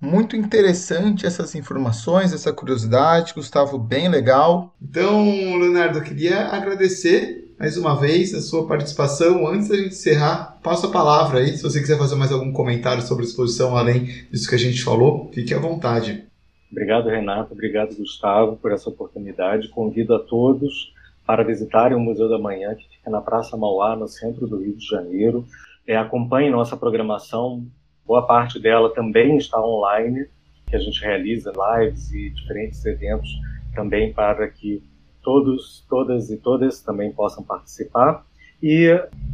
Muito 0.00 0.36
interessante 0.36 1.24
essas 1.24 1.54
informações, 1.54 2.32
essa 2.32 2.52
curiosidade, 2.52 3.32
Gustavo, 3.34 3.78
bem 3.78 4.08
legal. 4.08 4.74
Então, 4.80 5.24
Leonardo, 5.58 5.98
eu 5.98 6.02
queria 6.02 6.48
agradecer 6.48 7.54
mais 7.58 7.78
uma 7.78 7.98
vez 7.98 8.34
a 8.34 8.42
sua 8.42 8.66
participação. 8.66 9.46
Antes 9.48 9.68
da 9.68 9.76
gente 9.76 9.88
encerrar, 9.88 10.58
passo 10.62 10.86
a 10.86 10.90
palavra 10.90 11.38
aí, 11.38 11.56
se 11.56 11.62
você 11.62 11.80
quiser 11.80 11.96
fazer 11.96 12.14
mais 12.14 12.30
algum 12.30 12.52
comentário 12.52 13.02
sobre 13.02 13.24
a 13.24 13.26
exposição, 13.26 13.76
além 13.76 14.04
disso 14.30 14.48
que 14.48 14.54
a 14.54 14.58
gente 14.58 14.84
falou, 14.84 15.30
fique 15.32 15.54
à 15.54 15.58
vontade. 15.58 16.24
Obrigado, 16.70 17.08
Renato. 17.08 17.54
Obrigado, 17.54 17.96
Gustavo, 17.96 18.56
por 18.56 18.72
essa 18.72 18.90
oportunidade. 18.90 19.70
Convido 19.70 20.14
a 20.14 20.18
todos 20.18 20.92
para 21.26 21.42
visitarem 21.42 21.96
o 21.96 22.00
Museu 22.00 22.28
da 22.28 22.38
Manhã, 22.38 22.74
que 22.74 22.86
fica 22.88 23.10
na 23.10 23.20
Praça 23.20 23.56
Mauá, 23.56 23.96
no 23.96 24.06
centro 24.06 24.46
do 24.46 24.58
Rio 24.58 24.76
de 24.76 24.86
Janeiro. 24.86 25.46
É, 25.86 25.96
acompanhe 25.96 26.50
nossa 26.50 26.76
programação, 26.76 27.64
boa 28.06 28.26
parte 28.26 28.58
dela 28.58 28.92
também 28.94 29.36
está 29.36 29.60
online, 29.60 30.26
que 30.66 30.76
a 30.76 30.78
gente 30.78 31.00
realiza 31.00 31.52
lives 31.52 32.12
e 32.12 32.30
diferentes 32.30 32.84
eventos 32.84 33.28
também 33.74 34.12
para 34.12 34.48
que 34.48 34.82
todos, 35.22 35.84
todas 35.88 36.30
e 36.30 36.36
todas 36.36 36.80
também 36.82 37.12
possam 37.12 37.42
participar. 37.42 38.24
E 38.62 38.88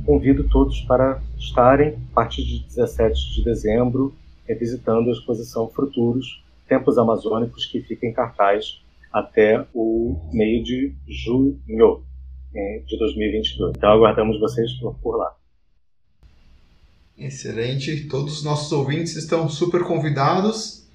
convido 0.04 0.48
todos 0.48 0.80
para 0.80 1.22
estarem, 1.38 1.96
a 2.10 2.14
partir 2.14 2.44
de 2.44 2.64
17 2.64 3.34
de 3.34 3.44
dezembro, 3.44 4.14
visitando 4.54 5.08
a 5.08 5.12
exposição 5.12 5.68
Futuros, 5.68 6.42
Tempos 6.68 6.98
Amazônicos, 6.98 7.66
que 7.66 7.80
fica 7.80 8.06
em 8.06 8.12
cartaz 8.12 8.82
até 9.12 9.64
o 9.74 10.16
meio 10.32 10.62
de 10.62 10.94
junho 11.06 11.60
né, 12.52 12.82
de 12.86 12.98
2022. 12.98 13.74
Então 13.76 13.90
aguardamos 13.90 14.40
vocês 14.40 14.72
por 15.02 15.16
lá. 15.16 15.34
Excelente. 17.22 18.08
Todos 18.08 18.38
os 18.38 18.44
nossos 18.44 18.72
ouvintes 18.72 19.14
estão 19.16 19.48
super 19.48 19.84
convidados. 19.84 20.88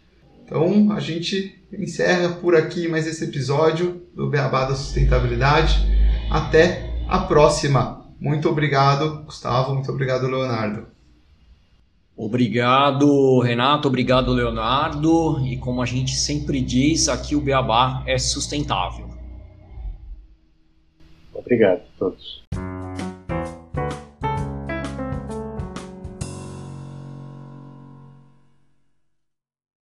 Então 0.43 0.91
a 0.91 0.99
gente 0.99 1.57
encerra 1.71 2.29
por 2.29 2.55
aqui 2.55 2.87
mais 2.87 3.07
esse 3.07 3.23
episódio 3.23 4.01
do 4.13 4.29
Beabá 4.29 4.65
da 4.65 4.75
Sustentabilidade. 4.75 5.75
Até 6.29 6.93
a 7.07 7.19
próxima. 7.19 8.05
Muito 8.19 8.49
obrigado, 8.49 9.23
Gustavo. 9.23 9.73
Muito 9.73 9.91
obrigado, 9.91 10.27
Leonardo. 10.27 10.87
Obrigado, 12.15 13.39
Renato. 13.39 13.87
Obrigado, 13.87 14.33
Leonardo. 14.33 15.45
E 15.45 15.55
como 15.57 15.81
a 15.81 15.85
gente 15.85 16.15
sempre 16.15 16.59
diz, 16.61 17.07
aqui 17.07 17.35
o 17.35 17.41
Beabá 17.41 18.03
é 18.05 18.17
sustentável. 18.17 19.07
Obrigado 21.33 21.79
a 21.79 21.99
todos. 21.99 22.43